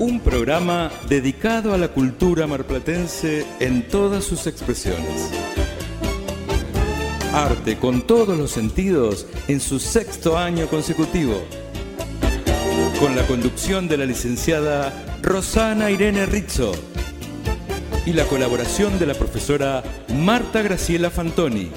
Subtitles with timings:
[0.00, 5.30] Un programa dedicado a la cultura marplatense en todas sus expresiones.
[7.34, 11.40] Arte con todos los sentidos en su sexto año consecutivo.
[12.98, 14.92] Con la conducción de la licenciada
[15.22, 16.72] Rosana Irene Rizzo
[18.06, 19.82] y la colaboración de la profesora
[20.14, 21.70] Marta Graciela Fantoni.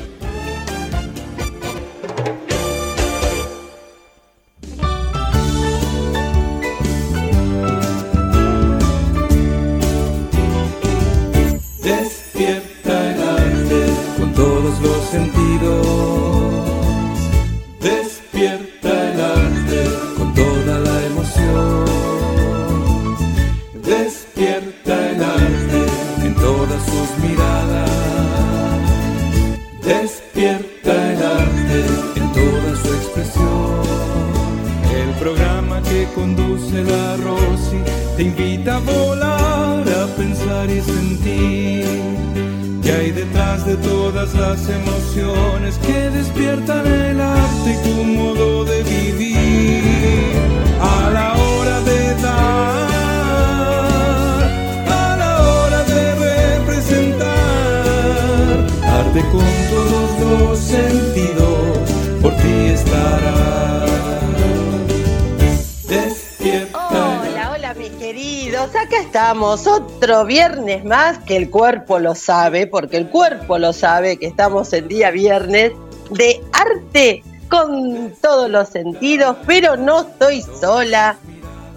[70.29, 74.87] Viernes más que el cuerpo lo sabe, porque el cuerpo lo sabe que estamos el
[74.87, 75.71] día viernes
[76.11, 81.17] de arte con todos los sentidos, pero no estoy sola,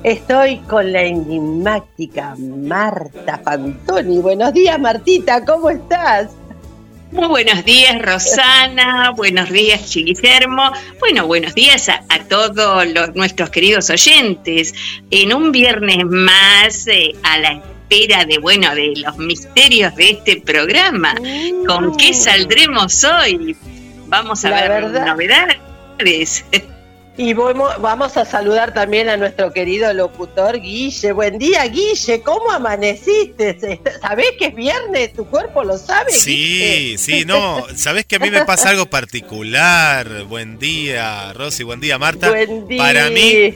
[0.03, 4.19] estoy con la enigmática Marta Fantoni.
[4.19, 6.29] Buenos días Martita, ¿cómo estás?
[7.11, 9.13] Muy buenos días, Rosana.
[9.17, 10.73] buenos días, Guillermo.
[11.01, 14.75] Bueno, buenos días a, todos los, nuestros queridos oyentes.
[15.11, 17.63] En un viernes más, eh, a la
[17.93, 21.15] espera de, bueno, de los misterios de este programa.
[21.67, 23.57] ¿Con qué saldremos hoy?
[24.07, 26.45] Vamos a La ver verdad- novedades.
[27.15, 31.13] Y vamos, vamos a saludar también a nuestro querido locutor Guille.
[31.13, 32.23] Buen día, Guille.
[32.23, 33.59] ¿Cómo amaneciste?
[34.01, 35.13] ¿Sabés que es viernes?
[35.13, 36.11] ¿Tu cuerpo lo sabe?
[36.11, 36.99] Sí, Guille?
[36.99, 40.25] sí, no, sabes que a mí me pasa algo particular.
[40.25, 42.31] Buen día, Rosy, buen día, Marta.
[42.31, 42.79] Buen día.
[42.83, 43.55] Para mí,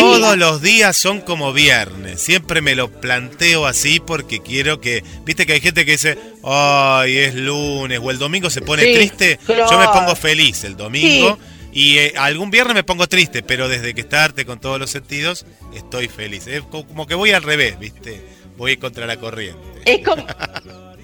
[0.00, 2.20] todos los días son como viernes.
[2.20, 5.02] Siempre me lo planteo así porque quiero que.
[5.24, 8.94] Viste que hay gente que dice, ay, es lunes, o el domingo se pone Sí,
[8.94, 9.38] triste.
[9.46, 9.70] claro.
[9.70, 11.38] Yo me pongo feliz el domingo.
[11.72, 14.90] Y eh, algún viernes me pongo triste, pero desde que está arte con todos los
[14.90, 15.44] sentidos,
[15.74, 16.46] estoy feliz.
[16.46, 18.22] Es co- como que voy al revés, ¿viste?
[18.56, 19.60] Voy contra la corriente.
[19.84, 20.24] Es como...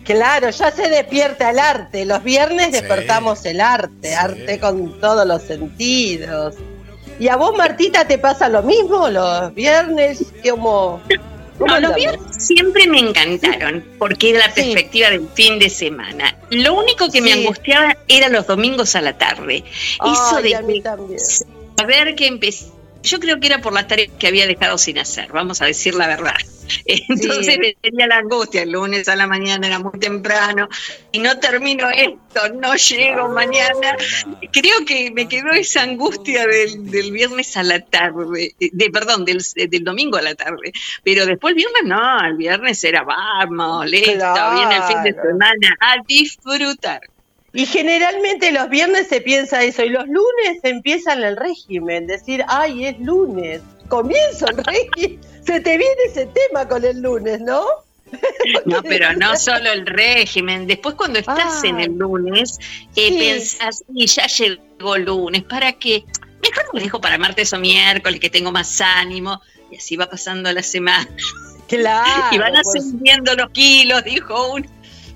[0.05, 2.05] Claro, ya se despierta el arte.
[2.05, 2.73] Los viernes Sí.
[2.73, 4.15] despertamos el arte, Sí.
[4.15, 6.55] arte con todos los sentidos.
[7.21, 10.25] ¿Y a vos, Martita, te pasa lo mismo los viernes?
[10.49, 11.01] ¿Cómo,
[11.59, 14.63] cómo No, los viernes siempre me encantaron, porque era la Sí.
[14.63, 16.35] perspectiva del fin de semana.
[16.51, 19.63] Lo único que me angustiaba eran los domingos a la tarde.
[20.03, 21.19] Eso de que-
[21.77, 22.67] saber que empecé.
[23.03, 25.95] Yo creo que era por las tareas que había dejado sin hacer, vamos a decir
[25.95, 26.35] la verdad.
[26.85, 27.59] Entonces Sí.
[27.59, 30.69] me tenía la angustia, el lunes a la mañana era muy temprano
[31.11, 33.97] y no termino esto, no llego mañana.
[34.53, 39.25] Creo que me quedó esa angustia del, del viernes a la tarde, eh, de, perdón,
[39.25, 40.73] del, del domingo a la tarde.
[41.03, 44.55] Pero después el viernes no, el viernes era vamos, listo, Claro.
[44.57, 47.01] viene el fin de semana, a disfrutar.
[47.53, 52.87] Y generalmente los viernes se piensa eso, y los lunes empiezan el régimen, decir, ay,
[52.87, 57.65] es lunes, comienzo el régimen, se te viene ese tema con el lunes, ¿no?
[58.67, 60.67] No, pero no solo el régimen.
[60.67, 61.69] Después cuando estás Ah.
[61.69, 62.59] en el lunes,
[62.97, 63.19] eh, Sí.
[63.19, 66.05] pensás, y ya llegó lunes, ¿para qué?
[66.43, 69.41] Mejor lo dejo para martes o miércoles, que tengo más ánimo.
[69.71, 71.09] Y así va pasando la semana.
[71.69, 74.67] Claro, y van pues, ascendiendo los kilos, dijo uno.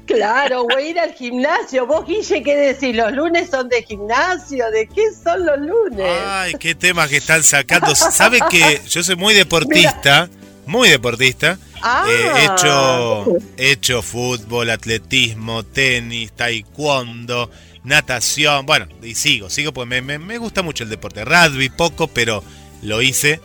[0.07, 1.87] Claro, voy a ir al gimnasio.
[1.87, 2.95] Vos, Guille, ¿qué decís?
[2.95, 4.71] ¿Los lunes son de gimnasio?
[4.71, 6.07] ¿De qué son los lunes?
[6.27, 7.95] Ay, qué temas que están sacando.
[7.95, 10.29] ¿Sabe que yo soy muy deportista?
[10.67, 11.59] Muy deportista.
[11.83, 12.07] Ah.
[12.09, 17.51] he, hecho, he hecho fútbol, atletismo, tenis, taekwondo,
[17.85, 18.65] natación.
[18.65, 21.25] Bueno, y sigo, sigo porque me, me- me gusta mucho el deporte.
[21.25, 22.43] Rugby poco, pero
[22.83, 23.41] lo hice.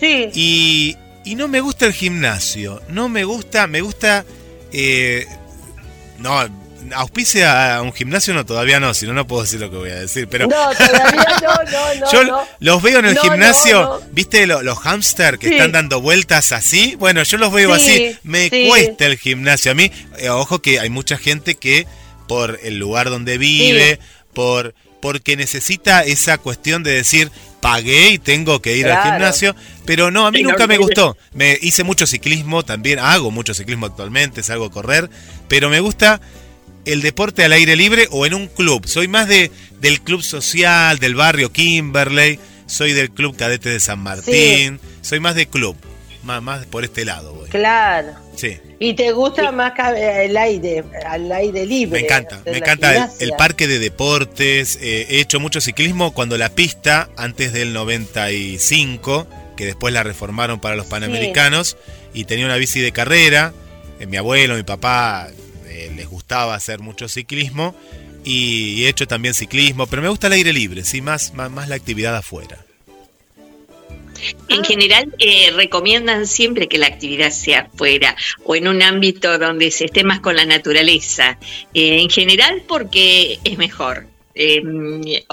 [0.00, 0.28] Sí.
[0.34, 2.82] Y, y no me gusta el gimnasio.
[2.88, 4.24] No me gusta, me gusta.
[4.72, 5.26] eh,
[6.22, 6.62] no,
[6.94, 9.90] auspicia a un gimnasio, no, todavía no, si no, no puedo decir lo que voy
[9.90, 10.28] a decir.
[10.28, 12.12] Pero No, todavía no, no, no.
[12.12, 12.42] yo no.
[12.60, 14.06] los veo en el No, gimnasio, no, no.
[14.12, 15.54] ¿viste lo- los hamsters que Sí.
[15.54, 16.96] están dando vueltas así?
[16.96, 18.18] Bueno, yo los veo Sí, así.
[18.24, 18.66] Me sí.
[18.68, 19.72] cuesta el gimnasio.
[19.72, 21.86] A mí, eh, ojo que hay mucha gente que
[22.28, 23.98] por el lugar donde vive,
[24.34, 27.28] por porque necesita esa cuestión de decir,
[27.60, 30.78] pagué y tengo que ir al gimnasio, pero no, a mí Sí, nunca no, me
[30.78, 31.16] gustó.
[31.32, 35.10] Me hice mucho ciclismo también, hago mucho ciclismo actualmente, salgo a correr,
[35.52, 36.18] pero me gusta
[36.86, 38.86] el deporte al aire libre o en un club.
[38.86, 39.50] Soy más de
[39.82, 45.34] del club social, del barrio Kimberley, soy del club cadete de San Martín, soy más
[45.34, 45.76] de club,
[46.22, 47.50] más, más por este lado voy.
[47.50, 48.14] Claro.
[48.34, 52.00] Sí, Y te gusta más el aire, al aire libre.
[52.00, 56.48] me encanta, me encanta el parque de deportes, eh, he hecho mucho ciclismo cuando la
[56.48, 61.76] pista, antes del 95, que después la reformaron para los Panamericanos,
[62.14, 63.52] y tenía una bici de carrera,
[64.02, 65.28] eh, mi abuelo, mi papá
[65.72, 67.74] eh, les gustaba hacer mucho ciclismo,
[68.24, 71.68] y, he hecho también ciclismo, pero me gusta el aire libre, sí, más, más, más
[71.68, 72.64] la actividad afuera.
[74.48, 78.14] En general, eh, recomiendan siempre que la actividad sea afuera
[78.44, 81.38] o en un ámbito donde se esté más con la naturaleza.
[81.74, 84.06] Eh, en general, porque es mejor.
[84.34, 84.62] Eh,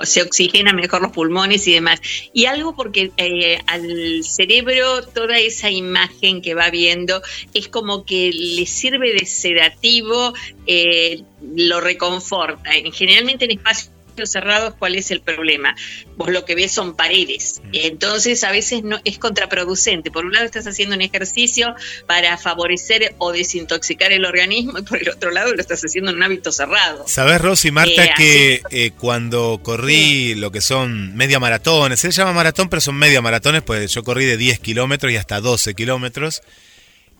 [0.03, 2.01] se oxigena mejor los pulmones y demás.
[2.33, 7.21] Y algo porque eh, al cerebro toda esa imagen que va viendo
[7.53, 10.33] es como que le sirve de sedativo,
[10.67, 11.21] eh,
[11.55, 12.75] lo reconforta.
[12.75, 13.91] En- Generalmente en espacios
[14.25, 15.75] cerrados, ¿cuál es el problema?
[16.17, 17.61] Vos lo que ves son paredes.
[17.73, 20.11] Entonces a veces no es contraproducente.
[20.11, 21.75] Por un lado estás haciendo un ejercicio
[22.07, 26.17] para favorecer o desintoxicar el organismo y por el otro lado lo estás haciendo en
[26.17, 27.05] un hábito cerrado.
[27.07, 32.33] ¿Sabés, Rosy Marta, Eh, que eh, cuando corrí lo que son media maratones, se llama
[32.33, 36.41] maratón, pero son media maratones, pues yo corrí de 10 kilómetros y hasta 12 kilómetros,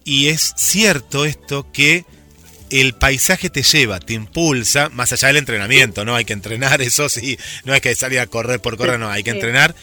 [0.04, 2.06] y es cierto esto que
[2.70, 6.16] el paisaje te lleva, te impulsa, más allá del entrenamiento, ¿no?
[6.16, 9.24] Hay que entrenar, eso sí, no hay que salir a correr por correr, no, hay
[9.24, 9.76] que entrenar,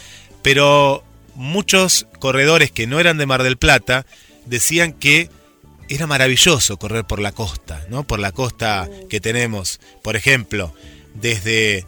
[0.43, 1.05] pero
[1.35, 4.07] muchos corredores que no eran de Mar del Plata
[4.47, 5.31] decían que
[5.89, 8.05] era maravilloso correr por la costa, ¿no?
[8.05, 10.75] Por la costa que tenemos, por ejemplo,
[11.15, 11.85] desde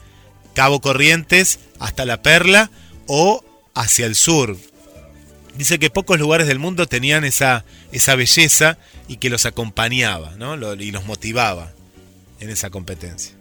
[0.54, 2.70] Cabo Corrientes hasta La Perla
[3.06, 4.56] o hacia el sur.
[5.56, 8.78] Dice que pocos lugares del mundo tenían esa, esa belleza
[9.08, 10.74] y que los acompañaba, ¿no?
[10.74, 11.72] Y los motivaba
[12.40, 13.34] en esa competencia.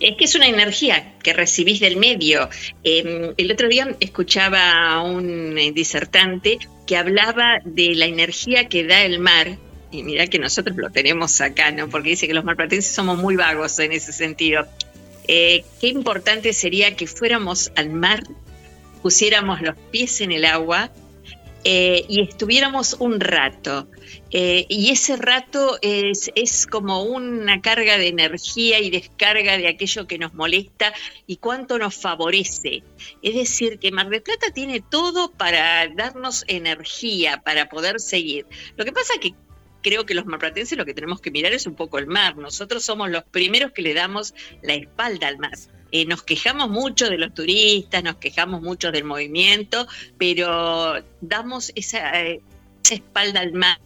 [0.00, 2.48] Es que es una energía que recibís del medio.
[2.84, 8.84] Eh, el otro día escuchaba a un eh, disertante que hablaba de la energía que
[8.84, 9.58] da el mar.
[9.90, 11.88] Y mirá que nosotros lo tenemos acá, ¿no?
[11.88, 14.66] Porque dice que los marplatenses somos muy vagos en ese sentido.
[15.26, 18.22] Eh, qué importante sería que fuéramos al mar,
[19.02, 20.90] pusiéramos los pies en el agua
[21.64, 23.88] eh, y estuviéramos un rato.
[24.30, 30.06] Eh, y ese rato es, es como una carga de energía y descarga de aquello
[30.06, 30.92] que nos molesta
[31.26, 32.82] y cuánto nos favorece.
[33.22, 38.46] Es decir, que Mar del Plata tiene todo para darnos energía, para poder seguir.
[38.76, 39.34] Lo que pasa que
[39.82, 42.36] creo que los marplatenses lo que tenemos que mirar es un poco el mar.
[42.36, 45.56] Nosotros somos los primeros que le damos la espalda al mar.
[45.90, 49.86] Eh, nos quejamos mucho de los turistas, nos quejamos mucho del movimiento,
[50.18, 52.42] pero damos esa, eh,
[52.94, 53.78] espalda al mar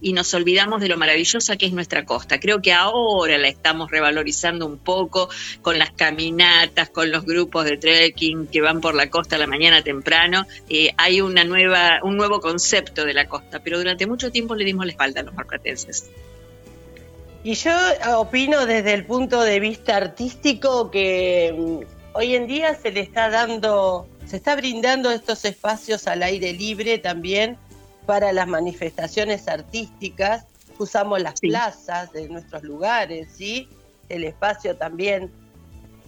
[0.00, 2.40] y nos olvidamos de lo maravillosa que es nuestra costa.
[2.40, 5.28] Creo que ahora la estamos revalorizando un poco
[5.62, 9.46] con las caminatas, con los grupos de trekking que van por la costa a la
[9.46, 10.46] mañana temprano.
[10.68, 14.64] Eh, hay una nueva, un nuevo concepto de la costa, pero durante mucho tiempo le
[14.64, 16.10] dimos la espalda a los marplatenses.
[17.44, 17.70] Y yo
[18.16, 23.30] opino desde el punto de vista artístico que mm, hoy en día se le está
[23.30, 27.56] dando, se está brindando estos espacios al aire libre también
[28.06, 30.44] para las manifestaciones artísticas.
[30.78, 31.48] Usamos las Sí.
[31.48, 33.68] plazas de nuestros lugares, ¿sí?
[34.08, 35.30] El espacio también,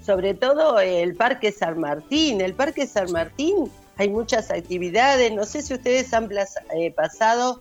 [0.04, 2.40] sobre todo el Parque San Martín.
[2.40, 7.60] El Parque San Martín hay muchas actividades, no sé si ustedes han plaza- eh, pasado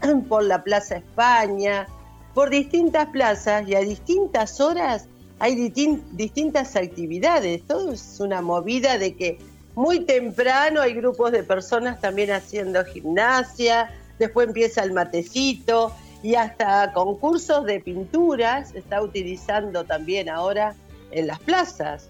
[0.28, 1.86] por la Plaza España,
[2.34, 5.06] por distintas plazas y a distintas horas
[5.38, 7.62] hay distin- distintas actividades.
[7.66, 9.38] Todo es una movida de que
[9.74, 16.92] muy temprano hay grupos de personas también haciendo gimnasia, después empieza el matecito y hasta
[16.92, 20.74] concursos de pinturas se está utilizando también ahora
[21.10, 22.08] en las plazas.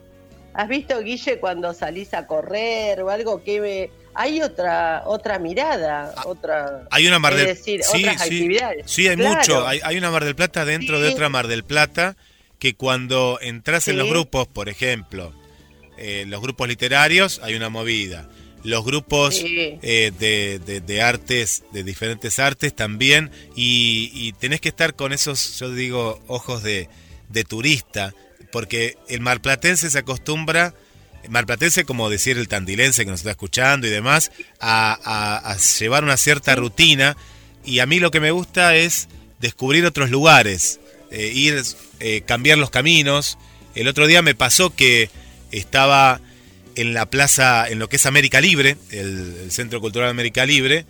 [0.55, 6.13] ¿Has visto, Guille, cuando salís a correr o algo que me- hay otra otra mirada,
[6.15, 8.85] ah, otra hay una Mar del decir, otras actividades.
[8.91, 12.17] Sí, hay mucho, hay, hay, una Mar del Plata dentro de otra Mar del Plata
[12.59, 15.33] que cuando entras en los grupos, por ejemplo,
[16.03, 18.29] eh, los grupos literarios, hay una movida.
[18.65, 25.13] Los grupos eh, de, de, artes, de diferentes artes también, y, tenés que estar con
[25.13, 26.89] esos, yo digo, ojos de,
[27.29, 28.15] de turista,
[28.51, 30.75] porque el marplatense se acostumbra
[31.29, 36.55] marplatense, como decir el tandilense que nos está escuchando y demás, a, llevar una cierta
[36.55, 37.17] rutina.
[37.65, 39.09] Y a mí lo que me gusta es
[39.41, 40.81] descubrir otros lugares,
[41.11, 41.63] eh, ir,
[42.01, 43.39] eh, cambiar los caminos.
[43.75, 45.11] El otro día me pasó que
[45.53, 46.21] estaba
[46.75, 50.87] en la plaza, en lo que es América Libre, el, Centro Cultural América Libre,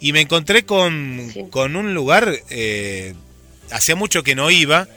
[0.00, 3.14] y me encontré con, con un lugar, eh,
[3.70, 4.88] hacía mucho que no iba,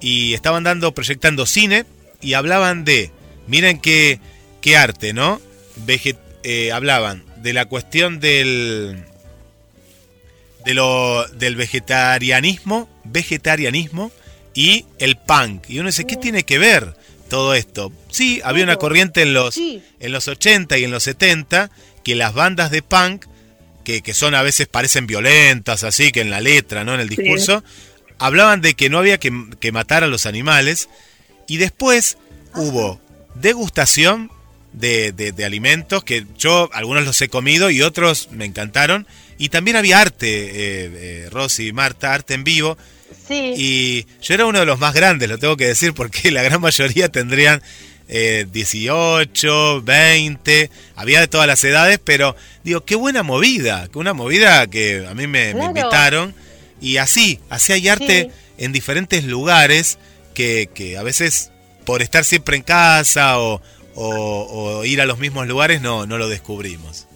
[0.00, 1.84] y estaban dando, proyectando cine,
[2.20, 3.10] y hablaban de
[3.48, 4.20] Miren qué,
[4.60, 5.40] qué arte, ¿no?
[6.44, 9.04] Eh, hablaban de la cuestión del,
[10.64, 14.12] de lo, del vegetarianismo, vegetarianismo
[14.54, 15.68] y el punk.
[15.70, 16.94] Y uno dice, ¿qué tiene que ver
[17.32, 17.90] todo esto?
[18.10, 21.70] Sí, había una corriente en los, en los 80 y en los 70
[22.04, 23.24] que las bandas de punk,
[23.84, 26.92] que, que, son a veces parecen violentas, así que en la letra, ¿no?
[26.92, 27.64] En el discurso,
[28.18, 30.90] hablaban de que no había que, que matar a los animales.
[31.48, 32.18] Y después
[32.54, 33.00] hubo
[33.34, 34.30] degustación
[34.74, 39.06] de, de, alimentos que yo algunos los he comido y otros me encantaron.
[39.38, 42.76] Y también había arte, eh, eh, Rosy y Marta, arte en vivo.
[43.28, 43.54] Sí.
[43.56, 46.60] Y yo era uno de los más grandes, lo tengo que decir, porque la gran
[46.60, 47.62] mayoría tendrían
[48.08, 54.12] eh, 18, 20, había de todas las edades, pero digo, qué buena movida, que una
[54.12, 56.34] movida que a mí me, invitaron.
[56.80, 59.98] Y así, así hay arte en diferentes lugares
[60.34, 61.52] que, que a veces
[61.84, 63.60] por estar siempre en casa o,
[64.84, 67.06] ir a los mismos lugares no, no lo descubrimos.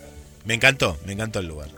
[0.45, 1.69] Me encantó, me encantó el lugar.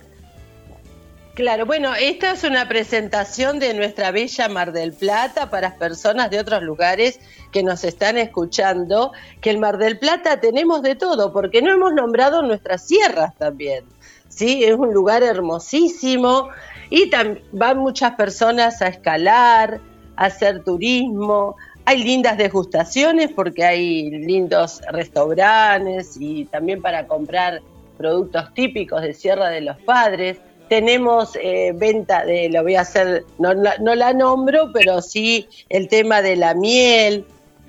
[1.38, 6.40] Claro, bueno, esta es una presentación de nuestra bella Mar del Plata para personas de
[6.40, 7.20] otros lugares
[7.52, 11.92] que nos están escuchando, que el Mar del Plata tenemos de todo, porque no hemos
[11.92, 13.84] nombrado nuestras sierras también.
[14.28, 14.64] ¿sí?
[14.64, 16.48] Es un lugar hermosísimo
[16.90, 17.08] y
[17.52, 19.80] van muchas personas a escalar,
[20.16, 21.54] a hacer turismo,
[21.84, 27.62] hay lindas degustaciones porque hay lindos restaurantes y también para comprar
[27.96, 30.40] productos típicos de Sierra de los Padres.
[30.68, 35.88] Tenemos eh, venta de, lo voy a hacer, no, no la nombro, pero sí el
[35.88, 37.24] tema de la miel,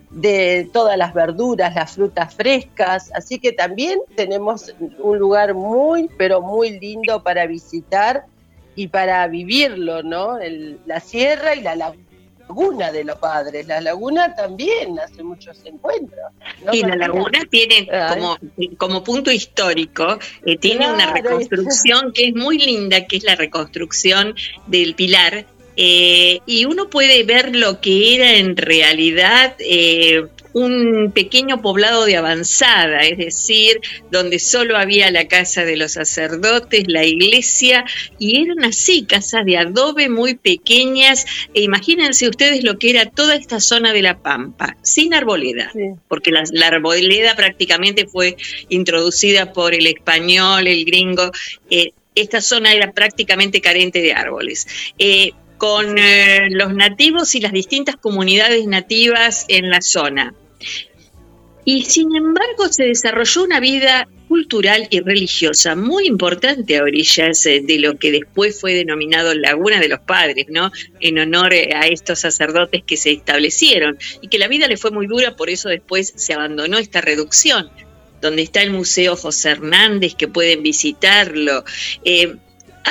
[0.09, 6.41] de todas las verduras, las frutas frescas, así que también tenemos un lugar muy, pero
[6.41, 8.25] muy lindo para visitar
[8.75, 10.39] y para vivirlo, ¿no?
[10.85, 12.08] la sierra y la laguna
[12.49, 13.67] laguna de los padres.
[13.67, 16.31] La laguna también hace muchos encuentros.
[16.71, 18.37] Y la laguna tiene como,
[18.77, 24.35] como punto histórico, eh, tiene una reconstrucción que es muy linda, que es la reconstrucción
[24.67, 25.45] del pilar.
[25.81, 32.17] Eh, y uno puede ver lo que era en realidad eh, un pequeño poblado de
[32.17, 33.79] avanzada, es decir,
[34.11, 37.85] donde solo había la casa de los sacerdotes, la iglesia,
[38.17, 43.35] y eran así, casas de adobe muy pequeñas, e imagínense ustedes lo que era toda
[43.35, 45.71] esta zona de la Pampa, sin arboleda,
[46.07, 48.37] porque la, arboleda prácticamente fue
[48.69, 51.31] introducida por el español, el gringo,
[51.69, 54.67] eh, esta zona era prácticamente carente de árboles.
[54.97, 60.33] Eh, con eh, los nativos y las distintas comunidades nativas en la zona.
[61.65, 67.61] Y sin embargo se desarrolló una vida cultural y religiosa muy importante a orillas eh,
[67.61, 70.71] de lo que después fue denominado Laguna de los Padres, ¿no?
[71.01, 74.91] En honor eh, a estos sacerdotes que se establecieron y que la vida le fue
[74.91, 77.69] muy dura, por eso después se abandonó esta reducción
[78.21, 81.63] donde está el Museo José Hernández, que pueden visitarlo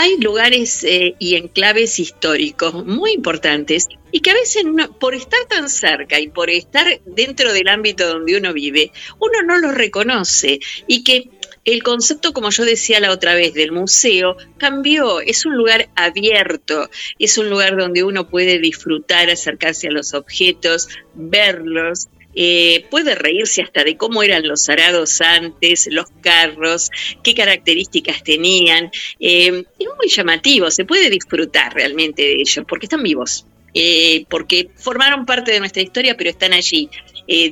[0.00, 4.62] hay lugares eh, y enclaves históricos muy importantes y que a veces
[5.00, 9.58] por estar tan cerca y por estar dentro del ámbito donde uno vive, uno no
[9.58, 11.30] los reconoce y que
[11.64, 15.20] el concepto, como yo decía la otra vez, del museo cambió.
[15.20, 16.88] Es un lugar abierto,
[17.18, 22.06] es un lugar donde uno puede disfrutar, acercarse a los objetos, verlos,
[22.40, 26.88] eh, puede reírse hasta de cómo eran los arados antes, los carros,
[27.24, 28.92] qué características tenían.
[29.18, 33.44] Eh, es muy llamativo, se puede disfrutar realmente de ellos, porque están vivos.
[33.74, 36.88] Eh, porque formaron parte de nuestra historia, pero están allí,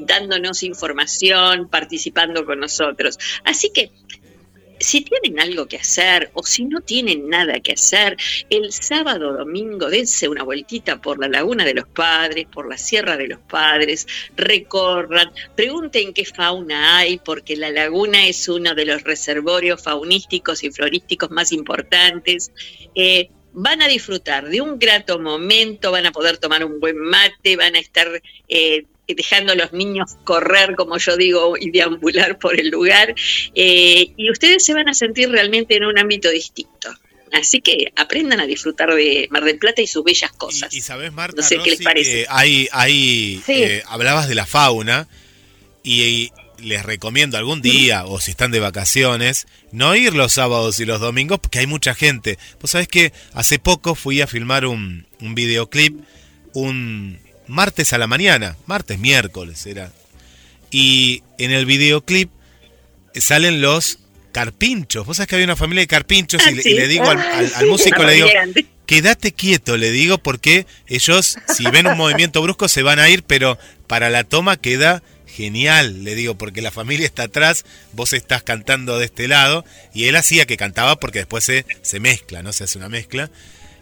[0.03, 3.19] dándonos información, participando con nosotros.
[3.43, 3.91] Así que
[4.79, 8.17] si tienen algo que hacer o si no tienen nada que hacer,
[8.51, 13.17] el sábado domingo dense una vueltita por la Laguna de los Padres, por la Sierra
[13.17, 14.07] de los Padres,
[14.37, 20.71] recorran, pregunten qué fauna hay, porque la laguna es uno de los reservorios faunísticos y
[20.71, 22.53] florísticos más importantes.
[22.95, 27.57] Eh, van a disfrutar de un grato momento, van a poder tomar un buen mate,
[27.57, 32.59] van a estar eh, dejando a los niños correr, como yo digo, y deambular por
[32.59, 33.15] el lugar,
[33.55, 36.91] eh, y ustedes se van a sentir realmente en un ámbito distinto.
[37.33, 40.73] Así que aprendan a disfrutar de Mar del Plata y sus bellas cosas.
[40.73, 42.27] Y, sabes, Marta, no sé qué les parece.
[42.29, 45.09] hay, hay eh, hablabas de la fauna
[45.83, 50.85] y, les recomiendo algún día, o si están de vacaciones, no ir los sábados y
[50.85, 52.39] los domingos porque hay mucha gente.
[52.61, 56.01] Vos sabés que hace poco fui a filmar un, un videoclip,
[56.55, 57.19] un,
[57.49, 59.93] martes a la mañana, martes, miércoles era.
[60.71, 62.31] Y en el videoclip
[63.15, 63.99] salen los
[64.33, 65.07] carpinchos.
[65.07, 68.15] Vos sabés que había una familia de carpinchos y, le, ah, digo al, músico, le
[68.15, 68.29] digo,
[68.85, 73.23] quédate quieto, le digo, porque ellos, si ven un movimiento brusco, se van a ir,
[73.23, 78.43] pero para la toma queda genial, le digo, porque la familia está atrás, vos estás
[78.43, 82.53] cantando de este lado, y él hacía que cantaba porque después se, se mezcla, ¿no?
[82.53, 83.31] Se hace una mezcla.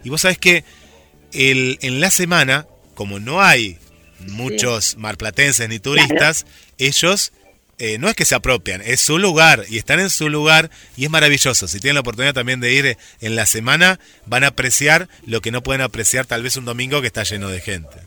[0.03, 0.63] Y vos sabés que
[1.33, 3.77] el, en la semana como no hay
[4.19, 6.45] muchos marplatenses ni turistas,
[6.77, 7.31] ellos
[7.77, 11.05] eh, no es que se apropian, es su lugar y están en su lugar y
[11.05, 11.67] es maravilloso.
[11.67, 15.51] Si tienen la oportunidad también de ir en la semana, van a apreciar lo que
[15.51, 17.97] no pueden apreciar tal vez un domingo que está lleno de gente.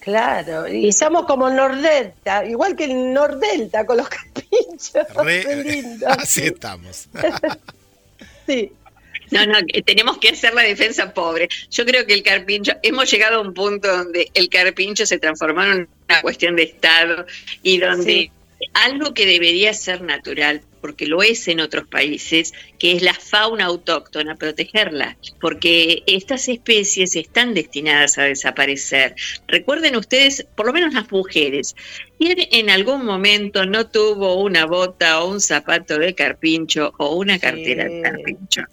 [0.00, 5.06] Claro, y estamos como Nordelta, igual que el Nordelta con los capinchos.
[6.06, 7.08] así estamos.
[8.46, 8.70] sí.
[9.34, 11.48] No, no, tenemos que hacer la defensa pobre.
[11.70, 15.64] Yo creo que el carpincho, hemos llegado a un punto donde el carpincho se transformó
[15.64, 17.26] en una cuestión de Estado
[17.62, 18.30] y donde
[18.74, 23.64] algo que debería ser natural, porque lo es en otros países, que es la fauna
[23.64, 29.14] autóctona, protegerla, porque estas especies están destinadas a desaparecer.
[29.48, 31.74] Recuerden ustedes, por lo menos las mujeres,
[32.18, 37.38] ¿quién en algún momento no tuvo una bota o un zapato de carpincho o una
[37.38, 38.64] cartera de carpincho?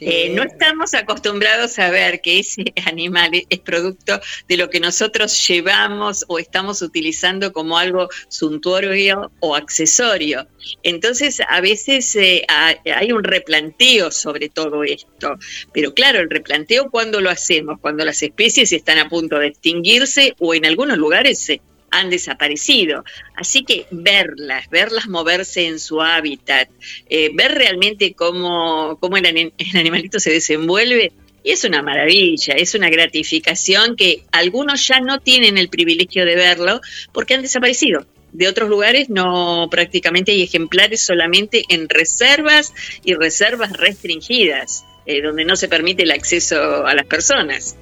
[0.00, 5.46] Eh, no estamos acostumbrados a ver que ese animal es producto de lo que nosotros
[5.46, 10.46] llevamos o estamos utilizando como algo suntuorio o accesorio.
[10.82, 15.38] Entonces, a veces eh, hay un replanteo sobre todo esto.
[15.72, 20.34] Pero claro, el replanteo cuando lo hacemos, cuando las especies están a punto de extinguirse
[20.38, 23.04] o en algunos lugares se han desaparecido.
[23.34, 26.68] Así que verlas, verlas moverse en su hábitat,
[27.08, 32.90] eh, ver realmente cómo, cómo el, animalito se desenvuelve, y es una maravilla, es una
[32.90, 36.80] gratificación que algunos ya no tienen el privilegio de verlo
[37.12, 38.06] porque han desaparecido.
[38.32, 42.72] De otros lugares no prácticamente hay ejemplares solamente en reservas
[43.04, 47.76] y reservas restringidas, eh, donde no se permite el acceso a las personas.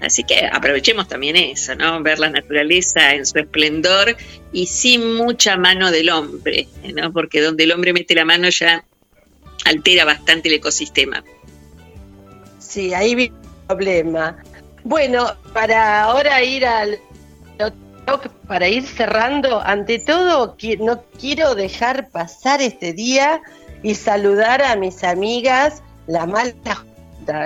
[0.00, 2.02] Así que aprovechemos también eso, ¿no?
[2.02, 4.16] Ver la naturaleza en su esplendor
[4.52, 7.12] y sin mucha mano del hombre, ¿no?
[7.12, 8.84] Porque donde el hombre mete la mano ya
[9.64, 11.24] altera bastante el ecosistema.
[12.58, 13.32] Sí, ahí vi el
[13.66, 14.36] problema.
[14.82, 16.98] Bueno, para ahora ir al
[18.46, 23.40] para ir cerrando, ante todo no quiero dejar pasar este día
[23.82, 26.52] y saludar a mis amigas, la mala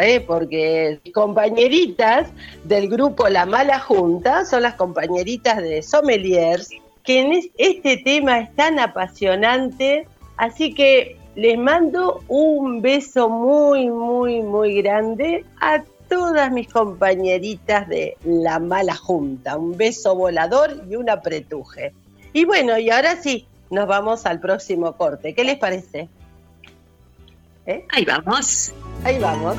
[0.01, 0.21] ¿eh?
[0.21, 2.29] porque compañeritas
[2.65, 6.71] del grupo La Mala Junta son las compañeritas de Sommeliers,
[7.05, 14.43] que en este tema es tan apasionante, así que les mando un beso muy, muy,
[14.43, 19.57] muy grande a todas mis compañeritas de La Mala Junta.
[19.57, 21.93] Un beso volador y un apretuje.
[22.33, 25.35] Y bueno, y ahora sí, nos vamos al próximo corte.
[25.35, 26.09] ¿Qué les parece?
[27.67, 27.85] ¿Eh?
[27.91, 28.73] Ahí vamos.
[29.05, 29.57] Ahí vamos.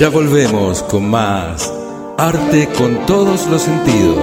[0.00, 1.70] Ya volvemos con más
[2.16, 4.16] arte con todos los sentidos.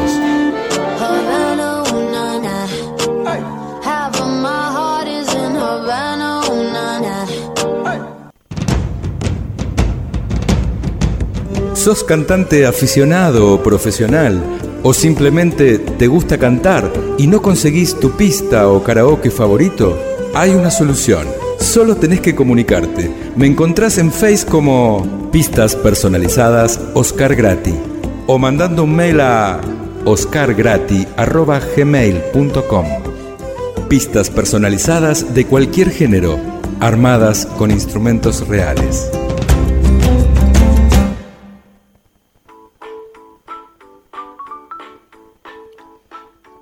[11.76, 14.42] ¿Sos cantante aficionado o profesional?
[14.82, 19.96] ¿O simplemente te gusta cantar y no conseguís tu pista o karaoke favorito?
[20.34, 21.37] Hay una solución.
[21.78, 23.12] Solo tenés que comunicarte.
[23.36, 27.76] Me encontrás en Face como pistas personalizadas Oscar Grati
[28.26, 29.62] o mandando un mail a
[30.04, 32.86] oscargrati.gmail.com
[33.88, 36.40] Pistas personalizadas de cualquier género,
[36.80, 39.12] armadas con instrumentos reales.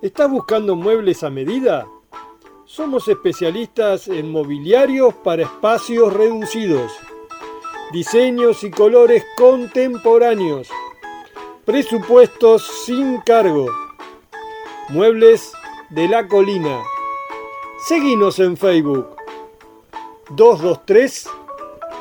[0.02, 1.86] ¿Estás buscando muebles a medida?
[2.66, 6.92] Somos especialistas en mobiliarios para espacios reducidos
[7.92, 10.68] diseños y colores contemporáneos,
[11.64, 13.68] presupuestos sin cargo,
[14.90, 15.54] muebles
[15.92, 16.82] de la colina.
[17.88, 19.16] Seguimos en Facebook
[20.32, 21.30] 223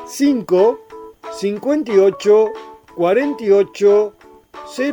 [0.07, 0.79] 5
[1.31, 2.53] 58
[2.95, 4.13] 48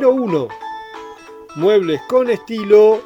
[0.01, 0.47] 01.
[1.55, 3.01] Muebles con estilo,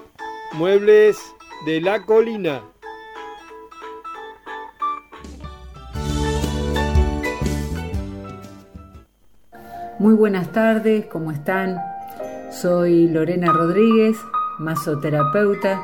[0.54, 1.34] muebles
[1.66, 2.62] de la colina.
[10.00, 11.78] Muy buenas tardes, ¿cómo están?
[12.52, 14.18] Soy Lorena Rodríguez,
[14.60, 15.82] masoterapeuta,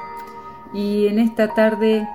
[0.73, 2.07] y en esta tarde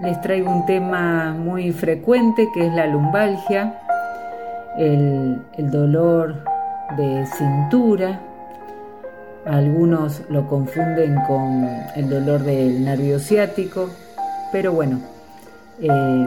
[0.00, 3.80] les traigo un tema muy frecuente que es la lumbalgia,
[4.76, 6.44] el, dolor
[6.96, 8.20] de cintura.
[9.48, 13.88] Algunos lo confunden con el dolor del nervio ciático,
[14.52, 15.00] pero bueno,
[15.80, 16.26] eh,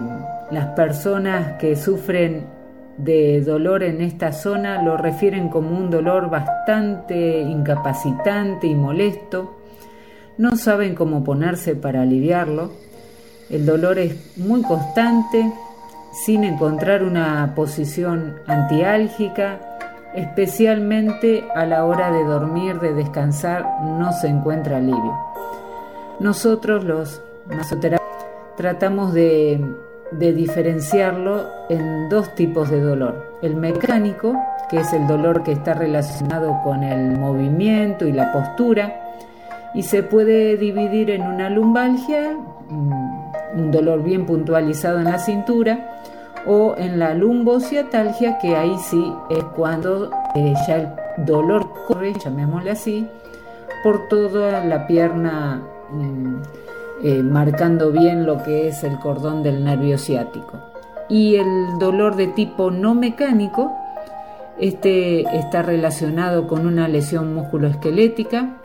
[0.50, 2.46] las personas que sufren
[2.98, 9.56] de dolor en esta zona lo refieren como un dolor bastante incapacitante y molesto.
[10.40, 12.72] No saben cómo ponerse para aliviarlo.
[13.52, 15.54] El dolor es muy constante,
[16.26, 19.60] sin encontrar una posición antiálgica,
[20.16, 25.18] especialmente a la hora de dormir, de descansar, no se encuentra alivio.
[26.20, 28.26] Nosotros los masoterapeutas
[28.58, 29.60] tratamos de
[30.12, 33.38] diferenciarlo en dos tipos de dolor.
[33.42, 34.36] El mecánico,
[34.70, 39.12] que es el dolor que está relacionado con el movimiento y la postura,
[39.74, 42.34] y se puede dividir en una lumbalgia
[42.70, 46.02] mm, un dolor bien puntualizado en la cintura,
[46.46, 52.72] o en la lumbociatalgia, que ahí sí es cuando eh, ya el dolor corre, llamémosle
[52.72, 53.08] así,
[53.84, 56.36] por toda la pierna, mm,
[57.04, 60.60] eh, marcando bien lo que es el cordón del nervio ciático.
[61.10, 63.76] Y el dolor de tipo no mecánico,
[64.60, 68.58] este está relacionado con una lesión musculoesquelética.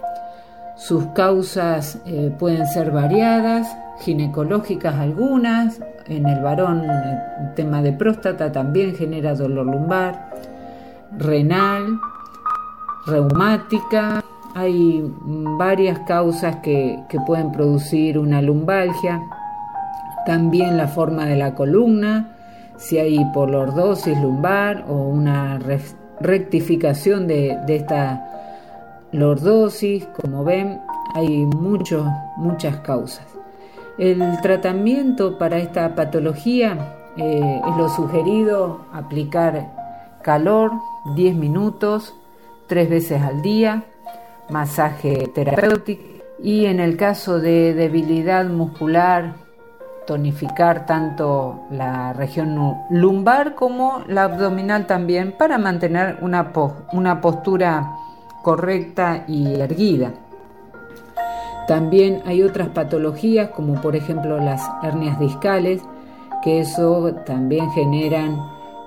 [0.76, 5.80] Sus causas eh, pueden ser variadas, ginecológicas algunas.
[6.06, 10.30] En el varón, el tema de próstata también genera dolor lumbar,
[11.18, 11.98] renal,
[13.06, 14.22] reumática.
[14.54, 15.04] Hay
[15.58, 19.20] varias causas que, que pueden producir una lumbalgia.
[20.24, 22.36] También la forma de la columna,
[22.76, 25.58] si hay hipoliordosis lumbar o una
[26.20, 28.22] rectificación de, esta
[29.12, 30.80] lordosis, como ven,
[31.14, 33.35] hay muchas causas.
[33.98, 39.72] El tratamiento para esta patología eh, es lo sugerido aplicar
[40.22, 40.72] calor
[41.14, 42.14] 10 minutos,
[42.66, 43.84] tres veces al día,
[44.50, 46.02] masaje terapéutico
[46.42, 49.34] y en el caso de debilidad muscular
[50.06, 56.52] tonificar tanto la región lumbar como la abdominal también para mantener una,
[56.92, 57.92] una postura
[58.42, 60.12] correcta y erguida.
[61.66, 65.82] También hay otras patologías como por ejemplo las hernias discales,
[66.42, 68.38] que eso también generan,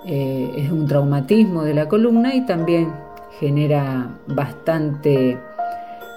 [0.05, 2.93] eh, es un traumatismo de la columna y también
[3.39, 5.37] genera bastante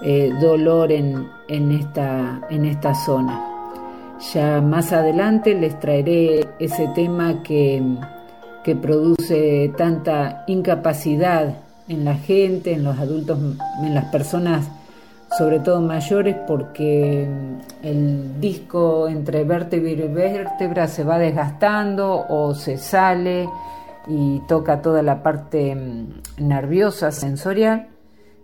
[0.01, 3.41] eh, dolor en, esta, en esta zona.
[4.33, 7.81] Ya más adelante les traeré ese tema que,
[8.81, 11.57] produce tanta incapacidad
[11.89, 13.37] en la gente, en los adultos,
[13.81, 14.69] en las personas,
[15.37, 17.27] sobre todo mayores, porque
[17.81, 23.49] el disco entre vértebra y vértebra se va desgastando o se sale
[24.07, 27.89] y toca toda la parte mm, nerviosa, sensorial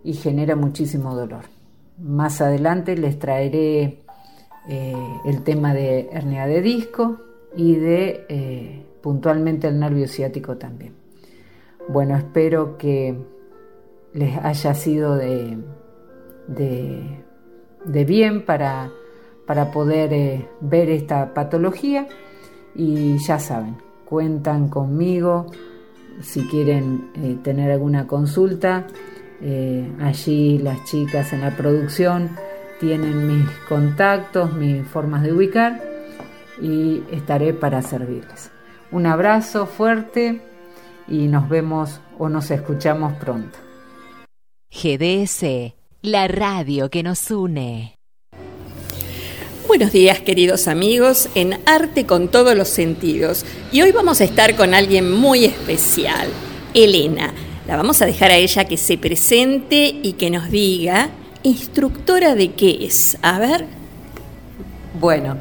[0.02, 1.44] y genera muchísimo dolor.
[1.98, 4.02] Más adelante les traeré
[4.68, 4.94] eh,
[5.26, 7.20] el tema de hernia de disco
[7.56, 10.94] y de eh, puntualmente el nervio ciático también.
[11.88, 13.16] Bueno, espero que
[14.12, 15.58] les haya sido de,
[16.50, 18.90] de, bien para,
[19.46, 22.06] para poder eh, ver esta patología
[22.74, 25.46] y ya saben, cuentan conmigo
[26.20, 28.86] si quieren tener alguna consulta.
[30.00, 32.30] allí las chicas en la producción
[32.78, 35.80] tienen mis contactos, mis formas de ubicar
[36.60, 38.50] y estaré para servirles.
[38.90, 40.40] Un abrazo fuerte
[41.06, 43.58] y nos vemos o nos escuchamos pronto.
[44.70, 47.94] GDS, la radio que nos une.
[49.66, 53.44] Buenos días queridos amigos en Arte con todos los sentidos.
[53.70, 56.28] Y hoy vamos a estar con alguien muy especial,
[56.72, 57.34] Elena.
[57.66, 61.10] La vamos a dejar a ella que se presente y que nos diga
[61.42, 63.18] ¿Instructora de qué es?
[63.20, 63.66] A ver.
[64.98, 65.36] Bueno,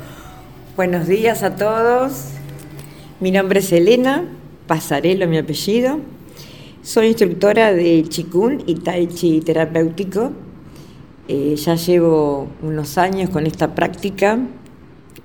[0.76, 2.26] buenos días a todos.
[3.22, 4.26] Mi nombre es Elena
[4.68, 6.00] Pasarelo, mi apellido.
[6.84, 10.34] Soy instructora de Chikun y Tai Chi terapéutico.
[11.32, 14.40] Eh, ya llevo unos años con esta práctica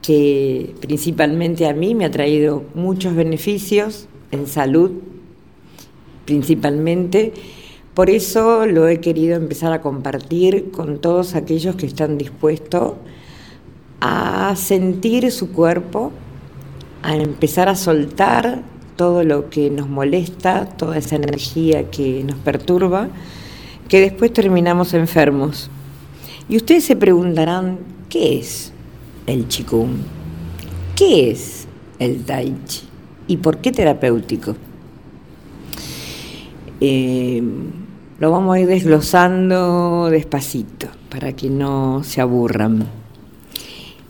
[0.03, 4.91] que principalmente a mí me ha traído muchos beneficios en salud,
[6.27, 7.33] principalmente
[7.95, 12.93] por eso lo he querido empezar a compartir con todos aquellos que están dispuestos
[14.03, 16.13] a sentir su cuerpo,
[17.03, 18.61] a empezar a soltar
[18.97, 23.09] todo lo que nos molesta, toda esa energía que nos perturba,
[23.89, 25.71] que después terminamos enfermos.
[26.49, 27.79] Y ustedes se preguntarán,
[28.11, 28.73] ¿qué es
[29.27, 29.97] el Qigong?
[30.95, 31.67] ¿Qué es
[31.99, 32.83] el Tai Chi?
[33.27, 34.55] ¿Y por qué terapéutico?
[36.81, 37.43] Eh,
[38.21, 42.87] lo vamos a ir desglosando despacito para que no se aburran.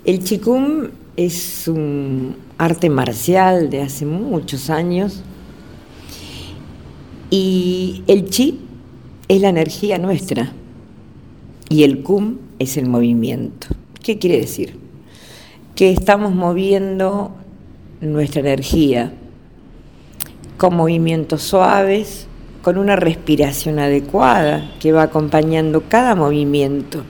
[0.04, 5.22] El Qigong es un arte marcial de hace muchos años
[7.30, 8.58] y el Chi
[9.28, 10.52] es la energía nuestra
[11.68, 13.68] y el Kum es el movimiento.
[14.02, 14.78] ¿Qué quiere decir?
[15.74, 17.32] Que estamos moviendo
[18.00, 19.12] nuestra energía
[20.56, 22.26] con movimientos suaves,
[22.62, 27.02] con una respiración adecuada que va acompañando cada movimiento.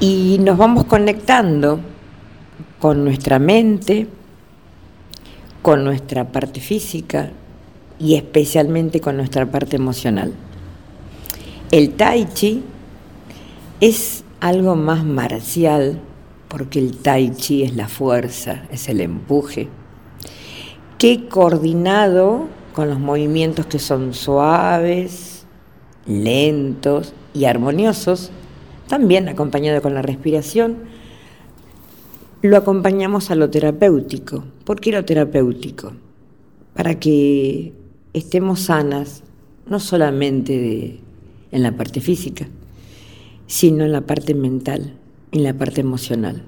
[0.00, 1.80] Y nos vamos conectando
[2.80, 4.08] con nuestra mente,
[5.62, 7.30] con nuestra parte física
[8.00, 10.32] y especialmente con nuestra parte emocional.
[11.70, 12.64] El tai chi
[13.82, 15.98] es algo más marcial
[16.46, 19.68] porque el tai chi es la fuerza, es el empuje,
[20.98, 25.46] que coordinado con los movimientos que son suaves,
[26.06, 28.30] lentos y armoniosos,
[28.86, 30.76] también acompañado con la respiración,
[32.40, 34.44] lo acompañamos a lo terapéutico.
[34.64, 35.92] ¿Por qué lo terapéutico?
[36.74, 37.72] Para que
[38.12, 39.24] estemos sanas,
[39.66, 41.00] no solamente
[41.50, 42.46] en la parte física,
[43.52, 44.94] sino en la parte mental,
[45.30, 46.42] en la parte emocional.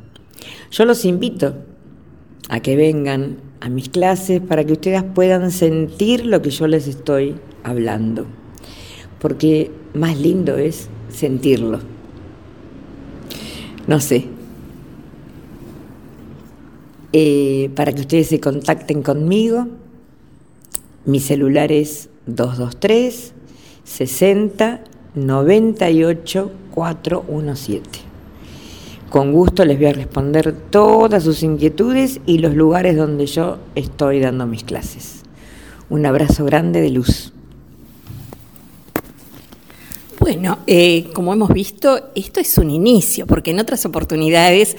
[0.71, 1.55] Yo los invito
[2.49, 6.89] a que vengan a mis clases para que ustedes puedan sentir lo que yo les
[6.89, 8.25] estoy hablando,
[9.19, 11.81] porque más lindo es sentirlo.
[13.87, 14.25] No sé.
[17.13, 19.67] Eh, para que ustedes se contacten conmigo,
[21.05, 23.35] mi celular es 223
[23.85, 28.01] 60 98 417.
[29.09, 34.19] Con gusto les voy a responder todas sus inquietudes y los lugares donde yo estoy
[34.19, 35.23] dando mis clases.
[35.89, 37.33] Un abrazo grande de luz.
[40.19, 44.77] Bueno, eh, como hemos visto, esto es un inicio, porque en otras oportunidades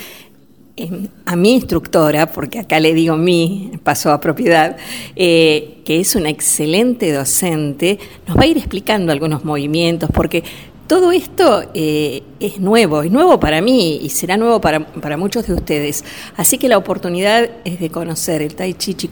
[0.75, 4.75] em, a mi instructora, porque acá le digo mi, paso a propiedad,
[5.15, 10.43] eh, que es una excelente docente, nos va a ir explicando algunos movimientos, porque
[10.87, 15.47] todo esto eh, es nuevo, es nuevo para mí y será nuevo para, para, muchos
[15.47, 16.03] de ustedes.
[16.37, 19.09] Así que la oportunidad es de conocer el Tai Chi Chi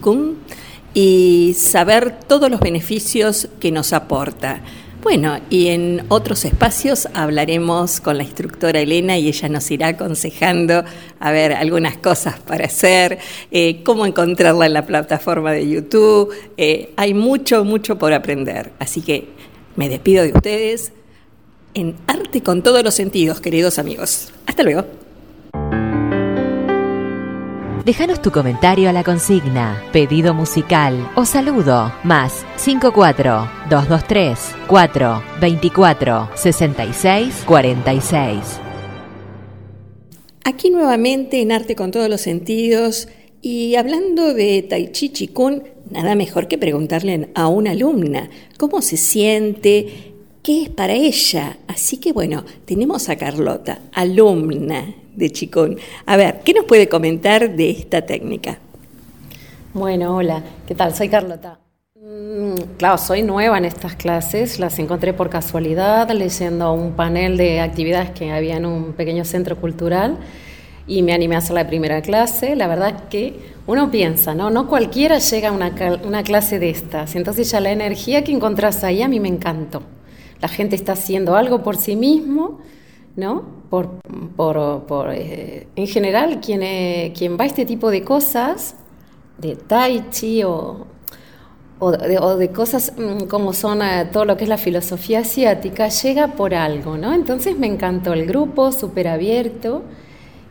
[0.94, 4.60] y saber todos los beneficios que nos aporta.
[5.02, 10.82] Bueno, y en otros espacios hablaremos con la instructora Elena y ella nos irá aconsejando
[11.20, 13.18] a ver algunas cosas para hacer,
[13.50, 16.32] eh, cómo encontrarla en la plataforma de YouTube.
[16.56, 18.72] Eh, hay mucho, mucho por aprender.
[18.78, 19.28] Así que
[19.76, 20.92] me despido de ustedes
[21.74, 24.32] en Arte con todos los sentidos, queridos amigos.
[24.46, 24.84] Hasta luego.
[27.84, 36.30] Déjanos tu comentario a la consigna, pedido musical o saludo más 54 223 4 24
[36.34, 38.38] 66 46.
[40.44, 43.08] Aquí nuevamente en Arte con todos los sentidos
[43.42, 48.80] y hablando de Tai Chi Chi Kun, nada mejor que preguntarle a una alumna cómo
[48.80, 50.13] se siente,
[50.44, 51.56] qué es para ella.
[51.66, 54.84] Así que bueno, tenemos a Carlota, alumna
[55.16, 55.78] de Chicón.
[56.06, 58.58] A ver, ¿qué nos puede comentar de esta técnica?
[59.72, 60.94] Bueno, hola, ¿qué tal?
[60.94, 61.58] Soy Carlota.
[61.98, 67.60] Mm, claro, soy nueva en estas clases, las encontré por casualidad leyendo un panel de
[67.60, 70.18] actividades que había en un pequeño centro cultural
[70.86, 72.54] y me animé a hacer la primera clase.
[72.54, 73.34] La verdad es que
[73.66, 74.50] uno piensa, ¿no?
[74.50, 75.72] No cualquiera llega a una,
[76.04, 79.82] una clase de estas, entonces ya la energía que encontrás ahí a mí me encantó
[80.40, 82.60] la gente está haciendo algo por sí mismo,
[83.16, 83.44] ¿no?
[83.70, 83.90] Por,
[84.36, 88.76] por, eh, en general, quien, eh, quien va a este tipo de cosas,
[89.38, 90.86] de tai chi o,
[91.80, 96.28] o, de, cosas mm, como son eh, todo lo que es la filosofía asiática, llega
[96.28, 97.12] por algo, ¿no?
[97.12, 99.82] Entonces me encantó el grupo, súper abierto,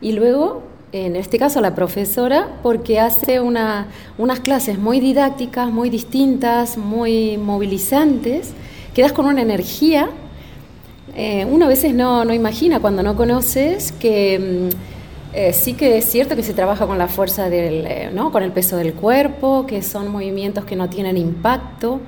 [0.00, 5.90] y luego en este caso la profesora, porque hace una, unas clases muy didácticas, muy
[5.90, 8.52] distintas, muy movilizantes,
[8.94, 10.08] quedas con una energía.
[11.16, 15.98] Eh, uno a veces no, no, imagina cuando no conoces que mm, eh, sí que
[15.98, 18.32] es cierto que se trabaja con la fuerza del, eh, ¿no?
[18.32, 22.00] con el peso del cuerpo, que son movimientos que no tienen impacto,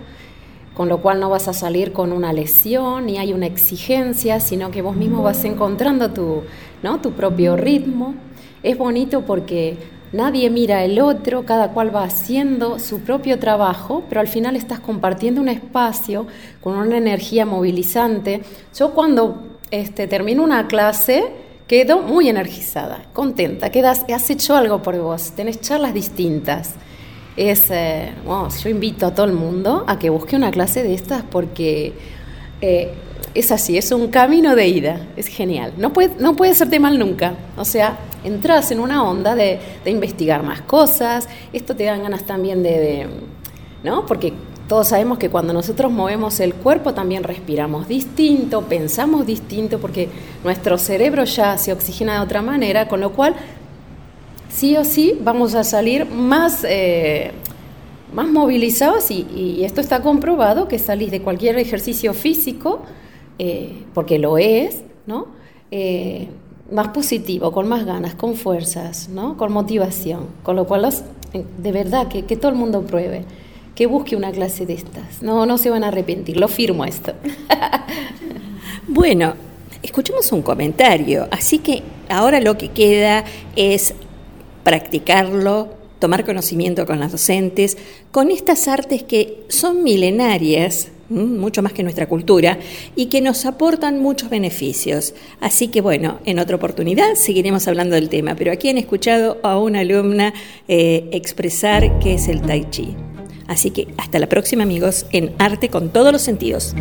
[0.74, 4.70] con lo cual no vas a salir con una lesión ni hay una exigencia, sino
[4.70, 6.42] que vos mismo vas encontrando tu,
[6.82, 7.00] ¿no?
[7.00, 8.14] tu propio ritmo.
[8.62, 9.76] Es bonito porque
[10.12, 14.78] Nadie mira el otro, cada cual va haciendo su propio trabajo, pero al final estás
[14.78, 16.26] compartiendo un espacio
[16.60, 18.42] con una energía movilizante.
[18.74, 21.24] Yo cuando este, termino una clase
[21.66, 26.74] quedo muy energizada, contenta, quedas, has hecho algo por vos, tenés charlas distintas.
[27.36, 31.22] Es, eh, yo invito a todo el mundo a que busque una clase de estas
[31.22, 31.92] porque
[32.60, 32.94] eh,
[33.38, 35.74] es así, es un camino de ida, es genial.
[35.76, 37.34] No puede, no puede hacerte mal nunca.
[37.56, 42.62] O sea, entras en una onda de, investigar más cosas, esto te dan ganas también
[42.62, 43.06] de,
[43.84, 44.06] ¿no?
[44.06, 44.32] Porque
[44.68, 50.08] todos sabemos que cuando nosotros movemos el cuerpo también respiramos distinto, pensamos distinto, porque
[50.42, 53.36] nuestro cerebro ya se oxigena de otra manera, con lo cual
[54.48, 57.30] sí o sí vamos a salir más, eh,
[58.12, 62.82] más movilizados y, esto está comprobado que salís de cualquier ejercicio físico,
[63.38, 65.26] eh, porque lo es, ¿no?
[65.70, 66.28] Eh,
[66.70, 69.36] más positivo, con más ganas, con fuerzas, ¿no?
[69.36, 70.26] con motivación.
[70.42, 70.88] Con lo cual,
[71.58, 73.24] de verdad, que, que, todo el mundo pruebe,
[73.74, 75.22] que busque una clase de estas.
[75.22, 77.12] No, no se van a arrepentir, lo firmo esto.
[78.88, 79.34] bueno,
[79.82, 81.28] escuchemos un comentario.
[81.30, 83.24] Así que ahora lo que queda
[83.54, 83.94] es
[84.64, 85.68] practicarlo,
[85.98, 87.76] tomar conocimiento con las docentes,
[88.10, 92.58] con estas artes que son milenarias, mucho más que nuestra cultura,
[92.94, 95.14] y que nos aportan muchos beneficios.
[95.40, 99.58] Así que bueno, en otra oportunidad seguiremos hablando del tema, pero aquí han escuchado a
[99.58, 100.34] una alumna
[100.68, 102.94] eh, expresar qué es el tai chi.
[103.46, 106.74] Así que hasta la próxima amigos en Arte con todos los sentidos.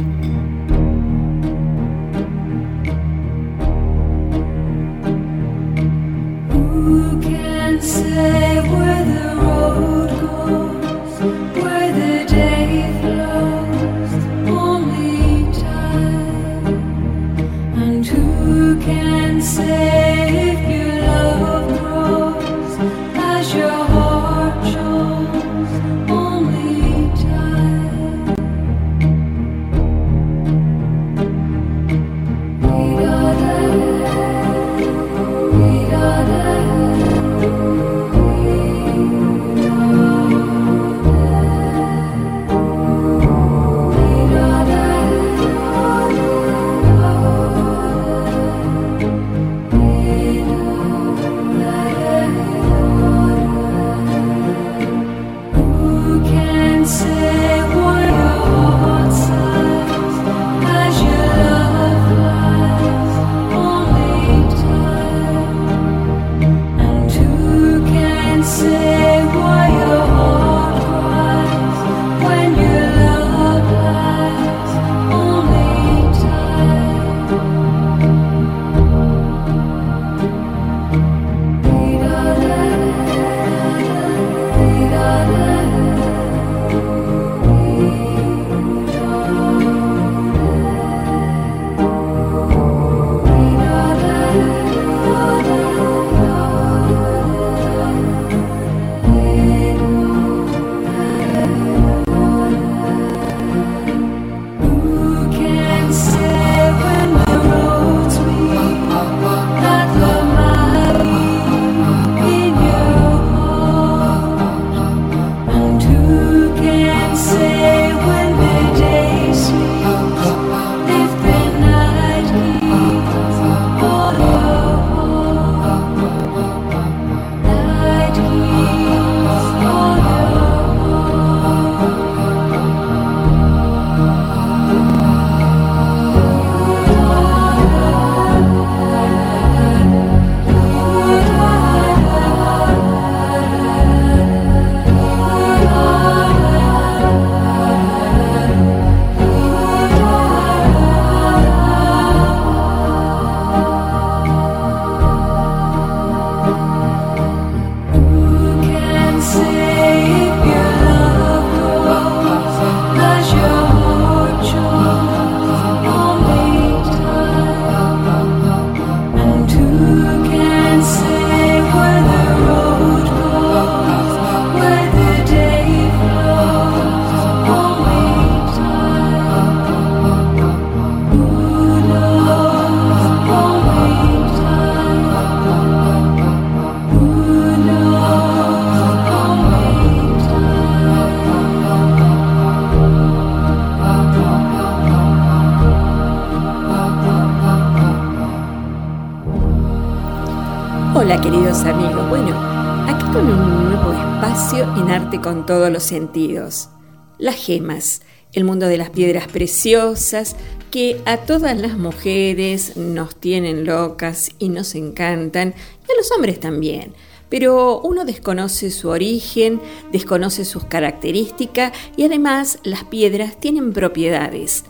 [205.26, 206.70] Con todos los sentidos.
[207.18, 208.02] Las gemas,
[208.34, 210.36] el mundo de las piedras preciosas
[210.70, 215.56] que a todas las mujeres nos tienen locas y nos encantan,
[215.88, 216.94] y a los hombres también.
[217.28, 219.60] Pero uno desconoce su origen,
[219.92, 224.64] desconoce sus características y además las piedras tienen propiedades.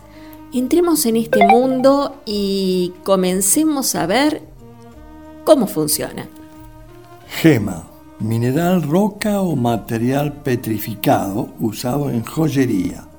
[0.54, 4.42] Entremos en este mundo y comencemos a ver
[5.44, 6.30] cómo funciona.
[7.42, 7.84] Gema
[8.20, 13.10] mineral roca o material petrificado usado en joyería.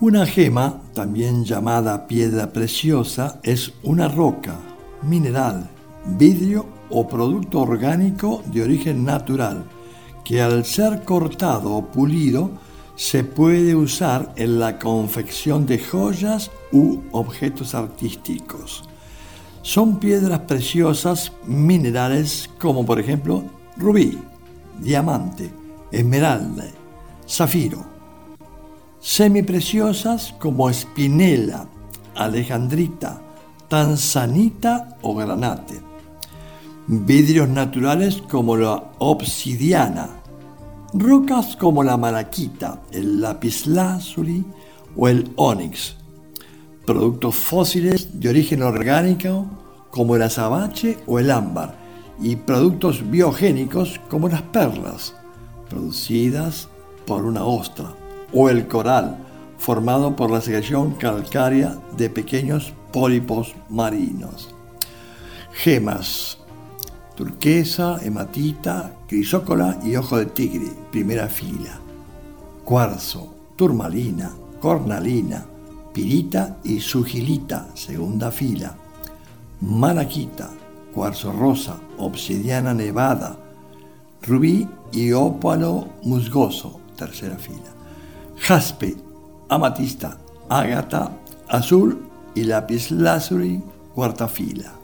[0.00, 4.56] Una gema, también llamada piedra preciosa, es una roca,
[5.02, 5.68] mineral,
[6.06, 9.64] vidrio o producto orgánico de origen natural
[10.24, 12.50] que al ser cortado o pulido
[12.96, 18.88] se puede usar en la confección de joyas u objetos artísticos.
[19.62, 23.44] Son piedras preciosas minerales como por ejemplo
[23.76, 24.18] rubí,
[24.80, 25.52] diamante,
[25.92, 26.64] esmeralda,
[27.28, 27.84] zafiro.
[29.00, 31.68] Semipreciosas como espinela,
[32.16, 33.22] alejandrita,
[33.68, 35.80] tanzanita o granate.
[36.88, 40.08] Vidrios naturales como la obsidiana.
[40.92, 44.44] Rocas como la malaquita, el lapislázuli
[44.96, 46.01] o el ónix.
[46.86, 49.46] Productos fósiles de origen orgánico
[49.90, 51.76] como el azabache o el ámbar.
[52.20, 55.14] Y productos biogénicos como las perlas,
[55.70, 56.68] producidas
[57.06, 57.94] por una ostra.
[58.32, 59.18] O el coral,
[59.58, 64.52] formado por la secreción calcárea de pequeños pólipos marinos.
[65.52, 66.38] Gemas,
[67.14, 71.78] turquesa, hematita, crisócola y ojo de tigre, primera fila.
[72.64, 75.46] Cuarzo, turmalina, cornalina,
[75.92, 78.74] pirita y sugilita, segunda fila.
[79.60, 80.50] Malaquita,
[80.94, 83.36] cuarzo rosa, obsidiana nevada,
[84.22, 87.72] rubí y ópalo musgoso, tercera fila.
[88.36, 88.96] Jaspe,
[89.48, 90.18] amatista,
[90.48, 91.12] ágata,
[91.48, 93.62] azul y lápiz lazuli,
[93.94, 94.81] cuarta fila.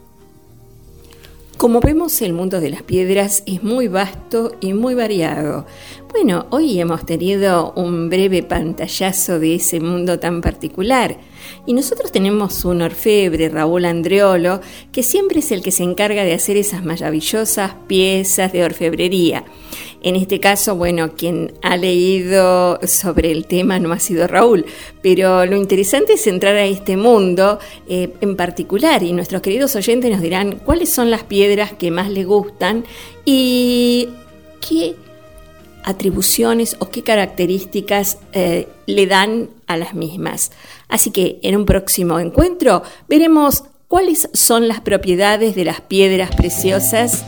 [1.59, 5.65] Como vemos, el mundo de las piedras es muy vasto y muy variado.
[6.09, 11.17] Bueno, hoy hemos tenido un breve pantallazo de ese mundo tan particular.
[11.65, 14.61] Y nosotros tenemos un orfebre, Raúl Andreolo,
[14.93, 19.43] que siempre es el que se encarga de hacer esas maravillosas piezas de orfebrería.
[20.01, 24.65] En este caso, bueno, quien ha leído sobre el tema no ha sido Raúl,
[25.01, 30.09] pero lo interesante es entrar a este mundo eh, en particular y nuestros queridos oyentes
[30.09, 32.85] nos dirán cuáles son las piedras que más les gustan
[33.25, 34.07] y
[34.67, 34.95] qué
[35.83, 40.51] atribuciones o qué características eh, le dan a las mismas.
[40.87, 47.25] Así que en un próximo encuentro veremos cuáles son las propiedades de las piedras preciosas.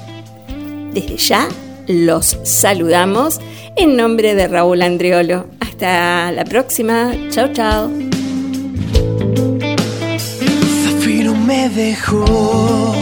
[0.93, 1.47] Desde ya
[1.91, 3.39] los saludamos
[3.75, 5.47] en nombre de Raúl Andreolo.
[5.59, 7.11] Hasta la próxima.
[7.29, 7.91] Chao, chao.
[10.83, 12.95] Zafiro me dejó.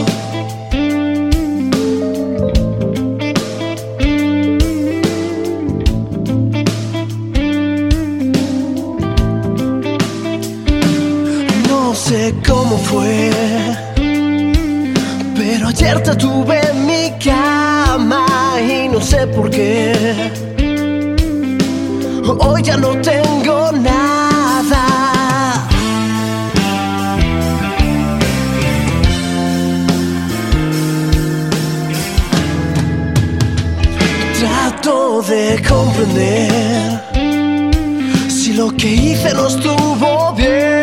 [11.68, 13.30] No sé cómo fue,
[15.36, 19.92] pero ayer te tuve en mi cama y no sé por qué.
[22.38, 24.84] Hoy ya no tengo nada.
[34.38, 37.00] Trato de comprender
[38.28, 40.79] si lo que hice no estuvo bien,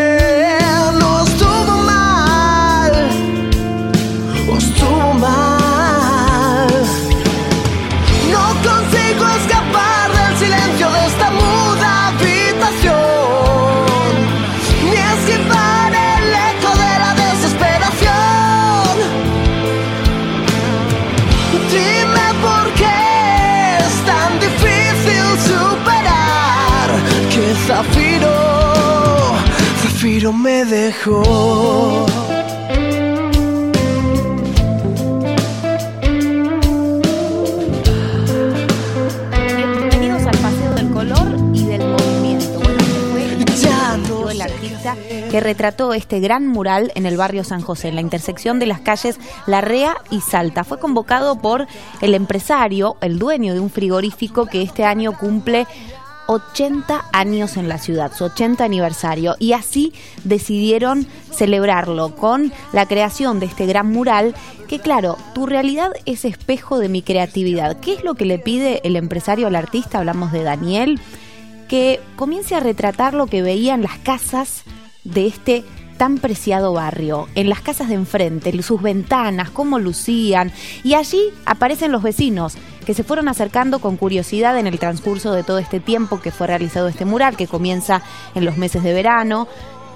[30.38, 32.06] me dejó.
[39.56, 42.60] Bienvenidos al Paseo del Color y del Movimiento.
[42.60, 44.96] Bueno, este fue Ya no el artista
[45.32, 48.80] que retrató este gran mural en el barrio San José, en la intersección de las
[48.80, 50.64] calles Larrea y Salta.
[50.64, 51.68] Fue convocado por
[52.02, 55.68] el empresario, el dueño de un frigorífico que este año cumple
[56.28, 63.40] 80 años en la ciudad, su 80 aniversario, y así decidieron celebrarlo con la creación
[63.40, 64.36] de este gran mural,
[64.68, 67.80] que claro, tu realidad es espejo de mi creatividad.
[67.80, 70.00] ¿Qué es lo que le pide el empresario al artista?
[70.00, 71.00] Hablamos de Daniel,
[71.68, 74.64] que comience a retratar lo que veían las casas
[75.04, 75.64] de este
[75.98, 80.52] tan preciado barrio, en las casas de enfrente, en sus ventanas, cómo lucían,
[80.84, 82.56] y allí aparecen los vecinos
[82.88, 86.48] que se fueron acercando con curiosidad en el transcurso de todo este tiempo que fue
[86.48, 88.02] realizado este mural, que comienza
[88.34, 89.50] en los meses de verano,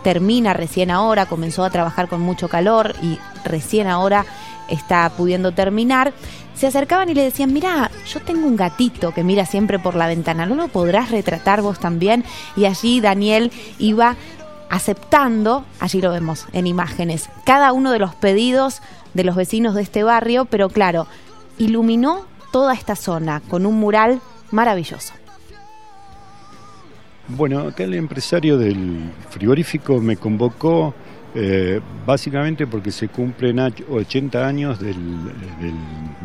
[0.04, 4.26] termina recién ahora, comenzó a trabajar con mucho calor y recién ahora
[4.68, 6.12] está pudiendo terminar,
[6.54, 10.08] se acercaban y le decían, mira, yo tengo un gatito que mira siempre por la
[10.08, 12.26] ventana, ¿no lo podrás retratar vos también?
[12.58, 14.18] Y allí Daniel iba
[14.70, 18.82] aceptando, allí lo vemos en imágenes, cada uno de los pedidos
[19.14, 21.08] de los vecinos de este barrio, pero claro,
[21.58, 24.22] iluminó toda esta zona con un mural
[24.52, 25.14] maravilloso.
[27.28, 30.94] Bueno, acá el empresario del frigorífico me convocó
[31.34, 34.96] eh, básicamente porque se cumplen ach- 80 años del,
[35.62, 35.74] del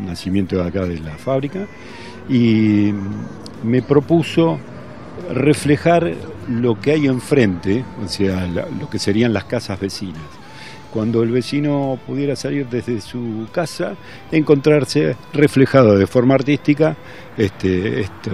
[0.05, 1.65] nacimiento de acá de la fábrica
[2.27, 2.91] y
[3.63, 4.57] me propuso
[5.31, 6.13] reflejar
[6.49, 10.21] lo que hay enfrente, o sea, lo que serían las casas vecinas.
[10.91, 13.95] Cuando el vecino pudiera salir desde su casa,
[14.31, 16.95] encontrarse reflejado de forma artística
[17.37, 18.31] este, esto,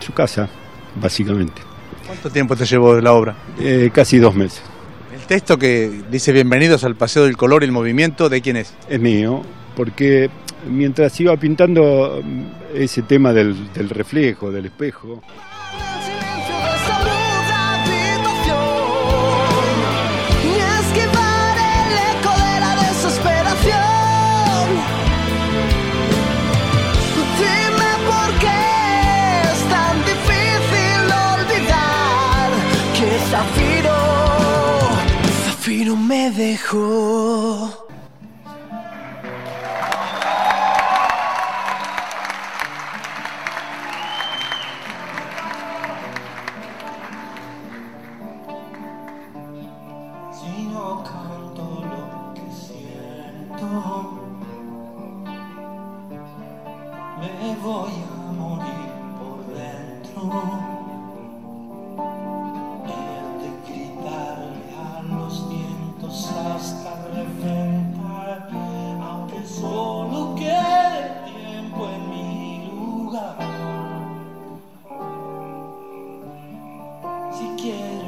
[0.00, 0.48] su casa,
[0.96, 1.62] básicamente.
[2.06, 3.36] ¿Cuánto tiempo te llevó la obra?
[3.58, 4.62] Eh, casi dos meses.
[5.14, 8.74] El texto que dice bienvenidos al Paseo del Color y el Movimiento, ¿de quién es?
[8.88, 9.42] Es mío,
[9.74, 10.28] porque
[10.68, 12.22] mientras iba pintando
[12.74, 15.22] ese tema del, del reflejo, del espejo,
[36.54, 37.03] me
[77.64, 78.03] Si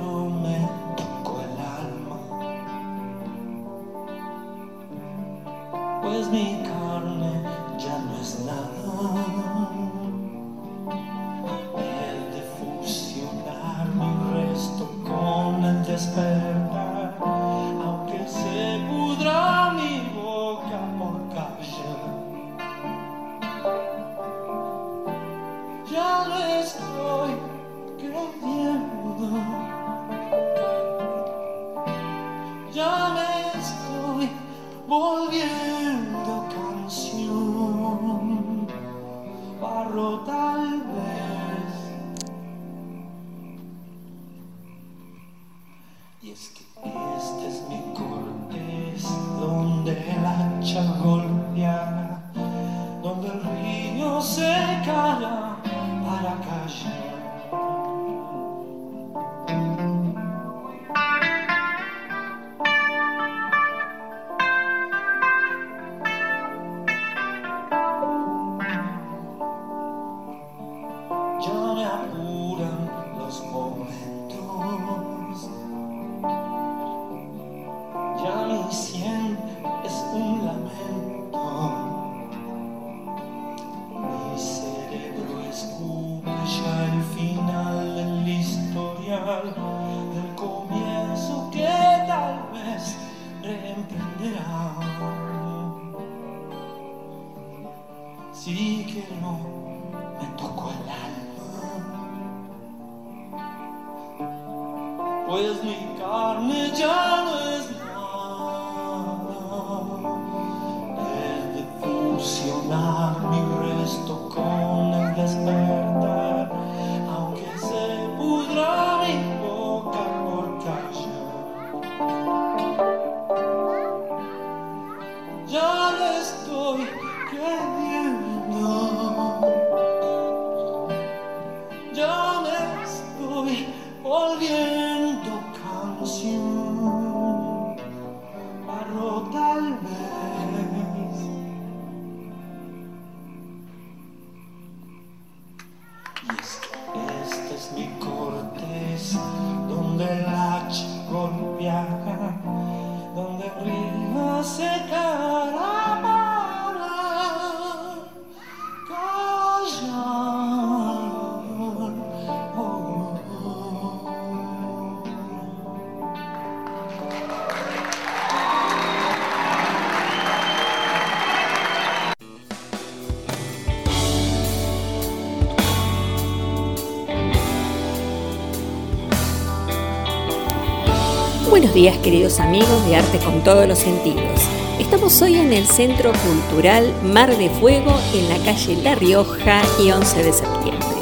[181.77, 184.41] días queridos amigos de Arte con todos los sentidos.
[184.81, 189.91] Estamos hoy en el Centro Cultural Mar de Fuego en la calle La Rioja y
[189.91, 190.97] 11 de septiembre.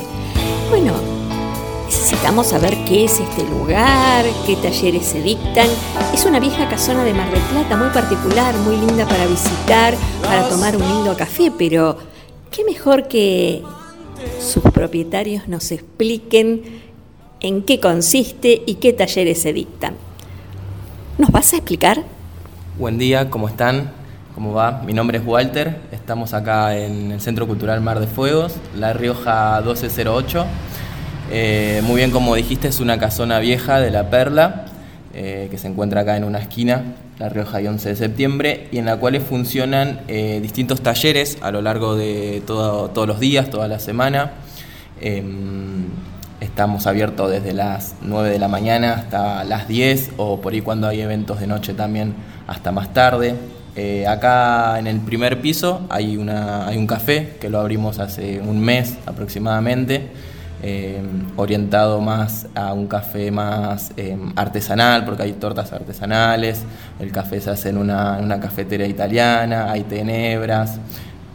[0.70, 0.93] Bueno,
[1.87, 5.68] necesitamos saber qué es este lugar, qué talleres se dictan.
[6.12, 10.49] Es una vieja casona de Mar del Plata muy particular, muy linda para visitar, para
[10.49, 11.99] tomar un lindo café, pero
[12.51, 13.62] qué mejor que
[14.41, 16.83] sus propietarios nos expliquen
[17.39, 19.84] en qué consiste y qué talleres se dictan.
[21.19, 22.03] ¿Nos vas a explicar?
[22.79, 23.91] Buen día, ¿cómo están?
[24.35, 24.83] ¿Cómo va?
[24.85, 29.61] Mi nombre es Walter, estamos acá en el Centro Cultural Mar de Fuegos, La Rioja
[29.61, 30.45] 1208.
[31.31, 34.67] Eh, muy bien, como dijiste, es una casona vieja de La Perla,
[35.15, 36.83] eh, que se encuentra acá en una esquina,
[37.21, 41.53] La Rioja y 11 de septiembre, y en la cual funcionan eh, distintos talleres a
[41.53, 44.33] lo largo de todo- todos los días, toda la semana.
[46.45, 50.87] Estamos abiertos desde las 9 de la mañana hasta las 10 o por ahí cuando
[50.87, 52.15] hay eventos de noche también
[52.47, 53.35] hasta más tarde.
[53.77, 58.41] Eh, acá en el primer piso hay, una, hay un café que lo abrimos hace
[58.41, 60.11] un mes aproximadamente,
[60.63, 61.03] eh,
[61.37, 66.63] orientado más a un café más eh, artesanal, porque hay tortas artesanales,
[67.01, 70.79] el café se hace en una, en una cafetera italiana, hay tenebras,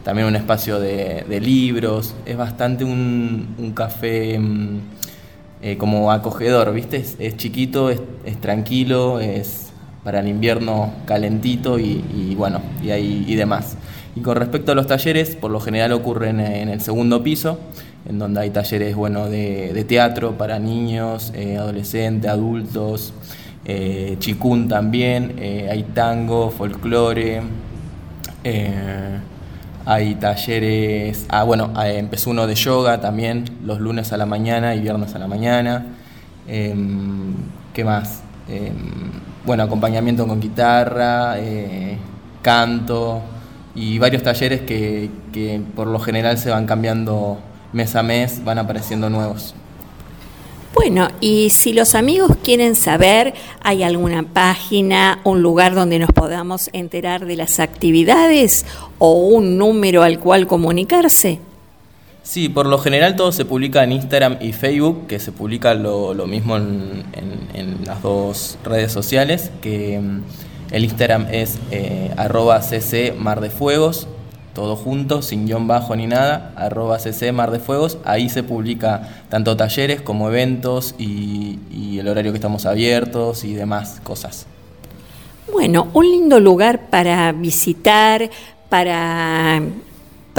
[0.04, 4.80] también un espacio de, libros, es bastante un, café mm,
[5.62, 7.04] eh, como acogedor, ¿viste?
[7.18, 8.00] Es, chiquito, es,
[8.40, 9.72] tranquilo, es
[10.04, 13.76] para el invierno calentito y, bueno, y, ahí, y demás.
[14.16, 17.58] Y con respecto a los talleres, por lo general ocurren en el segundo piso,
[18.08, 23.12] en donde hay talleres bueno, de, de teatro para niños, eh, adolescentes, adultos,
[23.64, 27.42] eh, chikun también, eh, hay tango, folclore,
[29.86, 34.74] hay talleres, ah bueno, eh, empezó uno de yoga también, los lunes a la mañana
[34.74, 35.86] y viernes a la mañana.
[36.46, 37.34] Em,
[37.72, 38.22] ¿Qué más?
[38.48, 38.74] Em,
[39.44, 41.98] bueno, acompañamiento con guitarra, eh,
[42.42, 43.22] canto
[43.74, 47.38] y varios talleres que, que por lo general se van cambiando
[47.72, 49.54] mes a mes, van apareciendo nuevos.
[50.74, 56.70] Bueno, y si los amigos quieren saber, ¿hay alguna página, un lugar donde nos podamos
[56.72, 58.64] enterar de las actividades
[58.98, 61.40] o un número al cual comunicarse?
[62.22, 66.14] Sí, por lo general todo se publica en Instagram y Facebook, que se publica lo,
[66.26, 67.04] mismo en,
[67.84, 70.22] las dos redes sociales, que mm,
[70.70, 72.60] el Instagram es eh, arroba
[73.18, 74.06] mar de fuegos,
[74.54, 79.22] todo junto, sin guion bajo ni nada, arroba cc mar de fuegos, ahí se publica
[79.28, 84.46] tanto talleres como eventos y, y el horario que estamos abiertos y demás cosas.
[85.52, 88.30] Bueno, un lindo lugar para visitar,
[88.68, 89.60] para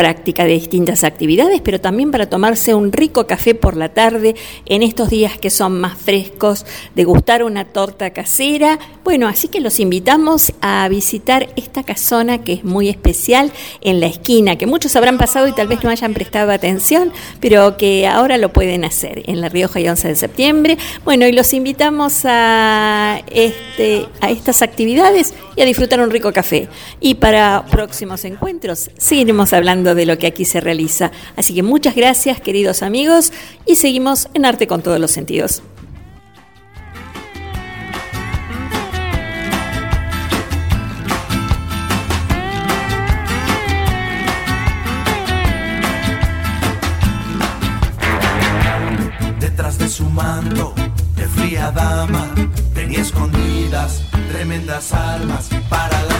[0.01, 4.33] práctica de distintas actividades, pero también para tomarse un rico café por la tarde
[4.65, 8.79] en estos días que son más frescos, degustar una torta casera.
[9.03, 14.07] Bueno, así que los invitamos a visitar esta casona que es muy especial en la
[14.07, 18.39] esquina, que muchos habrán pasado y tal vez no hayan prestado atención, pero que ahora
[18.39, 20.77] lo pueden hacer en La Rioja y 11 de septiembre.
[21.05, 26.69] Bueno, y los invitamos a, este, a estas actividades y a disfrutar un rico café.
[26.99, 31.11] Y para próximos encuentros seguiremos hablando de lo que aquí se realiza.
[31.35, 33.31] Así que muchas gracias, queridos amigos,
[33.65, 35.61] y seguimos en Arte con todos los sentidos.
[49.39, 50.73] Detrás de su manto,
[51.15, 52.33] de fría dama,
[52.73, 56.10] tenía escondidas tremendas armas para las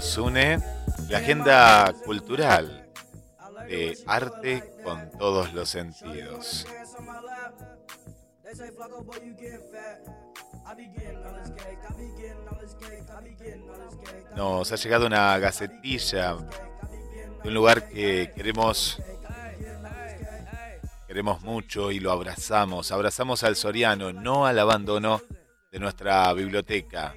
[0.00, 0.58] nos une,
[1.10, 2.88] la agenda cultural
[3.68, 6.66] de arte con todos los sentidos.
[14.34, 16.36] Nos ha llegado una gacetilla
[17.42, 19.02] de un lugar que queremos
[21.06, 22.90] queremos mucho y lo abrazamos.
[22.90, 25.20] Abrazamos al Soriano, no al abandono
[25.70, 27.14] de nuestra biblioteca.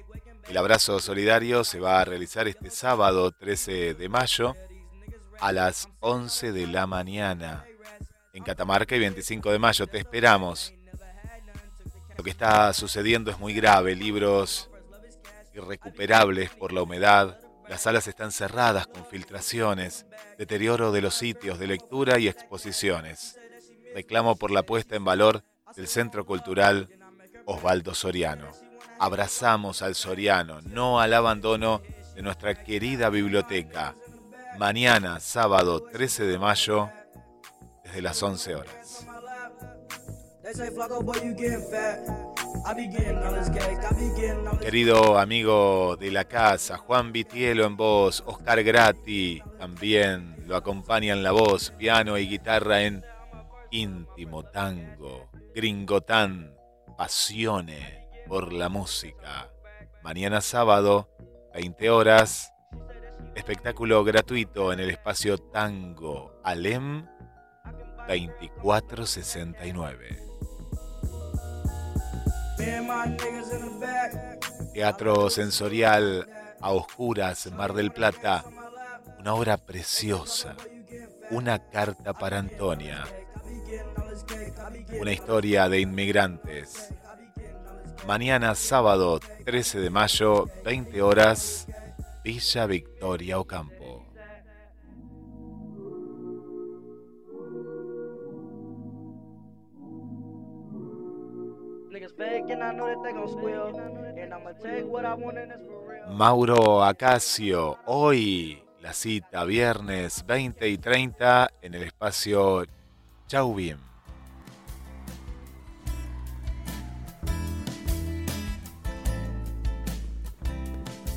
[0.48, 4.54] El abrazo solidario se va a realizar este sábado 13 de mayo
[5.40, 7.64] a las 11 de la mañana
[8.32, 9.86] en Catamarca y 25 de mayo.
[9.86, 10.74] Te esperamos.
[12.16, 13.96] Lo que está sucediendo es muy grave.
[13.96, 14.70] Libros
[15.54, 17.40] irrecuperables por la humedad.
[17.68, 20.04] Las salas están cerradas con filtraciones,
[20.36, 23.38] deterioro de los sitios de lectura y exposiciones.
[23.94, 25.42] Reclamo por la puesta en valor
[25.74, 26.88] del Centro Cultural
[27.46, 28.63] Osvaldo Soriano.
[28.98, 31.82] Abrazamos al Soriano, no al abandono
[32.14, 33.94] de nuestra querida biblioteca.
[34.58, 36.90] Mañana, sábado 13 de mayo,
[37.82, 39.06] desde las 11 horas.
[44.60, 51.22] Querido amigo de la casa, Juan Vitielo en voz, Oscar Grati también lo acompaña en
[51.22, 53.04] la voz, piano y guitarra en
[53.70, 56.54] íntimo tango, gringotán,
[56.96, 59.50] pasione por la música.
[60.02, 61.08] Mañana sábado,
[61.54, 62.52] 20 horas,
[63.34, 67.06] espectáculo gratuito en el espacio Tango Alem
[68.08, 70.18] 2469.
[74.72, 76.28] Teatro sensorial
[76.60, 78.44] a oscuras, Mar del Plata,
[79.18, 80.56] una obra preciosa,
[81.30, 83.04] una carta para Antonia,
[85.00, 86.92] una historia de inmigrantes.
[88.06, 91.66] Mañana sábado 13 de mayo, 20 horas,
[92.22, 94.04] Villa Victoria Ocampo.
[106.10, 112.66] Mauro Acacio, hoy la cita, viernes 20 y 30 en el espacio
[113.26, 113.93] Chauvin.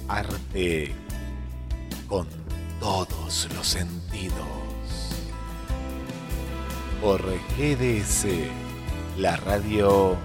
[0.08, 0.94] Arte
[2.08, 2.28] con
[2.80, 4.38] todos los sentidos.
[7.02, 7.22] Por
[7.58, 8.26] GDS,
[9.18, 10.16] la radio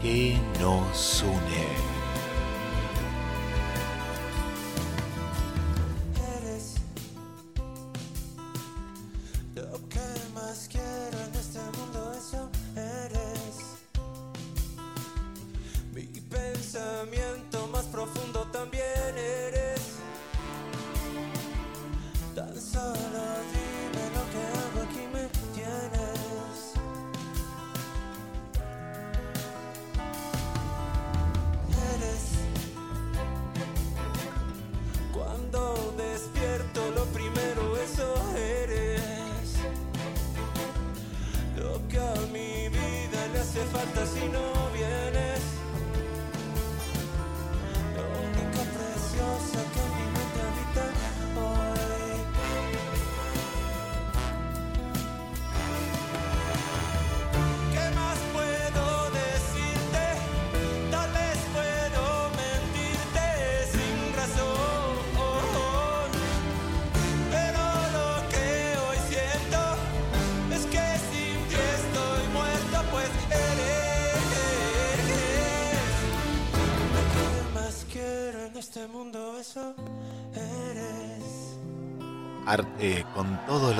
[0.00, 1.91] que nos une.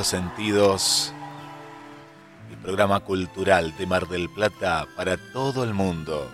[0.03, 1.13] Los sentidos.
[2.51, 6.29] El programa cultural de Mar del Plata para todo el mundo.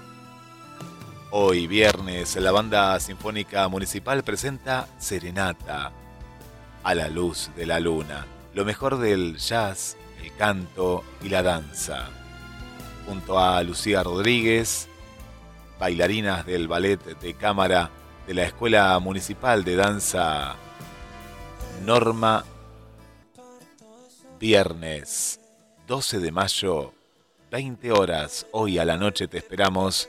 [1.32, 5.92] Hoy viernes la banda sinfónica municipal presenta Serenata
[6.82, 8.24] a la luz de la luna.
[8.54, 12.08] Lo mejor del jazz, el canto y la danza.
[13.06, 14.88] Junto a Lucía Rodríguez,
[15.78, 17.90] bailarinas del ballet de cámara
[18.26, 20.56] de la Escuela Municipal de Danza
[21.84, 22.46] Norma,
[24.38, 25.40] viernes
[25.88, 26.94] 12 de mayo,
[27.50, 30.08] 20 horas, hoy a la noche te esperamos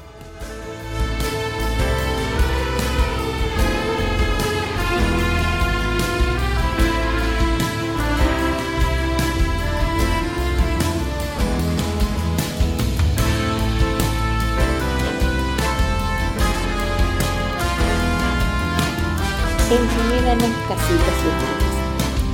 [19.72, 21.72] Entre médanos, casitas y hoteles.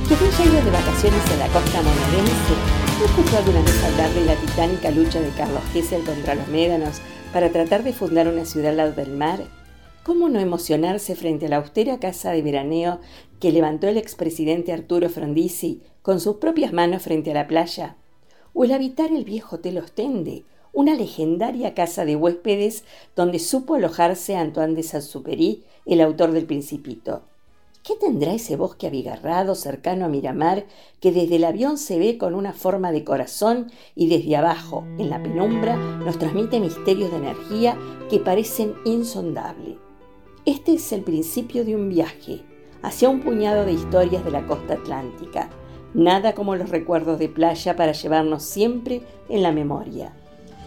[0.09, 2.53] Quien haya ido de vacaciones a la costa bonaerense,
[2.99, 6.99] ¿no escuchó alguna vez hablar de la titánica lucha de Carlos Gessel contra los médanos
[7.31, 9.39] para tratar de fundar una ciudad al lado del mar?
[10.03, 12.99] ¿Cómo no emocionarse frente a la austera casa de veraneo
[13.39, 17.95] que levantó el expresidente Arturo Frondizi con sus propias manos frente a la playa?
[18.53, 22.83] ¿O el habitar el viejo Hotel Ostende, una legendaria casa de huéspedes
[23.15, 27.28] donde supo alojarse Antoine de Saint-Supéry, el autor del Principito?
[27.89, 30.67] ¿Qué tendrá ese bosque abigarrado cercano a Miramar
[30.99, 35.09] que desde el avión se ve con una forma de corazón y desde abajo, en
[35.09, 37.75] la penumbra, nos transmite misterios de energía
[38.11, 39.77] que parecen insondables?
[40.45, 42.43] Este es el principio de un viaje
[42.83, 45.49] hacia un puñado de historias de la costa atlántica.
[45.95, 50.13] Nada como los recuerdos de playa para llevarnos siempre en la memoria.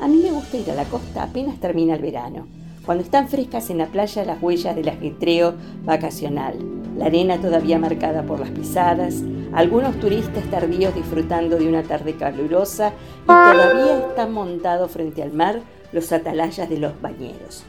[0.01, 2.49] A mí me gusta ir a la costa apenas termina el verano,
[2.85, 5.55] cuando están frescas en la playa las huellas del ajetreo
[5.85, 6.59] vacacional,
[6.97, 9.23] la arena todavía marcada por las pisadas,
[9.53, 15.61] algunos turistas tardíos disfrutando de una tarde calurosa y todavía están montados frente al mar
[15.93, 17.65] los atalayas de los bañeros.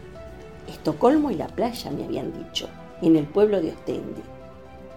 [0.68, 2.68] Estocolmo y la playa, me habían dicho,
[3.02, 4.22] en el pueblo de Ostende.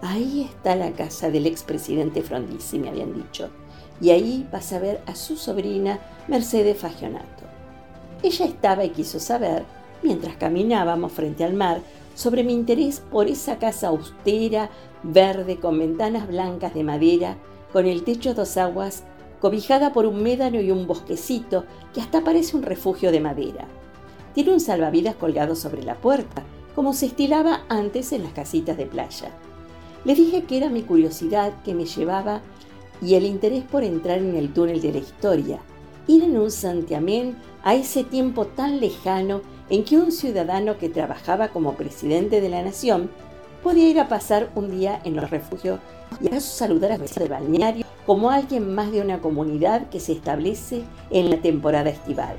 [0.01, 3.49] Ahí está la casa del expresidente Frondizi, me habían dicho,
[3.99, 7.43] y ahí vas a ver a su sobrina Mercedes Fagionato.
[8.23, 9.63] Ella estaba y quiso saber,
[10.03, 11.81] mientras caminábamos frente al mar,
[12.15, 14.69] sobre mi interés por esa casa austera,
[15.03, 17.37] verde, con ventanas blancas de madera,
[17.71, 19.03] con el techo a dos aguas,
[19.39, 23.67] cobijada por un médano y un bosquecito que hasta parece un refugio de madera.
[24.33, 26.43] Tiene un salvavidas colgado sobre la puerta,
[26.75, 29.31] como se estilaba antes en las casitas de playa.
[30.05, 32.41] Le dije que era mi curiosidad que me llevaba
[33.01, 35.59] y el interés por entrar en el túnel de la historia,
[36.07, 41.49] ir en un santiamén a ese tiempo tan lejano en que un ciudadano que trabajaba
[41.49, 43.09] como presidente de la nación
[43.63, 45.79] podía ir a pasar un día en los refugios
[46.21, 50.13] y acaso saludar a veces del balneario como alguien más de una comunidad que se
[50.13, 52.37] establece en la temporada estival.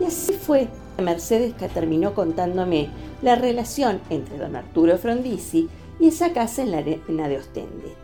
[0.00, 0.68] Y así fue.
[0.96, 2.88] Mercedes que terminó contándome
[3.20, 5.68] la relación entre don Arturo Frondizi
[5.98, 7.94] y esa casa en la arena de Ostende.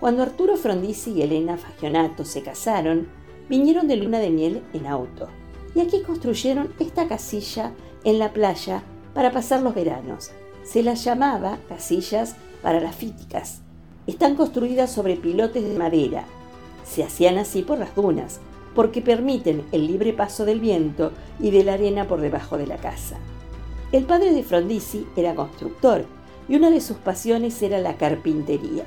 [0.00, 3.06] Cuando Arturo Frondizi y Elena Fagionato se casaron,
[3.48, 5.28] vinieron de luna de miel en auto
[5.74, 7.72] y aquí construyeron esta casilla
[8.04, 8.82] en la playa
[9.14, 10.30] para pasar los veranos.
[10.64, 13.62] Se las llamaba casillas para las fíticas.
[14.06, 16.24] Están construidas sobre pilotes de madera.
[16.84, 18.40] Se hacían así por las dunas,
[18.74, 22.76] porque permiten el libre paso del viento y de la arena por debajo de la
[22.76, 23.16] casa.
[23.92, 26.06] El padre de Frondizi era constructor
[26.48, 28.84] y una de sus pasiones era la carpintería.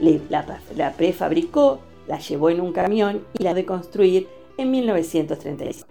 [0.00, 5.86] La, prefabricó, la llevó en un camión y la de construir en 1936.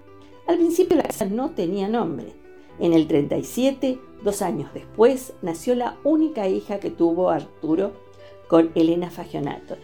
[0.47, 2.34] Al principio la casa no tenía nombre.
[2.80, 7.91] En el 37, dos años después, nació la única hija que tuvo Arturo
[8.47, 9.78] con Elena Fagionato,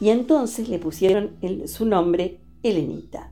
[0.00, 3.30] y entonces le pusieron el, su nombre Elenita.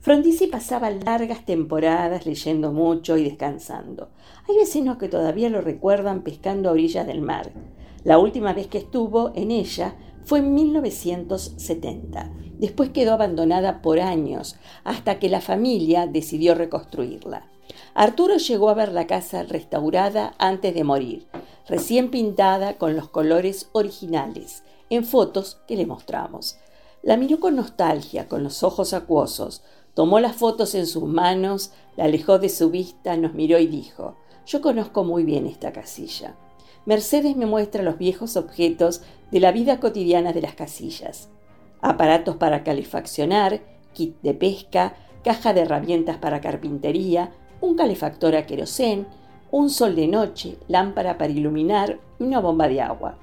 [0.00, 4.10] Frondizi pasaba largas temporadas leyendo mucho y descansando.
[4.48, 7.52] Hay vecinos que todavía lo recuerdan pescando a orillas del mar.
[8.02, 9.94] La última vez que estuvo en ella
[10.24, 12.32] fue en 1970.
[12.58, 17.51] Después quedó abandonada por años, hasta que la familia decidió reconstruirla.
[17.94, 21.26] Arturo llegó a ver la casa restaurada antes de morir,
[21.68, 26.58] recién pintada con los colores originales, en fotos que le mostramos.
[27.02, 29.62] La miró con nostalgia, con los ojos acuosos,
[29.94, 34.16] tomó las fotos en sus manos, la alejó de su vista, nos miró y dijo,
[34.46, 36.36] yo conozco muy bien esta casilla.
[36.86, 41.28] Mercedes me muestra los viejos objetos de la vida cotidiana de las casillas.
[41.80, 43.60] Aparatos para calefaccionar,
[43.92, 47.32] kit de pesca, caja de herramientas para carpintería,
[47.62, 49.06] un calefactor a querosén,
[49.50, 53.18] un sol de noche, lámpara para iluminar y una bomba de agua.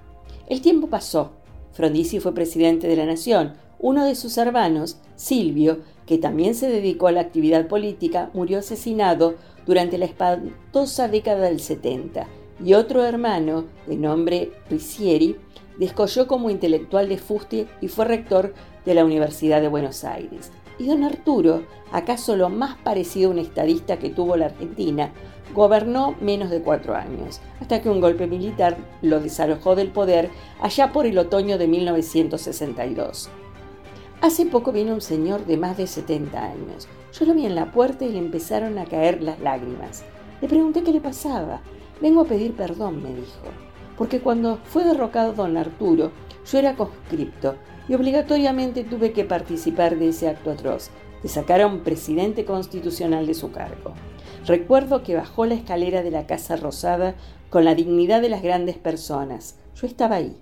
[0.47, 1.33] El tiempo pasó.
[1.73, 3.53] Frondizi fue presidente de la Nación.
[3.79, 9.35] Uno de sus hermanos, Silvio, que también se dedicó a la actividad política, murió asesinado
[9.65, 12.25] durante la espantosa década del 70.
[12.63, 15.35] Y otro hermano, de nombre Ricieri,
[15.77, 18.53] descolló como intelectual de fuste y fue rector
[18.85, 20.51] de la Universidad de Buenos Aires.
[20.79, 25.11] Y don Arturo, acaso lo más parecido a un estadista que tuvo la Argentina,
[25.53, 30.29] gobernó menos de cuatro años, hasta que un golpe militar lo desalojó del poder
[30.61, 33.29] allá por el otoño de 1962.
[34.21, 36.87] Hace poco vino un señor de más de 70 años.
[37.13, 40.03] Yo lo vi en la puerta y le empezaron a caer las lágrimas.
[40.41, 41.61] Le pregunté qué le pasaba.
[42.01, 43.49] Vengo a pedir perdón, me dijo,
[43.97, 46.11] porque cuando fue derrocado don Arturo,
[46.49, 47.55] yo era conscripto
[47.89, 50.91] y obligatoriamente tuve que participar de ese acto atroz,
[51.23, 53.93] de sacar a un presidente constitucional de su cargo.
[54.45, 57.15] Recuerdo que bajó la escalera de la Casa Rosada
[57.49, 59.57] con la dignidad de las grandes personas.
[59.75, 60.37] Yo estaba ahí.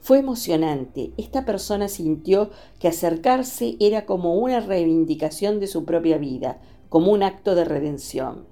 [0.00, 1.12] Fue emocionante.
[1.16, 7.22] Esta persona sintió que acercarse era como una reivindicación de su propia vida, como un
[7.22, 8.46] acto de redención.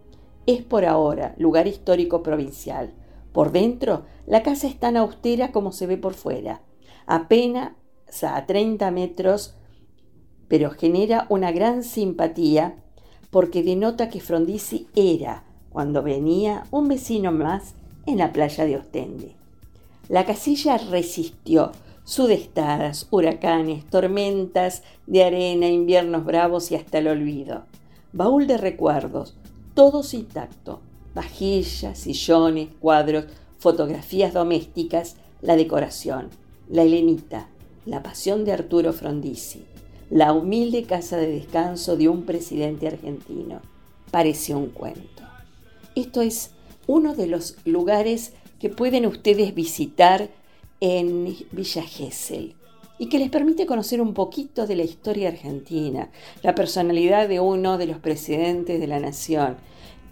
[0.47, 2.93] Es por ahora lugar histórico provincial.
[3.33, 6.63] Por dentro, la casa es tan austera como se ve por fuera.
[7.07, 7.73] Apenas
[8.23, 9.55] a 30 metros,
[10.49, 12.77] pero genera una gran simpatía
[13.31, 19.35] porque denota que Frondizi era, cuando venía, un vecino más en la playa de Ostende.
[20.09, 21.73] La casilla resistió
[22.05, 27.65] sudestadas, huracanes, tormentas de arena, inviernos bravos y hasta el olvido.
[28.13, 29.35] Baúl de recuerdos,
[29.75, 30.81] todos intacto.
[31.15, 33.27] Vajillas, sillones, cuadros,
[33.59, 36.29] fotografías domésticas, la decoración,
[36.69, 37.49] la Helenita,
[37.85, 39.65] la pasión de Arturo Frondizi,
[40.11, 43.61] la humilde casa de descanso de un presidente argentino.
[44.11, 45.23] Pareció un cuento.
[45.95, 46.51] Esto es
[46.87, 50.29] uno de los lugares que pueden ustedes visitar
[50.81, 52.55] en Villa Gesell
[52.99, 56.11] y que les permite conocer un poquito de la historia argentina,
[56.43, 59.57] la personalidad de uno de los presidentes de la nación.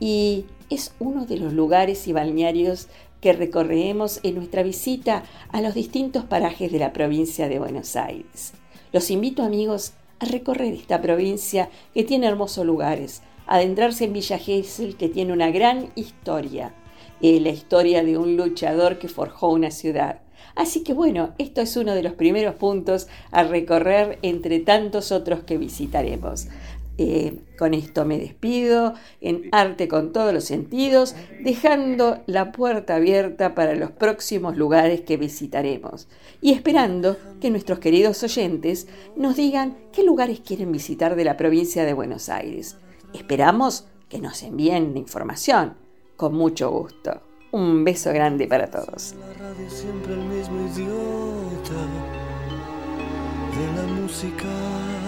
[0.00, 2.88] Y es uno de los lugares y balnearios
[3.20, 8.52] que recorremos en nuestra visita a los distintos parajes de la provincia de Buenos Aires.
[8.92, 14.96] Los invito amigos a recorrer esta provincia que tiene hermosos lugares, adentrarse en Villa Gesell
[14.96, 16.74] que tiene una gran historia,
[17.20, 20.20] la historia de un luchador que forjó una ciudad.
[20.56, 25.40] Así que bueno, esto es uno de los primeros puntos a recorrer entre tantos otros
[25.44, 26.48] que visitaremos.
[27.02, 28.92] Eh, con esto me despido
[29.22, 35.16] en arte con todos los sentidos, dejando la puerta abierta para los próximos lugares que
[35.16, 36.08] visitaremos
[36.42, 38.86] y esperando que nuestros queridos oyentes
[39.16, 42.76] nos digan qué lugares quieren visitar de la provincia de Buenos Aires.
[43.14, 45.78] Esperamos que nos envíen información
[46.18, 47.22] con mucho gusto.
[47.52, 49.14] Un beso grande para todos.
[49.14, 49.70] La radio
[54.10, 54.99] la.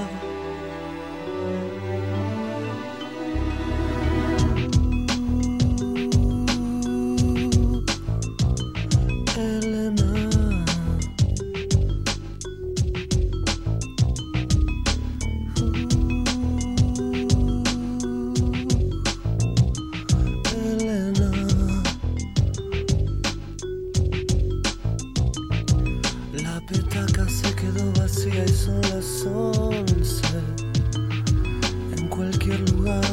[31.97, 33.05] En cualquier lugar.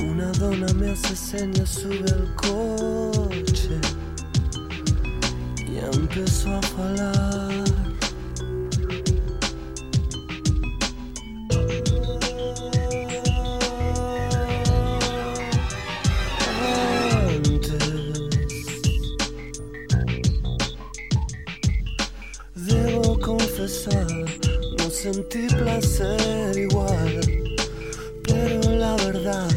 [0.00, 3.80] Una dona me hace señas, sube al coche
[5.66, 7.23] y empezó a falar.
[25.04, 27.20] Sentí placer igual,
[28.22, 29.50] pero la verdad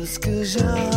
[0.00, 0.93] es que ya,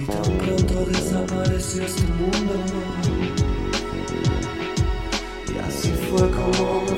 [0.00, 2.54] Y tan pronto desapareció este mundo.
[5.54, 6.89] Y así fue como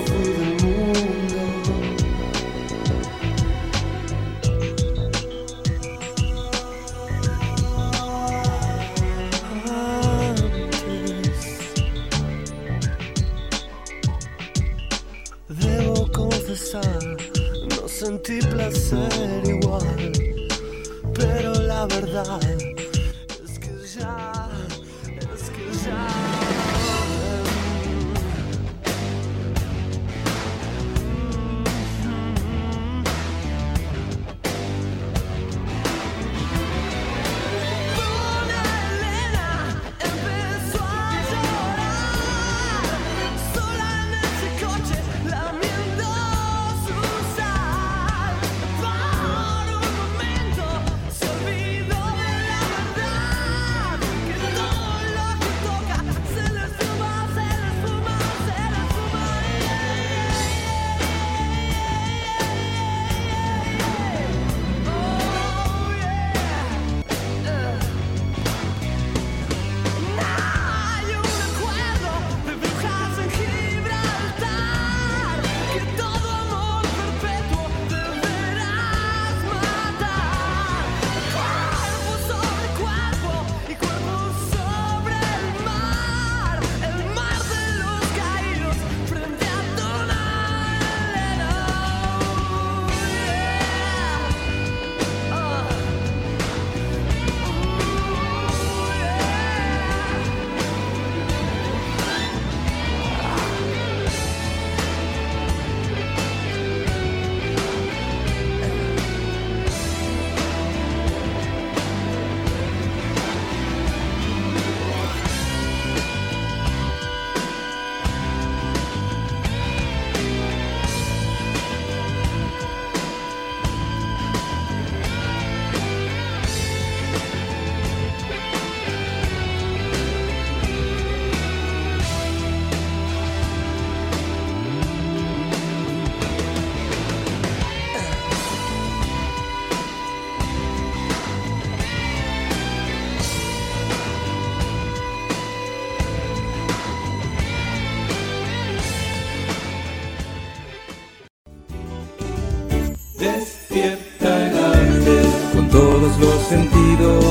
[156.18, 157.24] los sentidos.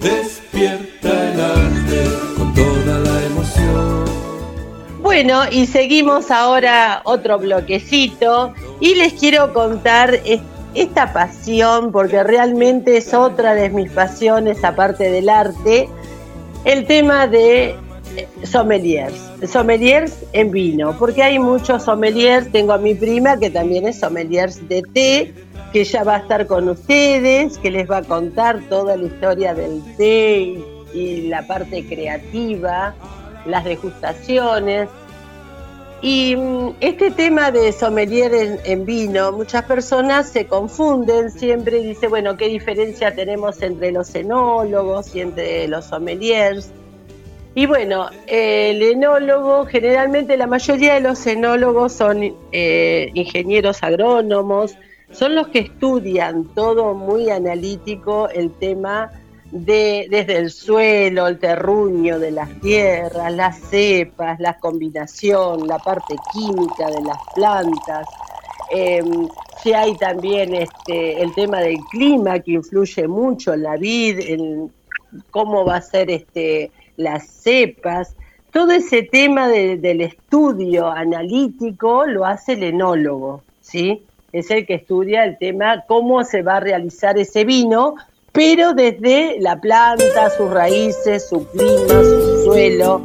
[0.00, 2.04] Despierta el arte
[2.36, 4.04] con toda la emoción.
[5.02, 10.40] Bueno, y seguimos ahora otro bloquecito y les quiero contar es-
[10.74, 15.88] esta pasión, porque realmente es otra de mis pasiones aparte del arte,
[16.64, 17.76] el tema de
[18.16, 19.14] eh, sommeliers,
[19.46, 24.68] sommeliers en vino, porque hay muchos sommeliers, tengo a mi prima que también es sommeliers
[24.68, 25.34] de té,
[25.74, 29.54] que ya va a estar con ustedes, que les va a contar toda la historia
[29.54, 30.56] del té
[30.94, 32.94] y, la parte creativa,
[33.44, 34.88] las degustaciones.
[36.00, 41.88] Y mm, este tema de sommelier en, en vino, muchas personas se confunden siempre y
[41.88, 46.70] dicen, bueno, ¿qué diferencia tenemos entre los enólogos y entre los sommeliers?
[47.56, 54.76] Y bueno, el enólogo, generalmente la mayoría de los enólogos son eh, ingenieros agrónomos,
[55.14, 59.10] son los que estudian todo muy analítico el tema
[59.50, 66.16] de desde el suelo, el terruño de las tierras, las cepas, la combinación, la parte
[66.32, 68.06] química de las plantas.
[68.72, 69.02] Eh,
[69.62, 74.72] si hay también este, el tema del clima que influye mucho en la vid, en
[75.30, 78.16] cómo va a ser este, las cepas.
[78.52, 84.02] Todo ese tema de- del estudio analítico lo hace el enólogo, ¿sí?
[84.34, 87.94] Es el que estudia el tema cómo se va a realizar ese vino,
[88.32, 93.00] pero desde la planta, sus raíces, su clima, su suelo.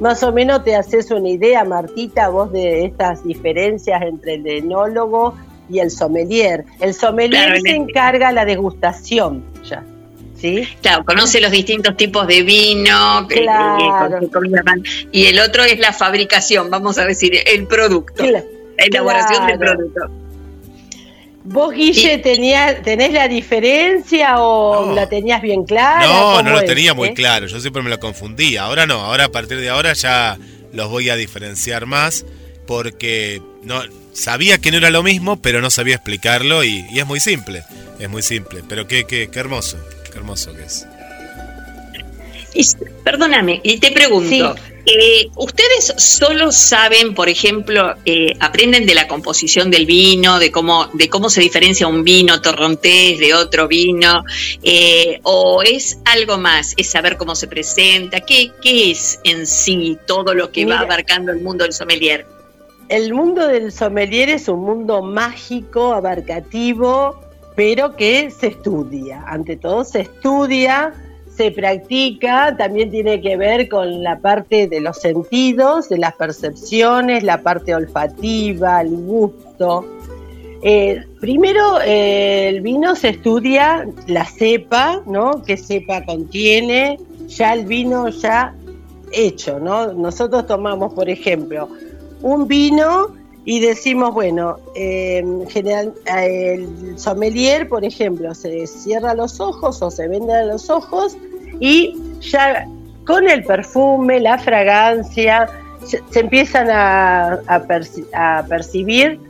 [0.00, 5.34] Más o menos te haces una idea, Martita, vos de estas diferencias entre el enólogo
[5.68, 6.64] y el sommelier.
[6.80, 9.84] El sommelier Claro, se encarga la degustación, ya.
[10.34, 10.66] ¿Sí?
[10.80, 14.18] Claro, conoce los distintos tipos de vino, Claro.
[15.12, 18.42] y el otro es la fabricación, vamos a decir, el producto, la
[18.78, 20.19] elaboración del producto.
[21.42, 26.06] ¿Vos, Guille, tenía, tenés la diferencia o la tenías bien clara?
[26.06, 27.14] No, ¿Cómo no lo es, tenía muy eh?
[27.14, 27.46] claro.
[27.46, 28.64] Yo siempre me lo confundía.
[28.64, 29.00] Ahora no.
[29.00, 30.38] Ahora a partir de ahora ya
[30.72, 32.26] los voy a diferenciar más
[32.66, 37.06] porque no sabía que no era lo mismo, pero no sabía explicarlo y, y es
[37.06, 37.62] muy simple.
[37.98, 38.62] Es muy simple.
[38.68, 39.78] Pero qué, qué, qué hermoso.
[40.10, 40.86] Qué hermoso que es.
[42.52, 42.64] Y,
[43.04, 44.56] perdóname, y te pregunto,
[44.92, 50.86] eh, ¿ustedes solo saben, por ejemplo, eh, aprenden de la composición del vino, de cómo,
[50.94, 54.24] de cómo se diferencia un vino torrontés de otro vino,
[54.62, 58.20] eh, o es algo más, es saber cómo se presenta?
[58.20, 62.26] ¿Qué, qué es en sí todo lo que va abarcando el mundo del sommelier?
[62.88, 67.20] El mundo del sommelier es un mundo mágico, abarcativo,
[67.54, 69.22] pero que se estudia.
[69.28, 70.92] Ante todo se estudia,
[71.40, 77.22] se practica, también tiene que ver con la parte de los sentidos, de las percepciones,
[77.22, 79.86] la parte olfativa, el gusto.
[80.60, 85.42] Eh, primero, eh, el vino se estudia la cepa, ¿no?
[85.42, 86.98] ¿Qué cepa contiene?
[87.28, 88.54] Ya el vino ya
[89.10, 89.94] hecho, ¿no?
[89.94, 91.70] Nosotros tomamos, por ejemplo,
[92.20, 93.14] un vino
[93.46, 100.06] y decimos, bueno, eh, general, el sommelier, por ejemplo, se cierra los ojos o se
[100.06, 101.16] vende los ojos
[101.60, 102.66] y ya
[103.06, 105.48] con el perfume, la fragancia,
[105.84, 109.20] se, empiezan a, a perci- a percibir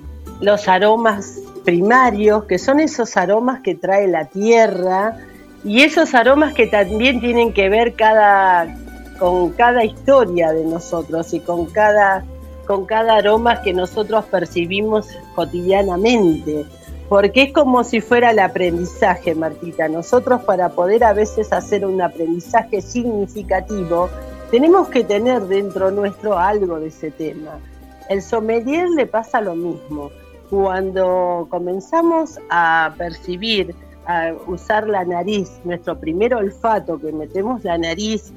[0.41, 5.17] los aromas primarios, que son esos aromas que trae la tierra
[5.65, 7.95] y esos aromas que también tienen que ver
[9.19, 12.25] con cada historia de nosotros y con cada,
[12.67, 16.65] con cada aroma que nosotros percibimos cotidianamente.
[17.11, 19.89] Porque es como si fuera el aprendizaje, Martita.
[19.89, 24.09] Nosotros para poder a veces hacer un aprendizaje significativo,
[24.53, 27.59] tenemos que tener dentro nuestro algo de ese tema.
[28.09, 30.13] El sommelier le pasa lo mismo.
[30.51, 33.75] Cuando comenzamos a percibir,
[34.07, 38.33] a usar la nariz, nuestro primer olfato, que metemos la nariz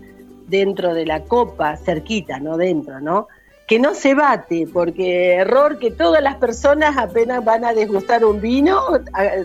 [0.48, 3.28] dentro de la copa, cerquita, no dentro, ¿no?
[3.74, 8.40] Que no se bate, porque error que todas las personas apenas van a degustar un
[8.40, 8.80] vino,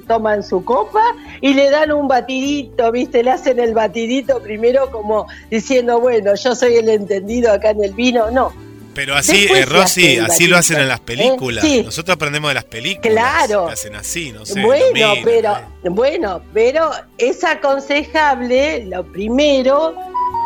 [0.07, 1.03] toman su copa
[1.41, 3.23] y le dan un batidito, ¿viste?
[3.23, 7.95] Le hacen el batidito primero como diciendo, bueno, yo soy el entendido acá en el
[7.95, 8.31] vino.
[8.31, 8.53] No,
[8.95, 11.65] Pero así, eh, Rosy, así lo hacen en las películas.
[11.65, 11.83] Eh, sí.
[11.83, 13.11] Nosotros aprendemos de las películas.
[13.11, 13.69] Claro.
[13.69, 14.61] que hacen así, no sé.
[14.61, 15.89] bueno, miran, pero eh.
[15.89, 19.95] bueno, pero es aconsejable, lo primero,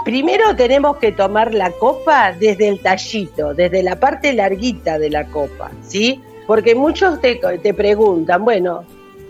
[0.04, 5.24] primero tenemos que tomar la copa desde el tallito, desde la parte larguita de la
[5.26, 6.20] copa, ¿sí?
[6.46, 8.84] Porque muchos te, te preguntan, bueno,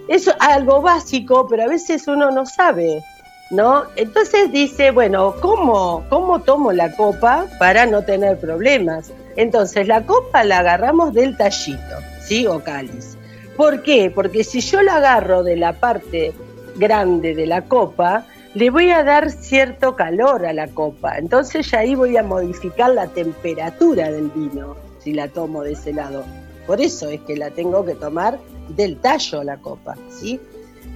[0.08, 3.02] es algo básico, pero a veces uno no sabe,
[3.50, 3.84] ¿no?
[3.96, 9.12] Entonces dice, bueno, ¿cómo, cómo tomo la copa para no tener problemas?
[9.36, 12.46] Entonces la copa la agarramos del tallito, ¿sí?
[12.46, 13.16] O cáliz.
[13.56, 14.10] ¿Por qué?
[14.14, 16.32] Porque si yo la agarro de la parte
[16.76, 21.16] grande de la copa, le voy a dar cierto calor a la copa.
[21.16, 25.92] Entonces ya ahí voy a modificar la temperatura del vino, si la tomo de ese
[25.92, 26.24] lado.
[26.66, 28.38] Por eso es que la tengo que tomar
[28.68, 30.38] del tallo la copa, ¿sí?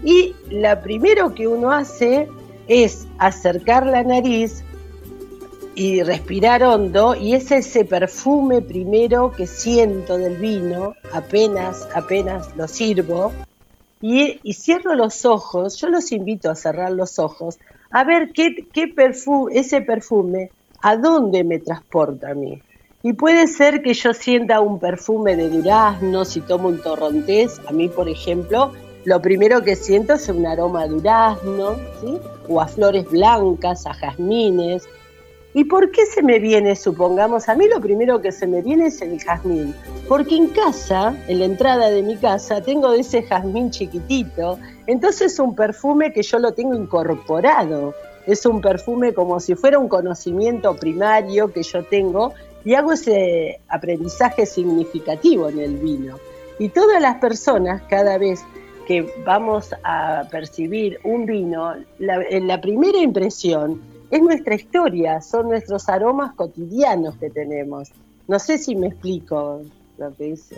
[0.04, 2.28] Y lo primero que uno hace
[2.68, 4.62] es acercar la nariz
[5.74, 12.66] y respirar hondo y es ese perfume primero que siento del vino, apenas, apenas lo
[12.68, 13.32] sirvo
[14.00, 17.58] y, cierro los ojos, yo los invito a cerrar los ojos,
[17.90, 20.50] a ver qué, qué perfume, ese perfume,
[20.82, 22.62] a dónde me transporta a mí.
[23.02, 27.72] Y puede ser que yo sienta un perfume de durazno, si tomo un torrontés, a
[27.72, 28.72] mí por ejemplo,
[29.04, 32.18] lo primero que siento es un aroma a durazno, ¿sí?
[32.48, 34.88] o a flores blancas, a jazmines.
[35.56, 38.88] ¿Y por qué se me viene, supongamos, a mí lo primero que se me viene
[38.88, 39.74] es el jazmín?
[40.06, 45.38] Porque en casa, en la entrada de mi casa, tengo ese jazmín chiquitito, entonces es
[45.38, 47.94] un perfume que yo lo tengo incorporado.
[48.26, 53.58] Es un perfume como si fuera un conocimiento primario que yo tengo y hago ese
[53.68, 56.18] aprendizaje significativo en el vino.
[56.58, 58.44] Y todas las personas, cada vez
[58.86, 65.88] que vamos a percibir un vino, la, la primera impresión es nuestra historia, son nuestros
[65.88, 67.90] aromas cotidianos que tenemos.
[68.28, 69.62] No sé si me explico
[69.98, 70.56] lo que dice.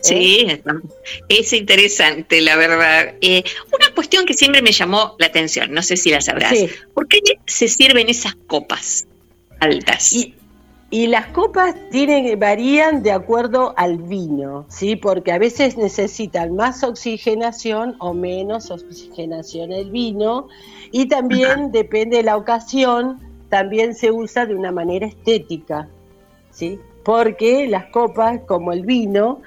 [0.00, 0.46] Sí,
[1.28, 3.14] es interesante, la verdad.
[3.20, 3.42] Eh,
[3.74, 6.56] una cuestión que siempre me llamó la atención, no sé si la sabrás.
[6.56, 6.68] Sí.
[6.94, 9.06] ¿Por qué se sirven esas copas
[9.58, 10.12] altas?
[10.12, 10.34] Y,
[10.88, 14.94] y las copas tienen, varían de acuerdo al vino, ¿sí?
[14.94, 20.46] Porque a veces necesitan más oxigenación o menos oxigenación el vino.
[20.92, 23.18] Y también depende de la ocasión,
[23.48, 25.88] también se usa de una manera estética,
[26.52, 26.78] ¿sí?
[27.04, 29.40] Porque las copas, como el vino,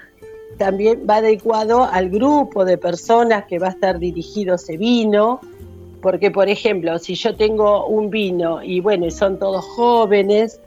[0.57, 5.40] también va adecuado al grupo de personas que va a estar dirigido ese vino.
[6.02, 10.60] Porque, por ejemplo, si yo tengo un vino y bueno, y son todos jóvenes,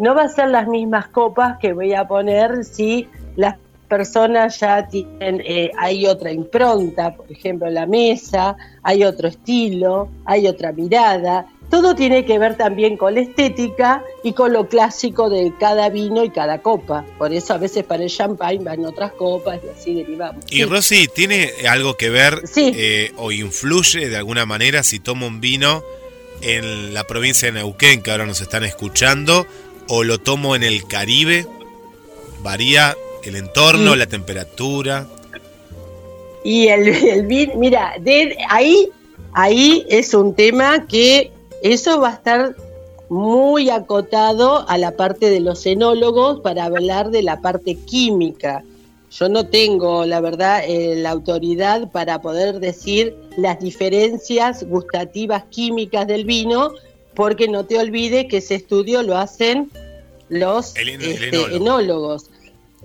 [0.00, 3.06] no va a ser las mismas copas que voy a poner si
[3.36, 3.56] las
[3.88, 10.46] personas ya tienen, eh, hay otra impronta, por ejemplo, la mesa, hay otro estilo, hay
[10.48, 11.46] otra mirada.
[11.70, 16.24] todo tiene que ver también con la estética y con lo clásico de cada vino
[16.24, 17.04] y cada copa.
[17.16, 20.44] Por eso a veces para el champagne van otras copas y así derivamos.
[20.50, 20.64] Y Sí.
[20.64, 22.72] Rosy, ¿tiene algo que ver Sí.
[22.74, 25.84] eh, o influye de alguna manera si tomo un vino
[26.42, 29.46] en la provincia de Neuquén, que ahora nos están escuchando,
[29.90, 31.46] o lo tomo en el Caribe?
[32.42, 33.98] ¿Varía el entorno, Mm.
[33.98, 35.06] la temperatura?
[36.42, 37.24] Y el, el
[37.56, 38.88] mira, de ahí,
[39.32, 41.30] ahí es un tema que
[41.62, 42.56] eso va a estar
[43.10, 48.64] muy acotado a la parte de los enólogos para hablar de la parte química.
[49.10, 56.06] Yo no tengo, la verdad, eh, la autoridad para poder decir las diferencias gustativas químicas
[56.06, 56.70] del vino,
[57.14, 59.70] porque no te olvides que ese estudio lo hacen
[60.28, 61.56] los El en- el este, enólogo.
[61.56, 62.30] enólogos.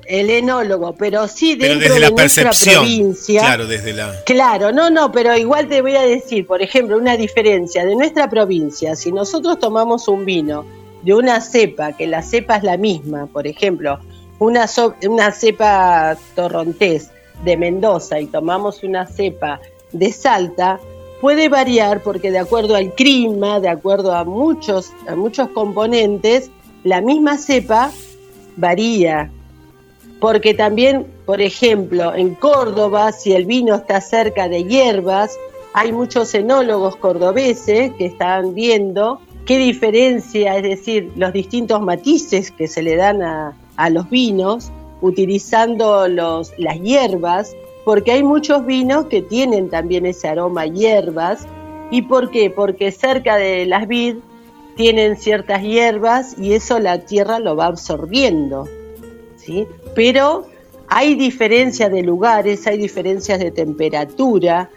[0.08, 2.84] El enólogo, pero sí Pero dentro desde la de nuestra percepción.
[2.84, 3.40] provincia.
[3.42, 4.24] Claro, desde la...
[4.26, 8.30] Claro, no, no, pero igual te voy a decir, por ejemplo, una diferencia de nuestra
[8.30, 8.96] provincia.
[8.96, 10.66] Si nosotros tomamos un vino
[11.02, 14.00] de una cepa, que la cepa es la misma, por ejemplo,
[14.38, 17.10] una, so- una cepa torrontés
[17.44, 19.62] de Mendoza y tomamos una cepa
[19.94, 20.80] de Salta,
[21.26, 26.52] puede variar porque de acuerdo al clima, de acuerdo a muchos, a muchos componentes,
[26.84, 27.90] la misma cepa
[28.58, 29.32] varía.
[30.20, 35.36] Porque también, por ejemplo, en Córdoba, si el vino está cerca de hierbas,
[35.74, 42.68] hay muchos enólogos cordobeses que están viendo qué diferencia, es decir, los distintos matices que
[42.68, 44.72] se le dan a, a los vinos,
[45.02, 51.48] utilizando los, las hierbas, porque hay muchos vinos que tienen también ese aroma a hierbas.
[51.92, 52.50] ¿Y por qué?
[52.50, 54.16] Porque cerca de las vid
[54.76, 58.68] tienen ciertas hierbas y eso la tierra lo va absorbiendo.
[59.38, 59.68] ¿sí?
[59.94, 60.48] Pero
[60.88, 64.70] hay diferencias de lugares, hay diferencias de temperatura,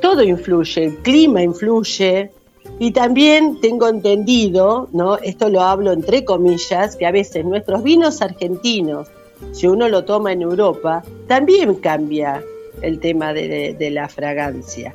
[0.00, 2.30] todo influye, el clima influye.
[2.78, 5.18] Y también tengo entendido, ¿no?
[5.18, 9.08] esto lo hablo entre comillas, que a veces nuestros vinos argentinos,
[9.52, 12.42] si uno lo toma en Europa, también cambia
[12.80, 14.94] el tema de, la fragancia.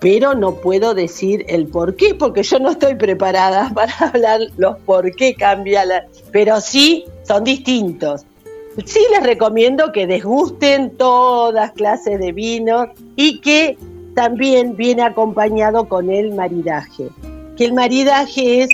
[0.00, 4.78] Pero no puedo decir el por qué, porque yo no estoy preparada para hablar los
[4.80, 6.06] por qué cambia la...
[6.32, 8.24] Pero sí, son distintos.
[8.84, 13.76] Sí les recomiendo que desgusten todas clases de vinos y que
[14.14, 17.08] también viene acompañado con el maridaje.
[17.56, 18.70] Que el maridaje es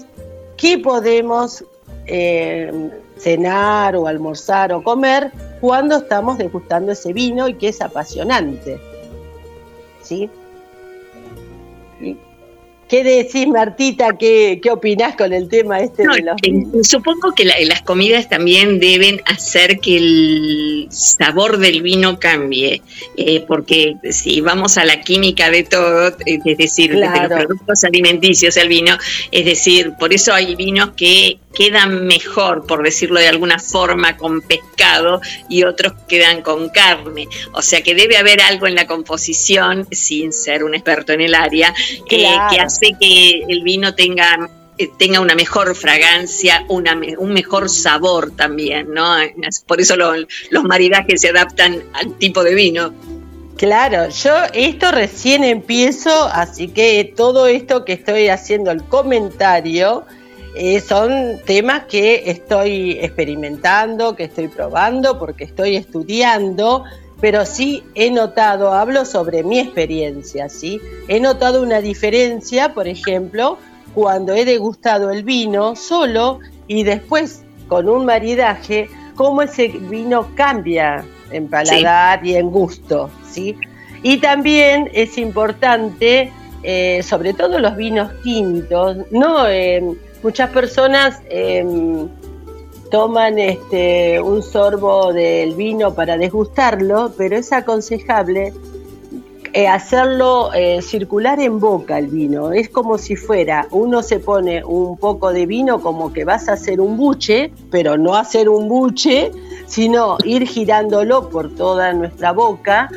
[0.56, 1.64] qué podemos
[2.06, 8.80] eh, cenar o almorzar o comer cuando estamos degustando ese vino y que es apasionante.
[10.02, 10.30] ¿Sí?
[12.00, 12.16] ¿Y
[12.88, 14.16] ¿Qué decís, Martita?
[14.18, 17.82] ¿Qué, qué opinás con el tema este No, de los eh, supongo que la- las
[17.82, 22.80] comidas también deben hacer que el sabor del vino cambie,
[23.16, 27.28] eh, porque si vamos a la química de todo, es decir, desde Claro.
[27.36, 28.96] los productos alimenticios al vino,
[29.32, 34.40] es decir, por eso hay vinos que quedan mejor, por decirlo de alguna forma, con
[34.42, 37.26] pescado y otros quedan con carne.
[37.52, 41.34] O sea que debe haber algo en la composición, sin ser un experto en el
[41.34, 41.74] área,
[42.10, 44.48] eh, que hace que el vino tenga
[44.78, 49.16] eh, tenga una mejor fragancia, un mejor sabor también, ¿no?
[49.66, 50.12] Por eso lo-
[50.50, 52.94] los maridajes se adaptan al tipo de vino.
[53.56, 60.04] Claro, yo esto recién empiezo, así que todo esto que estoy haciendo el comentario
[60.54, 66.84] eh, son temas que estoy experimentando, que estoy probando, porque estoy estudiando,
[67.20, 70.80] pero sí he notado, hablo sobre mi experiencia, ¿sí?
[71.08, 73.58] He notado una diferencia, por ejemplo,
[73.94, 76.38] cuando he degustado el vino solo
[76.68, 83.56] y después con un maridaje, cómo ese vino cambia en paladar y en gusto, ¿sí?
[84.02, 86.32] Y también es importante,
[86.62, 89.82] eh, sobre todo los vinos tintos, no eh,
[90.22, 91.64] muchas personas eh,
[92.90, 98.52] toman este, un sorbo del vino para degustarlo, pero es aconsejable
[99.54, 102.52] eh, hacerlo eh, circular en boca el vino.
[102.52, 106.52] Es como si fuera, uno se pone un poco de vino como que vas a
[106.52, 109.30] hacer un buche, pero no hacer un buche,
[109.66, 112.90] sino ir girándolo por toda nuestra boca,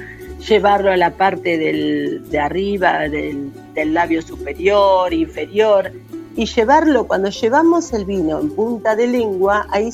[0.47, 5.91] llevarlo a la parte del, de arriba del, del labio superior, inferior,
[6.35, 9.89] y llevarlo, cuando llevamos el vino en punta de lengua, ahí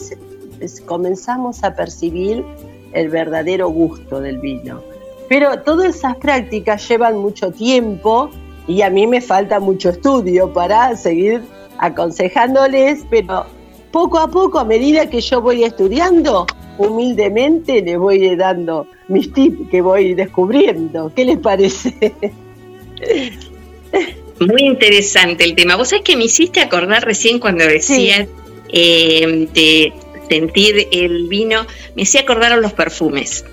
[0.85, 2.43] comenzamos a percibir
[2.93, 4.81] el verdadero gusto del vino.
[5.29, 8.29] Pero todas esas prácticas llevan mucho tiempo
[8.67, 11.43] y a mí me falta mucho estudio para seguir
[11.79, 13.45] aconsejándoles, pero
[13.91, 16.45] poco a poco, a medida que yo voy estudiando,
[16.77, 21.11] humildemente les voy dando mis tips que voy descubriendo.
[21.15, 22.13] ¿Qué les parece?
[24.39, 25.75] Muy interesante el tema.
[25.75, 28.27] Vos sabés que me hiciste acordar recién cuando decías
[28.69, 29.93] eh, de
[30.29, 31.65] sentir el vino,
[31.95, 33.45] me hacía acordar a los perfumes.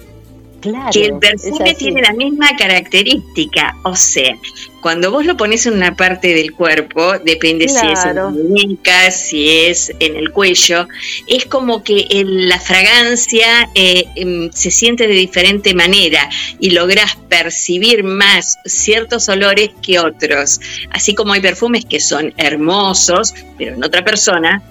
[0.65, 4.37] Claro, que el perfume tiene la misma característica, o sea,
[4.81, 9.11] cuando vos lo pones en una parte del cuerpo, depende si es en la muñeca,
[9.11, 10.89] si es en el cuello,
[11.27, 16.29] es como que el- la fragancia eh, em, se siente de diferente manera
[16.59, 20.61] y lográs percibir más ciertos olores que otros,
[20.91, 24.63] así como hay perfumes que son hermosos, pero en otra persona,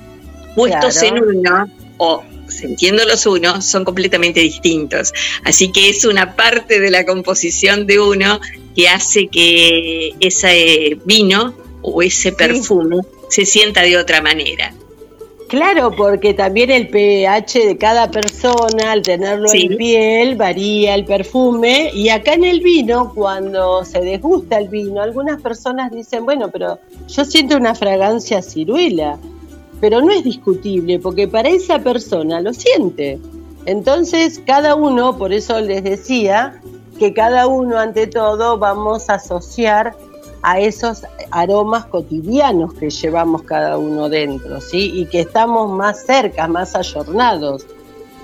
[0.56, 1.18] puestos Claro.
[1.18, 1.68] en uno
[1.98, 5.14] o sintiéndolos uno, son completamente distintos.
[5.44, 8.40] Así que es una parte de la composición de uno
[8.76, 12.98] que hace que ese vino o ese perfume
[13.30, 14.74] se sienta de otra manera.
[15.53, 19.68] Claro, porque también el pH de cada persona, al tenerlo Sí.
[19.70, 21.91] en piel, varía el perfume.
[21.94, 26.80] Y acá en el vino, cuando se desgusta el vino, algunas personas dicen, bueno, pero
[27.07, 29.20] yo siento una fragancia ciruela.
[29.84, 33.19] Pero no es discutible, porque para esa persona lo siente.
[33.65, 36.61] Entonces, cada uno, por eso les decía,
[36.97, 39.93] que cada uno, ante todo, vamos a asociar
[40.41, 44.89] a esos aromas cotidianos que llevamos cada uno dentro, ¿sí?
[44.95, 47.65] Y que estamos más cerca, más ayornados.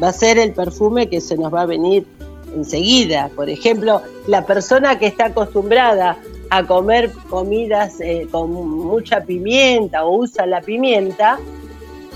[0.01, 2.07] Va a ser el perfume que se nos va a venir
[2.55, 3.29] enseguida.
[3.35, 6.17] Por ejemplo, la persona que está acostumbrada
[6.49, 11.39] a comer comidas eh, con mucha pimienta o usa la pimienta,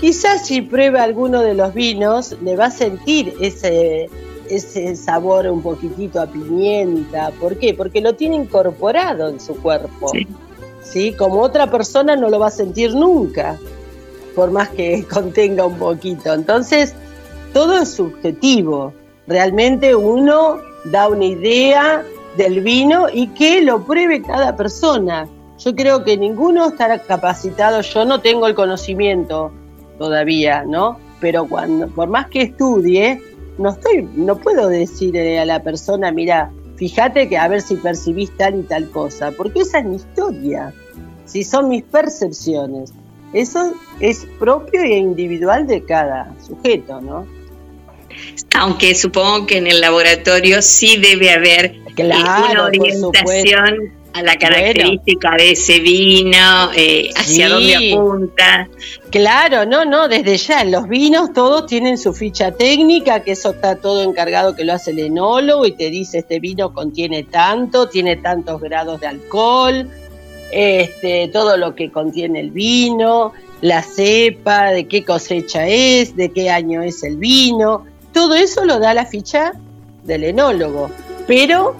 [0.00, 4.10] quizás si prueba alguno de los vinos le va a sentir ese,
[4.48, 7.30] ese sabor un poquitito a pimienta.
[7.40, 7.74] ¿Por qué?
[7.74, 10.10] Porque lo tiene incorporado en su cuerpo.
[10.82, 11.12] Sí.
[11.12, 13.58] Como otra persona no lo va a sentir nunca,
[14.34, 16.34] por más que contenga un poquito.
[16.34, 16.94] Entonces,
[17.52, 18.92] todo es subjetivo.
[19.26, 22.04] Realmente uno da una idea
[22.36, 25.28] del vino y que lo pruebe cada persona.
[25.58, 29.52] Yo creo que ninguno estará capacitado, yo no tengo el conocimiento
[29.98, 30.98] todavía, ¿no?
[31.20, 33.22] Pero cuando, por más que estudie,
[33.58, 38.36] no estoy, no puedo decirle a la persona, mira, fíjate que a ver si percibís
[38.36, 40.72] tal y tal cosa, porque esa es mi historia,
[41.24, 42.92] si son mis percepciones.
[43.32, 47.26] Eso es propio e individual de cada sujeto, ¿no?
[48.54, 55.36] Aunque supongo que en el laboratorio sí debe haber Claro, una orientación a la característica
[55.36, 57.52] de ese vino, eh, hacia Sí.
[57.52, 58.68] dónde apunta.
[59.10, 63.76] Claro, no, no, desde ya, los vinos todos tienen su ficha técnica, que eso está
[63.76, 68.16] todo encargado que lo hace el enólogo y te dice este vino contiene tanto, tiene
[68.16, 69.88] tantos grados de alcohol,
[70.52, 76.50] este, todo lo que contiene el vino, la cepa, de qué cosecha es, de qué
[76.50, 79.54] año es el vino, todo eso lo da la ficha
[80.04, 80.88] del enólogo.
[81.26, 81.74] Pero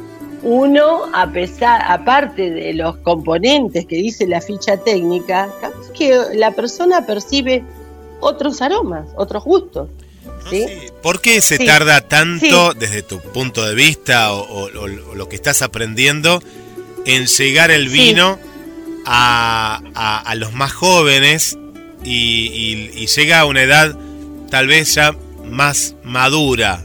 [0.45, 5.49] uno, a pesar, aparte de los componentes que dice la ficha técnica,
[5.97, 7.65] que la persona percibe
[8.21, 9.89] otros aromas, otros gustos.
[10.51, 10.67] ¿sí?
[11.03, 11.65] ¿Por qué se Sí.
[11.67, 16.43] tarda tanto, desde tu punto de vista o, o- o- o lo que estás aprendiendo,
[17.07, 18.39] en llegar el vino
[19.07, 21.59] a, a- a los más jóvenes
[22.05, 23.97] y, y- y llega a una edad
[24.51, 25.15] tal vez ya
[25.51, 26.85] más madura?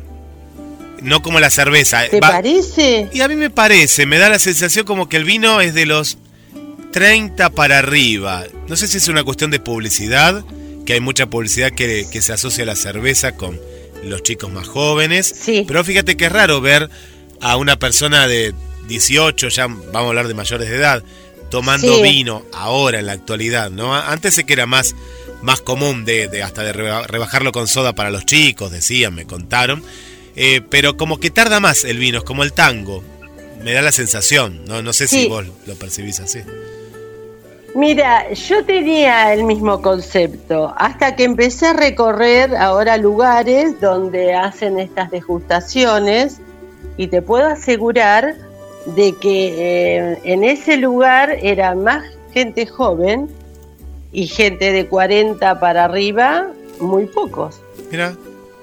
[1.01, 2.07] No como la cerveza.
[2.09, 3.07] ¿Te Va- parece?
[3.13, 5.85] Y a mí me parece, me da la sensación como que el vino es de
[5.85, 6.17] los
[6.91, 8.45] 30 para arriba.
[8.67, 10.43] No sé si es una cuestión de publicidad,
[10.85, 13.59] que hay mucha publicidad que, que se asocia a la cerveza con
[14.03, 15.35] los chicos más jóvenes.
[15.67, 16.89] Pero fíjate que es raro ver
[17.41, 18.53] a una persona de
[18.87, 21.03] 18, ya vamos a hablar de mayores de edad,
[21.51, 22.01] tomando Sí.
[22.01, 23.95] vino ahora en la actualidad, ¿no?
[23.95, 24.95] Antes sé que era más,
[25.41, 29.25] más común de, de hasta de reba- rebajarlo con soda para los chicos, decían, me
[29.25, 29.83] contaron.
[30.35, 33.03] Eh, pero como que tarda más el vino, es como el tango.
[33.63, 36.39] Me da la sensación, no, no sé si vos lo percibís así.
[37.75, 44.79] Mira, yo tenía el mismo concepto hasta que empecé a recorrer ahora lugares donde hacen
[44.79, 46.39] estas degustaciones
[46.97, 48.35] y te puedo asegurar
[48.85, 52.03] de que eh, en ese lugar era más
[52.33, 53.29] gente joven
[54.11, 56.47] y gente de 40 para arriba,
[56.79, 57.61] muy pocos.
[57.91, 58.15] Mira,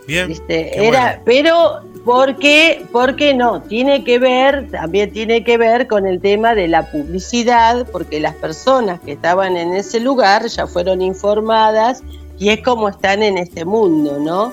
[0.06, 0.28] bien.
[0.28, 0.70] ¿viste?
[0.72, 6.20] qué Era, pero porque, porque no, tiene que ver, también tiene que ver con el
[6.20, 12.02] tema de la publicidad, porque las personas que estaban en ese lugar ya fueron informadas
[12.38, 14.52] y es como están en este mundo, ¿no?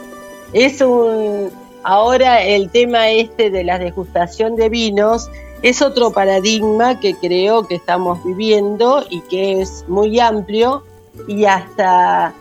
[0.53, 1.51] Es un
[1.83, 5.29] ahora el tema este de la degustación de vinos
[5.61, 10.83] es otro paradigma que creo que estamos viviendo y que es muy amplio
[11.27, 12.33] y hasta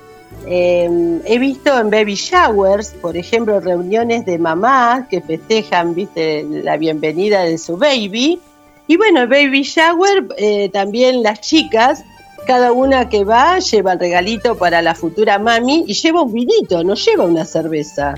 [0.47, 6.77] eh, he visto en baby showers, por ejemplo, reuniones de mamás que festejan, viste, la
[6.77, 8.41] bienvenida de su baby
[8.89, 12.05] Y bueno, el baby shower, eh, también las chicas,
[12.47, 16.83] cada una que va lleva el regalito para la futura mami y lleva un vinito,
[16.83, 18.15] no lleva una cerveza.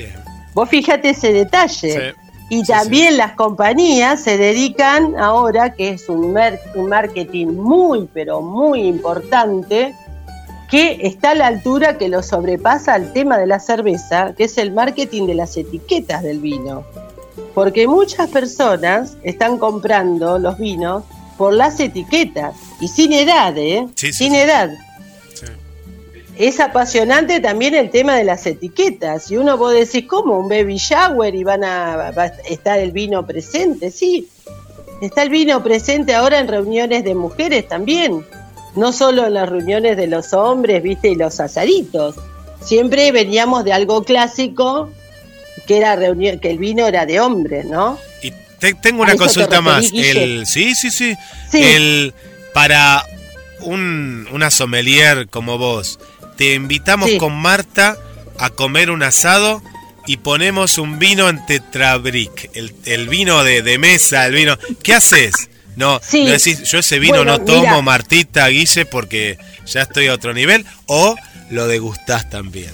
[0.54, 2.14] Vos fíjate ese detalle.
[2.48, 6.34] Y también las compañías se dedican ahora, que es un
[6.88, 9.94] marketing muy, pero muy importante,
[10.70, 14.58] que está a la altura que lo sobrepasa al tema de la cerveza, que es
[14.58, 16.84] el marketing de las etiquetas del vino.
[17.54, 21.04] Porque muchas personas están comprando los vinos
[21.36, 23.86] por las etiquetas y sin edad, ¿eh?
[23.94, 24.70] sin edad.
[26.36, 29.30] Es apasionante también el tema de las etiquetas.
[29.30, 30.38] Y uno vos decís, ¿cómo?
[30.38, 33.92] ¿Un baby shower y van a, va a estar el vino presente?
[33.92, 34.28] Sí,
[35.00, 38.26] está el vino presente ahora en reuniones de mujeres también.
[38.76, 42.16] No solo en las reuniones de los hombres, viste, y los asaditos.
[42.62, 44.90] Siempre veníamos de algo clásico,
[45.66, 47.98] que era reunión, que el vino era de hombres, ¿no?
[48.58, 49.90] Te- tengo ¿A una te consulta más.
[49.92, 51.14] El, sí, sí, sí.
[51.50, 51.62] Sí.
[51.62, 52.14] El,
[52.54, 53.04] para
[53.60, 55.98] un, una sommelier como vos,
[56.36, 57.18] te invitamos Sí.
[57.18, 57.96] con Marta
[58.38, 59.62] a comer un asado
[60.06, 64.56] y ponemos un vino en Tetrabric, el, el vino de, de mesa, el vino.
[64.82, 65.50] ¿Qué haces?
[65.76, 66.24] No, Sí.
[66.24, 67.82] no decís, yo ese vino Bueno, no tomo, mira.
[67.82, 71.16] Martita, Guille, porque ya estoy a otro nivel, o
[71.50, 72.70] lo degustás también.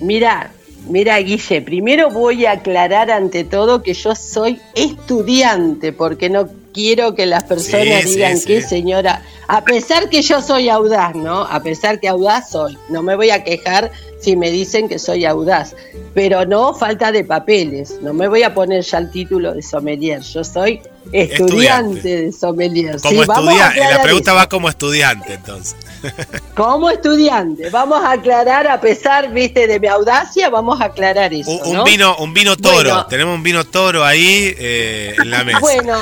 [0.00, 0.50] Mira,
[0.88, 7.14] mira Guille, primero voy a aclarar ante todo que yo soy estudiante, porque no quiero
[7.14, 8.46] que las personas Sí, digan sí.
[8.46, 11.42] que señora, a pesar que yo soy audaz, ¿no?
[11.42, 13.90] A pesar que audaz soy, no me voy a quejar
[14.20, 15.74] si me dicen que soy audaz,
[16.14, 20.20] pero no falta de papeles, no me voy a poner ya el título de sommelier,
[20.20, 20.80] yo soy
[21.12, 23.00] estudiante, de sommelier.
[23.00, 24.36] Como estudiante, la pregunta eso.
[24.36, 25.76] va como estudiante entonces.
[26.54, 31.50] Como estudiante, vamos a aclarar, a pesar, viste, de mi audacia, vamos a aclarar eso.
[31.50, 31.84] Un, un ¿no?
[31.84, 32.90] vino, un vino toro.
[32.90, 33.06] Bueno.
[33.06, 35.58] Tenemos un vino toro ahí eh, en la mesa.
[35.60, 35.98] Bueno,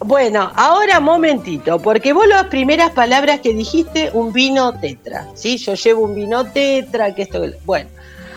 [0.00, 5.58] bueno, ahora momentito, porque vos las primeras palabras que dijiste, un vino tetra, ¿sí?
[5.58, 7.42] Yo llevo un vino tetra, que esto...
[7.64, 7.90] Bueno,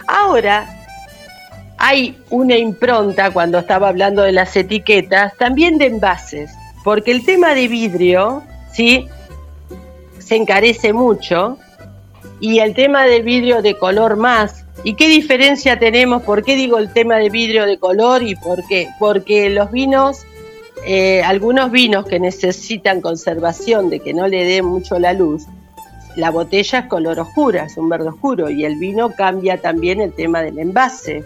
[0.07, 0.85] ahora
[1.77, 6.51] hay una impronta, cuando estaba hablando de las etiquetas, también de envases,
[6.83, 9.07] porque el tema de vidrio, ¿sí?
[10.19, 11.57] Se encarece mucho,
[12.43, 14.65] y el tema del vidrio de color más.
[14.83, 16.23] ¿Y qué diferencia tenemos?
[16.23, 18.89] ¿Por qué digo el tema de vidrio de color y por qué?
[18.99, 20.25] Porque los vinos,
[20.85, 25.45] eh, algunos vinos que necesitan conservación de que no le dé mucho la luz,
[26.15, 30.13] la botella es color oscura, es un verde oscuro y el vino cambia también el
[30.13, 31.23] tema del envase.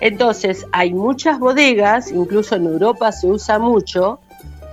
[0.00, 4.20] Entonces hay muchas bodegas, incluso en Europa se usa mucho,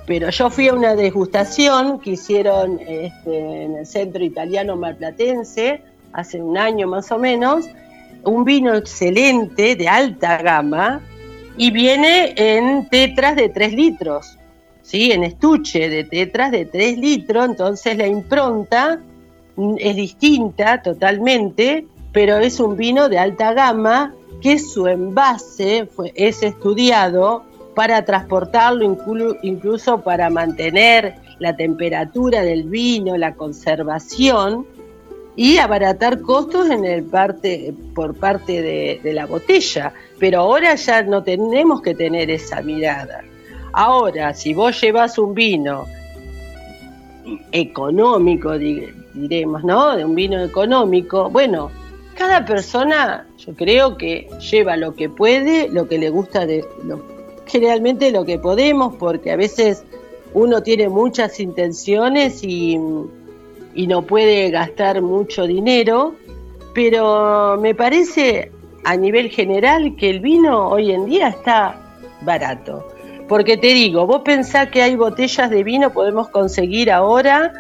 [0.06, 5.82] pero yo fui a una degustación que hicieron este, en el centro italiano marplatense
[6.14, 7.66] hace un año más o menos,
[8.24, 11.02] un vino excelente de alta gama
[11.58, 14.38] y viene en tetras de 3 litros,
[14.82, 15.12] ¿sí?
[15.12, 19.00] en estuche de tetras de 3 litros, entonces la impronta
[19.56, 26.44] mm, es distinta totalmente, pero es un vino de alta gama que su envase es
[26.44, 34.66] estudiado para transportarlo, inclu- incluso para mantener la temperatura del vino, la conservación
[35.36, 39.94] y abaratar costos en el parte, por parte de la botella.
[40.20, 43.24] Pero ahora ya no tenemos que tener esa mirada.
[43.74, 45.86] Ahora, si vos llevas un vino
[47.52, 49.96] económico, di- diremos, ¿no?
[49.96, 51.72] De un vino económico, bueno,
[52.16, 56.64] cada persona yo creo que lleva lo que puede, lo que le gusta de
[57.48, 59.84] generalmente lo que podemos, porque a veces
[60.34, 62.80] uno tiene muchas intenciones y,
[63.74, 66.16] y no puede gastar mucho dinero,
[66.74, 68.52] pero me parece
[68.86, 71.76] a nivel general que el vino hoy en día está
[72.22, 72.88] barato.
[73.28, 77.52] Porque te digo, vos pensás que hay botellas de vino, podemos conseguir ahora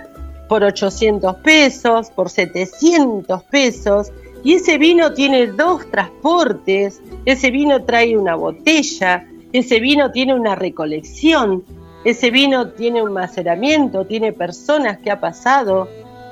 [0.48, 4.12] por 800 pesos, por 700 pesos,
[4.44, 10.54] y ese vino tiene dos transportes, ese vino trae una botella, ese vino tiene una
[10.54, 11.64] recolección,
[12.04, 15.90] ese vino tiene un maceramiento, tiene personas que ha pasado.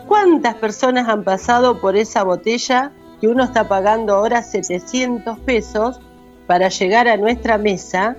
[0.08, 2.92] ¿Cuántas personas han pasado por esa botella
[3.24, 5.98] que uno está pagando ahora 700 pesos
[6.46, 8.18] para llegar a nuestra mesa?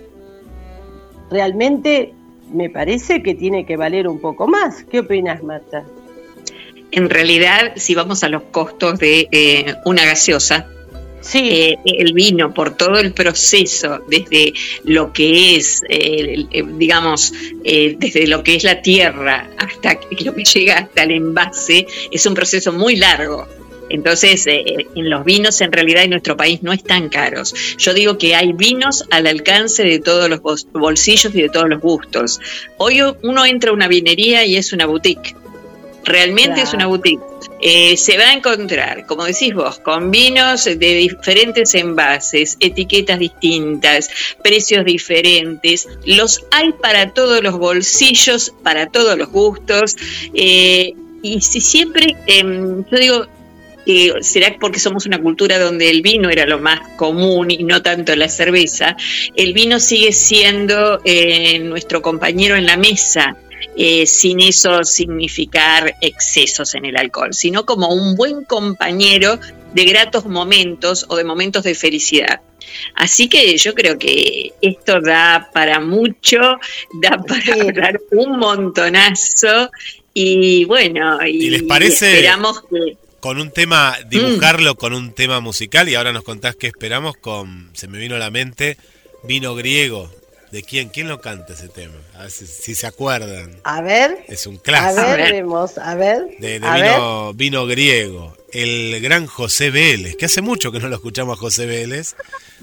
[1.31, 2.15] Realmente
[2.51, 4.83] me parece que tiene que valer un poco más.
[4.91, 5.85] ¿Qué opinas, Marta?
[6.91, 10.69] En realidad, si vamos a los costos de eh, una gaseosa,
[11.35, 14.55] eh, el vino por todo el proceso, desde
[14.85, 17.31] lo que es, eh, el- digamos,
[17.63, 22.25] eh, desde lo que es la tierra hasta lo que llega hasta el envase, es
[22.25, 23.47] un proceso muy largo.
[23.91, 27.55] Entonces, eh, en los vinos en realidad en nuestro país no están caros.
[27.79, 30.41] Yo digo que hay vinos al alcance de todos los
[30.73, 32.41] bolsillos y de todos los gustos.
[32.79, 35.37] Hoy uno entra a una vinería y es una boutique.
[36.05, 37.23] Realmente es una boutique.
[37.61, 44.11] Eh, se va a encontrar, como decís vos, con vinos de diferentes envases, etiquetas distintas,
[44.43, 45.89] precios diferentes.
[46.05, 49.97] Los hay para todos los bolsillos, para todos los gustos.
[50.35, 50.93] eh,
[51.25, 53.27] y si siempre, em, yo digo,
[53.87, 57.83] eh, será porque somos una cultura donde el vino era lo más común y no
[57.83, 58.97] tanto la cerveza,
[59.37, 63.37] el vino sigue siendo eh, nuestro compañero en la mesa,
[63.77, 69.39] eh, sin eso significar excesos en el alcohol, sino como un buen compañero
[69.75, 72.41] de gratos momentos o de momentos de felicidad.
[72.95, 76.39] Así que yo creo que esto da para mucho,
[77.01, 79.71] da para hablar un montonazo
[80.13, 85.41] y bueno, y, ¿Y les parece- esperamos que Con un tema, dibujarlo con un tema
[85.41, 88.77] musical y ahora nos contás qué esperamos con, se me vino a la mente,
[89.23, 90.11] Vino Griego.
[90.53, 90.91] ¿De quién?
[90.91, 91.95] ¿Quién lo canta ese tema?
[92.19, 93.57] A ver si, si se acuerdan.
[93.65, 95.07] A ver, Es un a clásico.
[95.07, 96.27] ver, vemos, a ver.
[96.39, 96.83] De, de a ver.
[96.93, 98.37] vino, vino griego.
[98.53, 102.15] El gran José Vélez, que hace mucho que no lo escuchamos a José Vélez.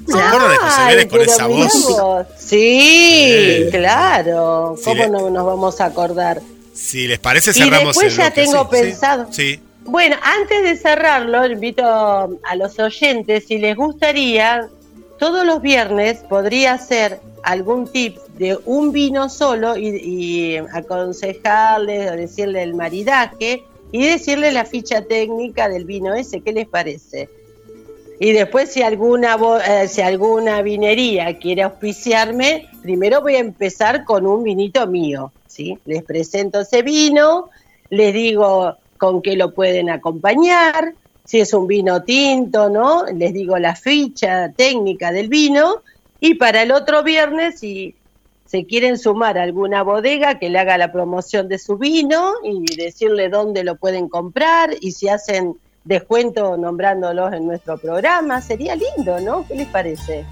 [0.07, 1.73] ¿Se acuerdan de José Vélez con esa voz?
[2.37, 3.65] Sí, Sí.
[3.71, 4.75] claro.
[4.83, 6.39] ¿Cómo no nos vamos a acordar?
[6.71, 9.27] Si les parece, Y cerramos después el ya tengo sí, sí, pensado.
[9.33, 14.69] Sí, Bueno, antes de cerrarlo, invito a los oyentes, si les gustaría,
[15.17, 22.63] todos los viernes podría hacer algún tip de un vino solo y, aconsejarles o decirle
[22.63, 27.29] el maridaje y decirle la ficha técnica del vino ese, ¿qué les parece?
[28.19, 29.35] Y después si alguna,
[29.67, 35.79] eh, si alguna vinería quiere auspiciarme, primero voy a empezar con un vinito mío, ¿sí?
[35.85, 37.49] Les presento ese vino,
[37.89, 40.93] les digo con qué lo pueden acompañar,
[41.25, 43.03] si es un vino tinto, ¿no?
[43.05, 45.81] Les digo la ficha técnica del vino
[46.19, 47.95] y para el otro viernes, si
[48.45, 52.75] se quieren sumar a alguna bodega que le haga la promoción de su vino y
[52.75, 59.19] decirle dónde lo pueden comprar y si hacen descuento nombrándolos en nuestro programa, sería lindo,
[59.19, 59.47] ¿no?
[59.47, 60.25] ¿Qué les parece?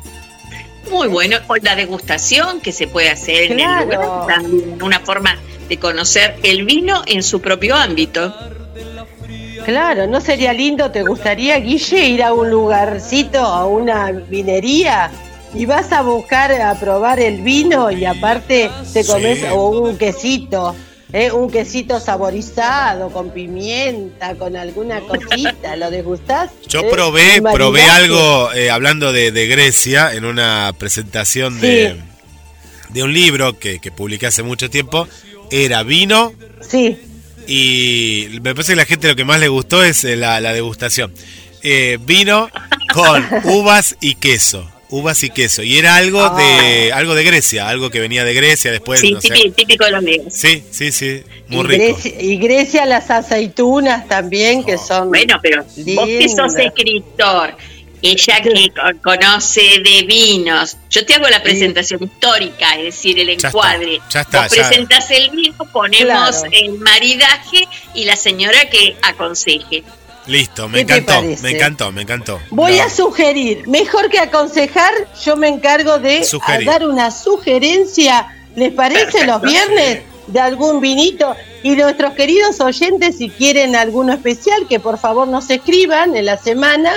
[0.92, 5.40] Muy bueno, o la degustación que se puede hacer en el lugar, también una forma
[5.68, 8.32] de conocer el vino en su propio ámbito.
[9.66, 10.92] Claro, ¿no sería lindo?
[10.92, 15.12] ¿Te gustaría, Guille, ir a un lugarcito, a una vinería?
[15.54, 19.46] Y vas a buscar a probar el vino y aparte te comes Sí.
[19.52, 20.76] o un quesito,
[21.12, 21.32] ¿eh?
[21.32, 26.52] un quesito saborizado con pimienta, con alguna cosita, ¿lo degustás?
[26.68, 26.88] Yo ¿Eh?
[26.92, 31.96] probé, probé algo eh, hablando de, de Grecia en una presentación de,
[32.90, 35.08] de un libro que, que publiqué hace mucho tiempo.
[35.52, 36.32] Era vino.
[36.62, 37.00] Sí.
[37.50, 40.54] Y me parece que la gente lo que más le gustó es eh, la, la
[40.54, 41.12] degustación.
[41.64, 42.48] Eh, vino
[42.94, 44.70] con uvas y queso.
[44.92, 45.64] Uvas y queso.
[45.64, 49.00] Y era algo de algo de Grecia, algo que venía de Grecia después.
[49.00, 49.30] Sí, no sé.
[49.30, 50.34] típico, típico de los griegos.
[50.34, 51.24] Sí, sí, sí.
[51.48, 51.84] Muy y, rico.
[51.84, 57.56] Grecia, y Grecia las aceitunas también, que son Bueno, pero vos que sos escritor,
[58.02, 63.28] ella que co- conoce de vinos, yo te hago la presentación histórica, es decir, el
[63.28, 64.02] Ya está, encuadre.
[64.10, 64.68] ya está, Vos ya.
[64.68, 66.08] presentás el vino, ponemos
[66.38, 66.50] Claro.
[66.52, 69.84] el maridaje y la señora que aconseje.
[70.28, 72.40] Listo, me ¿Qué te encantó, me encantó, me encantó.
[72.52, 72.84] Voy No.
[72.84, 74.92] a sugerir, mejor que aconsejar,
[75.26, 76.26] yo me encargo de
[76.66, 80.04] dar una sugerencia, ¿les parece los viernes?
[80.28, 81.36] De algún vinito.
[81.64, 86.38] Y nuestros queridos oyentes, si quieren alguno especial, que por favor nos escriban en la
[86.38, 86.94] semana.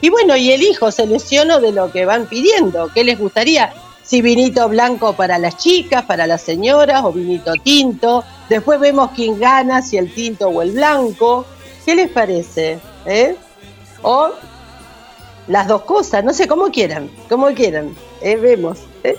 [0.00, 2.90] Y bueno, y elijo, selecciono de lo que van pidiendo.
[2.94, 3.72] ¿Qué les gustaría?
[4.02, 8.24] Si vinito blanco para las chicas, para las señoras, o vinito tinto.
[8.48, 11.44] Después vemos quién gana, si el tinto o el blanco.
[11.84, 12.78] ¿Qué les parece?
[13.06, 13.34] ¿Eh?
[14.02, 14.30] O
[15.48, 17.96] las dos cosas, no sé, como quieran, como quieran.
[18.20, 18.78] Eh, vemos.
[19.02, 19.16] ¿eh?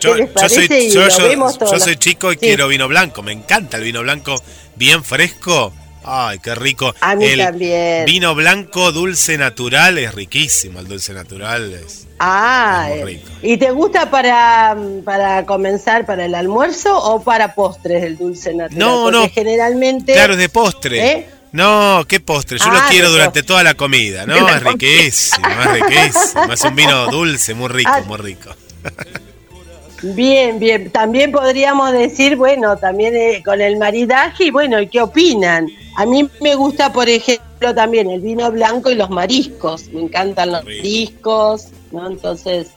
[0.00, 0.14] Yo,
[0.48, 2.40] soy, yo- yo- chico y Sí.
[2.40, 3.22] quiero vino blanco.
[3.22, 4.34] Me encanta el vino blanco
[4.76, 5.72] bien fresco.
[6.04, 6.94] Ay, qué rico.
[7.00, 8.04] A mí el también.
[8.06, 10.80] Vino blanco dulce natural es riquísimo.
[10.80, 12.06] El dulce natural es.
[12.18, 13.30] Ah, Es eh, muy rico.
[13.42, 18.78] ¿y te gusta para, para comenzar para el almuerzo o para postres el dulce natural?
[18.78, 19.28] No, Porque no.
[19.32, 20.12] generalmente.
[20.12, 21.06] Claro, es de postre.
[21.12, 21.26] ¿Eh?
[21.52, 22.58] No, qué postre.
[22.58, 24.24] Yo Ah, lo de quiero durante toda la comida.
[24.26, 26.52] No, es riquísimo, es riquísimo.
[26.52, 28.02] Es un vino dulce, muy rico, Ah.
[28.06, 28.54] muy rico.
[30.02, 30.90] Bien, bien.
[30.90, 35.68] También podríamos decir, bueno, también eh, con el maridaje, y bueno, ¿y qué opinan?
[35.96, 39.88] A mí me gusta, por ejemplo, también el vino blanco y los mariscos.
[39.88, 42.08] Me encantan los mariscos, ¿no?
[42.08, 42.70] Entonces,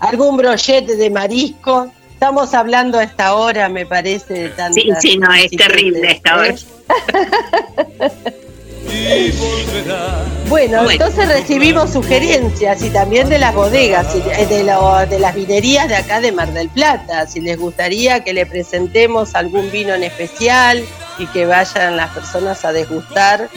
[0.00, 1.88] algún brochete de mariscos.
[2.12, 6.10] Estamos hablando a esta hora, me parece, de tantas Sí, sí, no, es terrible a
[6.12, 6.54] esta hora.
[6.54, 8.32] ¿eh?
[8.90, 10.24] y volverá.
[10.48, 15.88] Bueno, entonces recibimos sugerencias y también de las bodegas, de, de lo- de las vinerías
[15.88, 17.26] de acá de Mar del Plata.
[17.26, 20.82] Si les gustaría que le presentemos algún vino en especial
[21.18, 23.48] y que vayan las personas a degustar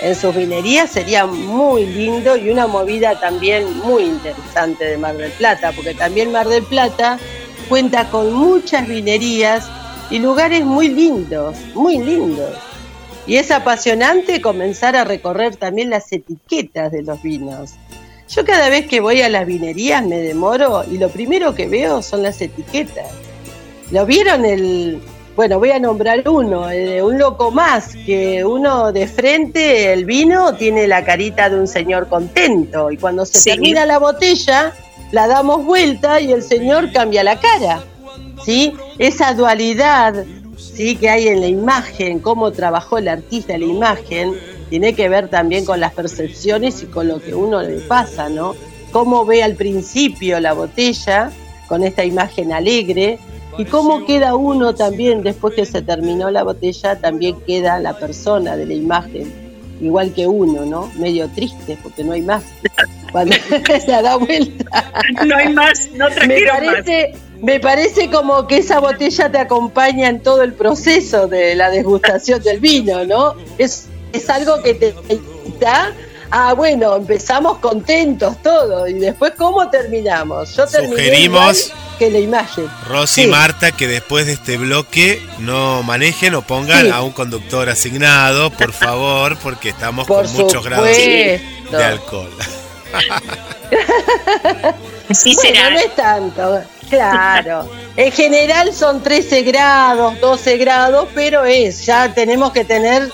[0.00, 5.30] en sus vinerías, sería muy lindo y una movida también muy interesante de Mar del
[5.32, 7.18] Plata, porque también Mar del Plata
[7.68, 9.68] cuenta con muchas vinerías
[10.10, 12.50] y lugares muy lindos, muy lindos.
[13.26, 17.74] Y es apasionante comenzar a recorrer también las etiquetas de los vinos.
[18.28, 22.02] Yo cada vez que voy a las vinerías me demoro y lo primero que veo
[22.02, 23.06] son las etiquetas.
[23.90, 25.00] ¿Lo vieron el...
[25.36, 26.66] Bueno, voy a nombrar uno,
[27.04, 32.08] un loco más, que uno de frente, el vino, tiene la carita de un señor
[32.08, 33.50] contento y cuando se Sí.
[33.50, 34.74] termina la botella,
[35.10, 37.82] la damos vuelta y el señor cambia la cara.
[38.44, 38.74] ¿sí?
[38.98, 40.24] Esa dualidad
[40.74, 40.96] ¿sí?
[40.96, 44.34] que hay en la imagen, cómo trabajó el artista la imagen,
[44.70, 48.54] tiene que ver también con las percepciones y con lo que uno le pasa, ¿no?
[48.90, 51.30] Cómo ve al principio la botella
[51.68, 53.18] con esta imagen alegre
[53.58, 58.56] y cómo queda uno también después que se terminó la botella, también queda la persona
[58.56, 59.30] de la imagen,
[59.80, 60.90] igual que uno, ¿no?
[60.98, 62.44] Medio triste porque no hay más.
[63.12, 63.34] Cuando
[63.84, 64.90] se da vuelta.
[65.26, 66.84] No hay más, no me trajeron más.
[67.42, 72.42] Me parece como que esa botella te acompaña en todo el proceso de la degustación
[72.42, 73.34] del vino, ¿no?
[73.58, 75.92] Es, es algo que te invita
[76.30, 80.56] a, bueno, empezamos contentos todos y después cómo terminamos.
[80.56, 82.66] Yo terminé Sugerimos- que la imagen.
[82.88, 83.30] Rosy y Sí.
[83.30, 86.90] Marta que después de este bloque no manejen o pongan Sí.
[86.90, 91.40] a un conductor asignado, por favor, porque estamos Por con muchos grados de
[91.84, 92.30] alcohol.
[95.10, 95.70] Así Bueno, será.
[95.70, 97.70] no es tanto, claro.
[97.96, 103.10] En general son 13 grados, 12 grados, pero es, ya tenemos que tener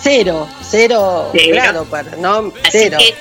[0.00, 1.52] cero, cero, Cero.
[1.54, 2.52] grado para, ¿no?
[2.62, 2.98] Así Cero.
[3.00, 3.14] que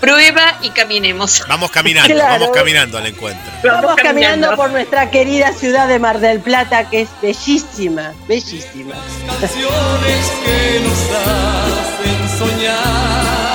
[0.00, 1.44] prueba y caminemos.
[1.48, 2.32] Vamos caminando, Claro.
[2.40, 3.52] vamos caminando al encuentro.
[3.64, 4.02] Vamos caminando
[4.48, 4.56] caminando.
[4.56, 8.94] por nuestra querida ciudad de Mar del Plata, que es bellísima, bellísima.
[9.40, 13.45] Canciones que nos hacen soñar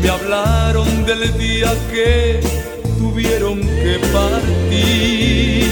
[0.00, 2.40] me hablaron del día que
[2.98, 5.70] tuvieron que partir.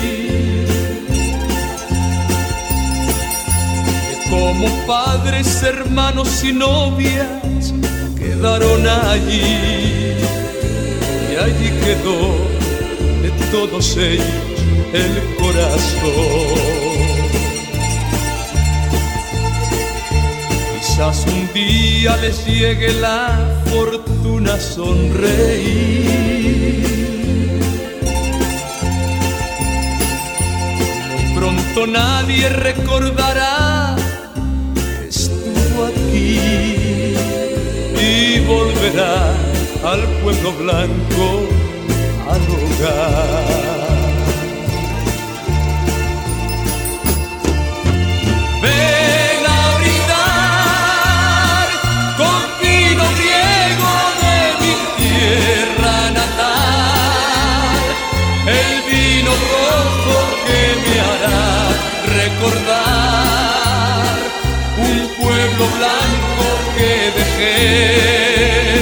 [4.09, 7.73] que como padres, hermanos y novias
[8.19, 10.15] quedaron allí.
[11.31, 12.59] Y allí quedó
[13.23, 14.59] de todos ellos
[14.93, 16.89] el corazón.
[20.79, 23.98] Quizás un día les llegue la fortuna
[24.47, 26.29] sonreír.
[31.11, 33.97] Muy pronto nadie recordará
[34.75, 36.41] que estuvo aquí
[38.01, 39.35] y volverá
[39.85, 41.49] al pueblo blanco
[42.31, 43.58] al hogar.
[64.79, 66.47] Un pueblo blanco
[66.77, 68.77] que dejé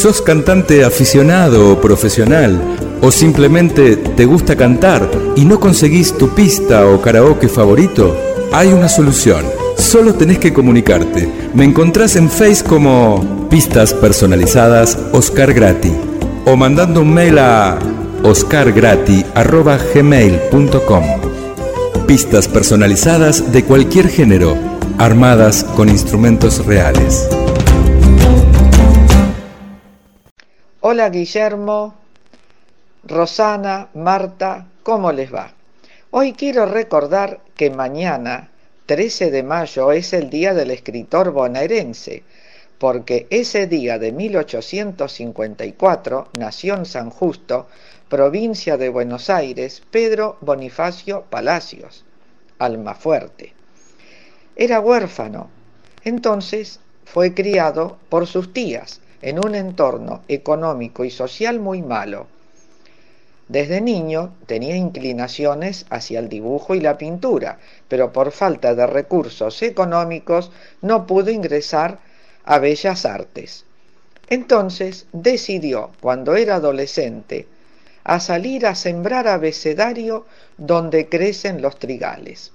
[0.00, 2.58] ¿Sos cantante aficionado o profesional?
[3.02, 5.06] ¿O simplemente te gusta cantar
[5.36, 8.16] y no conseguís tu pista o karaoke favorito?
[8.50, 9.44] Hay una solución.
[9.76, 11.28] Solo tenés que comunicarte.
[11.52, 15.92] Me encontrás en Face como Pistas Personalizadas Oscar Grati
[16.46, 17.78] o mandando un mail a
[18.22, 21.04] oscargrati.gmail.com
[22.06, 24.56] Pistas personalizadas de cualquier género,
[24.96, 27.28] armadas con instrumentos reales.
[31.08, 31.94] Guillermo,
[33.04, 35.54] Rosana, Marta, ¿cómo les va?
[36.10, 38.50] Hoy quiero recordar que mañana,
[38.86, 42.22] 13 de mayo, es el Día del Escritor Bonaerense,
[42.78, 47.68] porque ese día de 1854 nació en San Justo,
[48.08, 52.04] provincia de Buenos Aires, Pedro Bonifacio Palacios,
[52.58, 53.54] Almafuerte.
[54.56, 55.48] Era huérfano,
[56.04, 62.26] entonces fue criado por sus tías en un entorno económico y social muy malo.
[63.48, 69.60] Desde niño tenía inclinaciones hacia el dibujo y la pintura, pero por falta de recursos
[69.62, 70.52] económicos
[70.82, 71.98] no pudo ingresar
[72.44, 73.64] a Bellas Artes.
[74.28, 77.48] Entonces decidió, cuando era adolescente,
[78.04, 80.26] a salir a sembrar abecedario
[80.56, 82.52] donde crecen los trigales.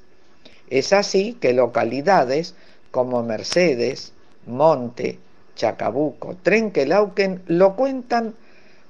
[0.69, 2.55] Es así que localidades
[2.91, 4.13] como Mercedes,
[4.45, 5.19] Monte,
[5.55, 8.35] Chacabuco, Trenquelauquen lo cuentan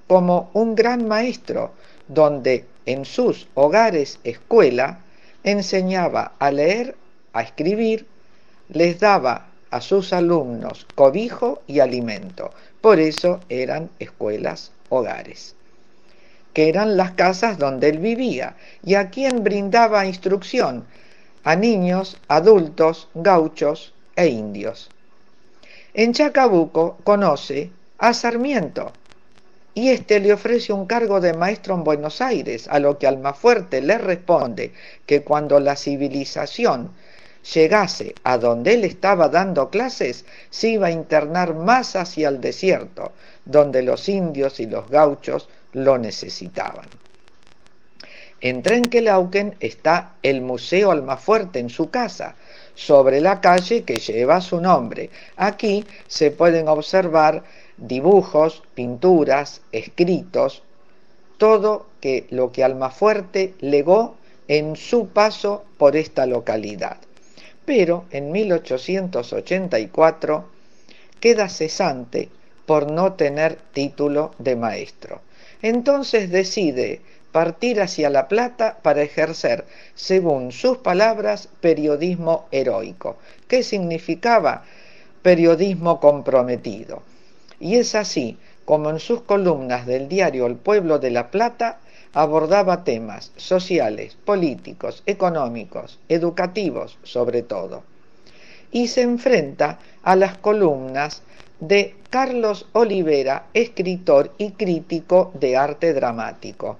[0.07, 1.71] como un gran maestro
[2.07, 4.99] donde en sus hogares escuela
[5.43, 6.95] enseñaba a leer,
[7.33, 8.05] a escribir,
[8.69, 12.51] les daba a sus alumnos cobijo y alimento.
[12.81, 15.55] Por eso eran escuelas hogares,
[16.53, 20.85] que eran las casas donde él vivía y a quien brindaba instrucción
[21.43, 24.89] a niños, adultos, gauchos e indios.
[25.97, 28.91] En Chacabuco conoce a Sarmiento
[29.73, 33.81] y éste le ofrece un cargo de maestro en Buenos Aires, a lo que Almafuerte
[33.81, 34.73] le responde
[35.05, 36.91] que cuando la civilización
[37.53, 43.13] llegase a donde él estaba dando clases, se iba a internar más hacia el desierto,
[43.45, 46.89] donde los indios y los gauchos lo necesitaban.
[48.41, 52.35] En Trenquelauquen está el Museo Almafuerte en su casa,
[52.75, 55.09] sobre la calle que lleva su nombre.
[55.37, 57.43] Aquí se pueden observar
[57.77, 60.61] dibujos, pinturas, escritos,
[61.37, 64.15] todo que lo que Almafuerte legó
[64.47, 66.97] en su paso por esta localidad.
[67.65, 70.45] Pero en 1884
[71.19, 72.29] queda cesante
[72.65, 75.21] por no tener título de maestro.
[75.61, 77.01] Entonces decide
[77.35, 83.17] partir hacia La Plata para ejercer, según sus palabras, periodismo heroico.
[83.49, 84.63] ¿Qué significaba
[85.21, 87.01] periodismo comprometido?
[87.59, 91.79] Y es así como en sus columnas del diario El Pueblo de La Plata
[92.13, 97.83] abordaba temas sociales, políticos, económicos, educativos sobre todo.
[98.71, 101.21] Y se enfrenta a las columnas
[101.59, 106.77] de Carlos Olivera, escritor y crítico de arte dramático,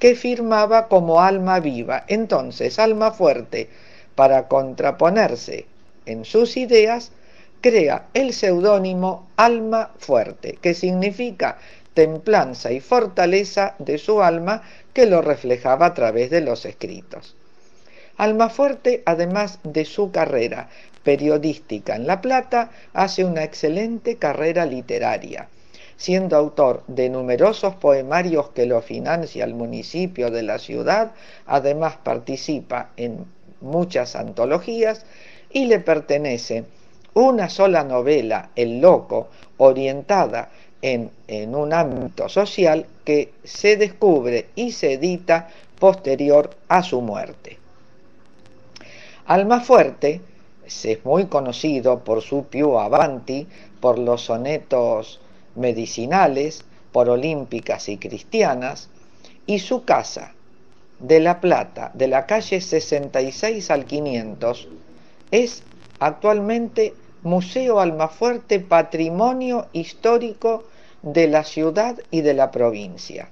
[0.00, 3.68] que firmaba como Alma Viva, entonces Alma Fuerte,
[4.16, 5.66] para contraponerse
[6.06, 7.12] en sus ideas,
[7.60, 11.58] crea el seudónimo Alma Fuerte, que significa
[11.94, 14.62] templanza y fortaleza de su alma
[14.94, 17.36] que lo reflejaba a través de los escritos.
[18.16, 20.68] Almafuerte, además de su carrera
[21.02, 25.48] periodística en La Plata, hace una excelente carrera literaria,
[26.00, 31.12] siendo autor de numerosos poemarios que lo financia el municipio de la ciudad,
[31.44, 33.26] además participa en
[33.60, 35.04] muchas antologías
[35.50, 36.64] y le pertenece
[37.12, 39.28] una sola novela, El Loco,
[39.58, 40.48] orientada
[40.80, 41.10] en,
[41.54, 47.58] un ámbito social que se descubre y se edita posterior a su muerte.
[49.26, 50.22] Almafuerte
[50.64, 53.46] es muy conocido por su Più Avanti,
[53.80, 55.20] por los sonetos
[55.54, 58.88] medicinales, por olímpicas y cristianas,
[59.46, 60.34] y su casa
[60.98, 64.68] de La Plata, de la calle 66 al 500,
[65.30, 65.62] es
[65.98, 70.64] actualmente Museo Almafuerte Patrimonio Histórico
[71.02, 73.30] de la ciudad y de la provincia.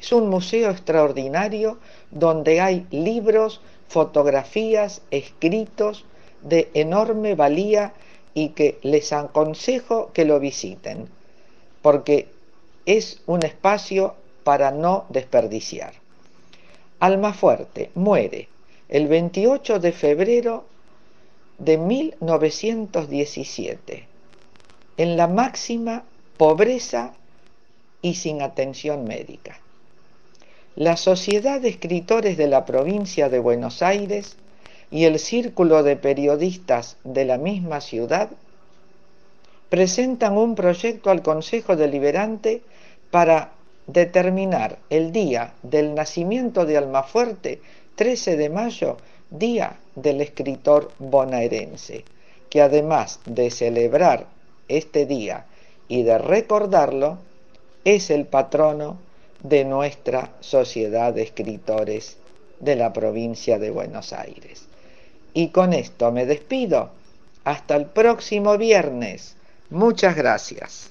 [0.00, 1.78] Es un museo extraordinario
[2.10, 6.04] donde hay libros, fotografías, escritos
[6.42, 7.92] de enorme valía
[8.34, 11.08] y que les aconsejo que lo visiten,
[11.86, 12.26] porque
[12.84, 15.92] es un espacio para no desperdiciar.
[16.98, 18.48] Almafuerte muere
[18.88, 20.64] el 28 de febrero
[21.58, 24.04] de 1917
[24.96, 26.02] en la máxima
[26.36, 27.14] pobreza
[28.02, 29.60] y sin atención médica.
[30.74, 34.34] La Sociedad de Escritores de la provincia de Buenos Aires
[34.90, 38.30] y el Círculo de Periodistas de la misma ciudad
[39.68, 42.62] presentan un proyecto al Consejo Deliberante
[43.10, 43.52] para
[43.86, 47.60] determinar el día del nacimiento de Almafuerte
[47.96, 48.96] 13 de mayo,
[49.30, 52.04] Día del Escritor Bonaerense,
[52.50, 54.26] que además de celebrar
[54.68, 55.46] este día
[55.88, 57.18] y de recordarlo,
[57.84, 58.98] es el patrono
[59.42, 62.16] de nuestra Sociedad de Escritores
[62.60, 64.66] de la provincia de Buenos Aires.
[65.34, 66.90] Y con esto me despido.
[67.44, 69.35] Hasta el próximo viernes.
[69.70, 70.90] Muchas gracias.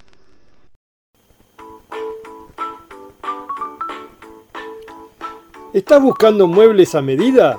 [5.74, 7.58] ¿Estás buscando muebles a medida?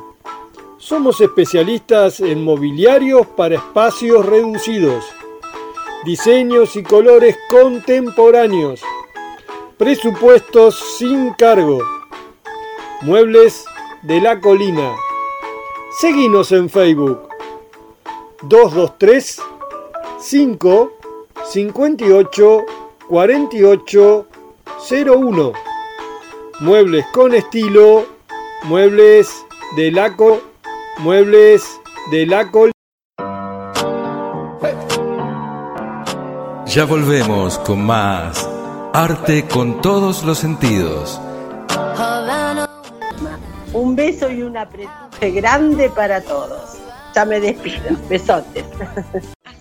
[0.79, 5.05] Somos especialistas en mobiliarios para espacios reducidos,
[6.05, 8.81] diseños y colores contemporáneos,
[9.77, 11.81] presupuestos sin cargo,
[13.03, 13.65] muebles
[14.03, 14.95] de la colina.
[15.99, 17.29] Seguinos en Facebook
[18.43, 19.43] 223
[20.19, 20.96] 5
[21.49, 22.65] 58
[23.09, 24.27] 48
[24.89, 25.53] 01
[26.61, 28.07] Muebles con estilo,
[28.65, 29.45] muebles
[29.77, 30.41] de laco,
[30.99, 31.63] muebles
[32.11, 32.73] de la col.
[36.67, 38.49] Ya volvemos con más
[38.95, 41.21] arte con todos los sentidos.
[43.75, 46.79] Un beso y un apretuje grande para todos.
[47.15, 47.97] Ya me despido.
[48.09, 48.65] Besotes.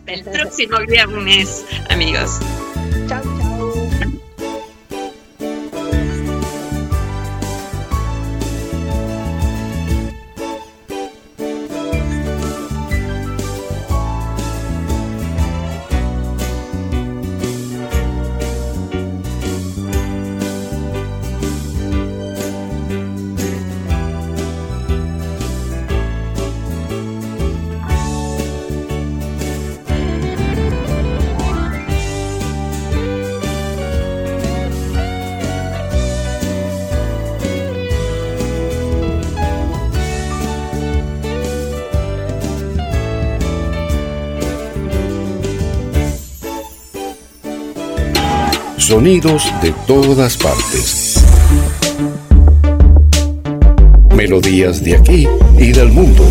[0.07, 2.39] El próximo viernes, amigos.
[48.87, 51.15] Sonidos de todas partes.
[54.15, 56.23] Melodías de aquí y del mundo.